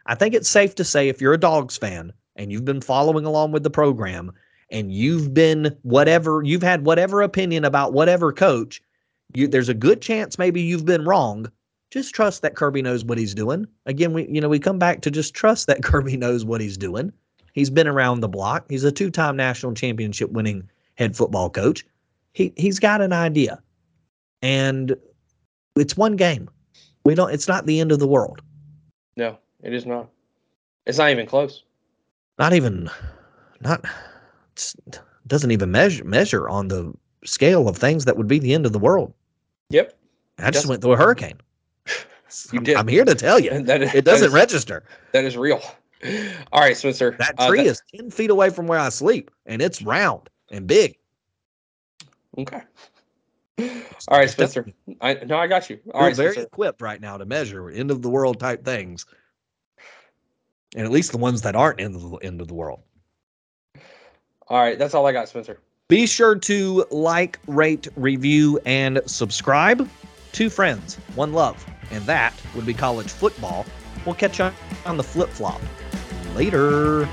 I 0.07 0.15
think 0.15 0.33
it's 0.33 0.49
safe 0.49 0.75
to 0.75 0.83
say 0.83 1.07
if 1.07 1.21
you're 1.21 1.33
a 1.33 1.39
Dogs 1.39 1.77
fan 1.77 2.11
and 2.35 2.51
you've 2.51 2.65
been 2.65 2.81
following 2.81 3.25
along 3.25 3.51
with 3.51 3.63
the 3.63 3.69
program 3.69 4.31
and 4.69 4.91
you've 4.91 5.33
been 5.33 5.77
whatever 5.83 6.41
you've 6.43 6.63
had 6.63 6.85
whatever 6.85 7.21
opinion 7.21 7.65
about 7.65 7.93
whatever 7.93 8.33
coach, 8.33 8.81
you 9.35 9.47
there's 9.47 9.69
a 9.69 9.75
good 9.75 10.01
chance 10.01 10.39
maybe 10.39 10.61
you've 10.61 10.85
been 10.85 11.05
wrong. 11.05 11.51
Just 11.91 12.15
trust 12.15 12.41
that 12.41 12.55
Kirby 12.55 12.81
knows 12.81 13.05
what 13.05 13.19
he's 13.19 13.35
doing. 13.35 13.67
Again, 13.85 14.13
we 14.13 14.27
you 14.27 14.41
know 14.41 14.49
we 14.49 14.59
come 14.59 14.79
back 14.79 15.01
to 15.01 15.11
just 15.11 15.35
trust 15.35 15.67
that 15.67 15.83
Kirby 15.83 16.17
knows 16.17 16.43
what 16.43 16.61
he's 16.61 16.77
doing. 16.77 17.13
He's 17.53 17.69
been 17.69 17.87
around 17.87 18.19
the 18.19 18.27
block. 18.27 18.65
He's 18.69 18.83
a 18.83 18.91
two-time 18.91 19.35
national 19.37 19.73
championship 19.73 20.31
winning 20.31 20.67
head 20.95 21.15
football 21.15 21.49
coach. 21.49 21.85
He 22.33 22.51
he's 22.57 22.79
got 22.79 23.01
an 23.01 23.13
idea. 23.13 23.61
And 24.41 24.95
it's 25.75 25.95
one 25.95 26.15
game. 26.15 26.49
We 27.05 27.15
don't 27.15 27.31
it's 27.31 27.47
not 27.47 27.65
the 27.65 27.79
end 27.79 27.91
of 27.91 27.99
the 27.99 28.07
world. 28.07 28.41
no, 29.15 29.37
it 29.61 29.73
is 29.73 29.85
not. 29.85 30.09
It's 30.85 30.97
not 30.97 31.11
even 31.11 31.25
close. 31.25 31.63
Not 32.39 32.53
even 32.53 32.89
not 33.61 33.85
doesn't 35.27 35.51
even 35.51 35.71
measure 35.71 36.03
measure 36.03 36.49
on 36.49 36.67
the 36.67 36.93
scale 37.23 37.69
of 37.69 37.77
things 37.77 38.05
that 38.05 38.17
would 38.17 38.27
be 38.27 38.39
the 38.39 38.53
end 38.53 38.65
of 38.65 38.73
the 38.73 38.79
world. 38.79 39.13
Yep. 39.69 39.97
I 40.39 40.51
just 40.51 40.65
went 40.67 40.81
through 40.81 40.93
a 40.93 40.97
hurricane. 40.97 41.39
You 42.51 42.57
I'm, 42.57 42.63
did. 42.63 42.75
I'm 42.77 42.87
here 42.87 43.05
to 43.05 43.13
tell 43.13 43.37
you. 43.39 43.51
That 43.65 43.83
is, 43.83 43.93
It 43.93 44.05
doesn't 44.05 44.29
is- 44.29 44.33
register. 44.33 44.83
that 45.11 45.23
is 45.23 45.37
real. 45.37 45.61
All 46.51 46.61
right, 46.61 46.75
Spencer. 46.75 47.15
That 47.19 47.35
uh, 47.37 47.47
tree 47.47 47.63
that- 47.63 47.69
is 47.69 47.81
10 47.95 48.11
feet 48.11 48.29
away 48.29 48.49
from 48.49 48.67
where 48.67 48.79
I 48.79 48.89
sleep, 48.89 49.31
and 49.45 49.61
it's 49.61 49.81
round 49.81 50.29
and 50.51 50.67
big. 50.67 50.97
okay. 52.37 52.61
All 54.07 54.17
right, 54.17 54.29
Spencer. 54.29 54.67
I 55.01 55.13
no, 55.25 55.37
I 55.37 55.47
got 55.47 55.69
you. 55.69 55.79
All 55.93 56.01
We're 56.01 56.07
right, 56.07 56.15
very 56.15 56.31
Spencer. 56.33 56.47
equipped 56.47 56.81
right 56.81 56.99
now 56.99 57.17
to 57.17 57.25
measure 57.25 57.69
end 57.69 57.91
of 57.91 58.01
the 58.01 58.09
world 58.09 58.39
type 58.39 58.65
things. 58.65 59.05
And 60.75 60.83
at 60.85 60.91
least 60.91 61.11
the 61.11 61.19
ones 61.19 61.43
that 61.43 61.55
aren't 61.55 61.79
end 61.79 61.95
of 61.95 62.01
the 62.01 62.17
end 62.17 62.41
of 62.41 62.47
the 62.47 62.55
world. 62.55 62.81
All 64.47 64.59
right, 64.59 64.77
that's 64.77 64.93
all 64.95 65.05
I 65.05 65.11
got, 65.11 65.29
Spencer. 65.29 65.59
Be 65.87 66.07
sure 66.07 66.35
to 66.35 66.85
like, 66.89 67.37
rate, 67.47 67.87
review, 67.95 68.59
and 68.65 68.99
subscribe. 69.05 69.87
Two 70.31 70.49
friends, 70.49 70.95
one 71.15 71.31
love, 71.31 71.63
and 71.91 72.03
that 72.05 72.33
would 72.55 72.65
be 72.65 72.73
college 72.73 73.11
football. 73.11 73.65
We'll 74.03 74.15
catch 74.15 74.39
you 74.39 74.49
on 74.85 74.97
the 74.97 75.03
flip 75.03 75.29
flop. 75.29 75.61
Later. 76.35 77.07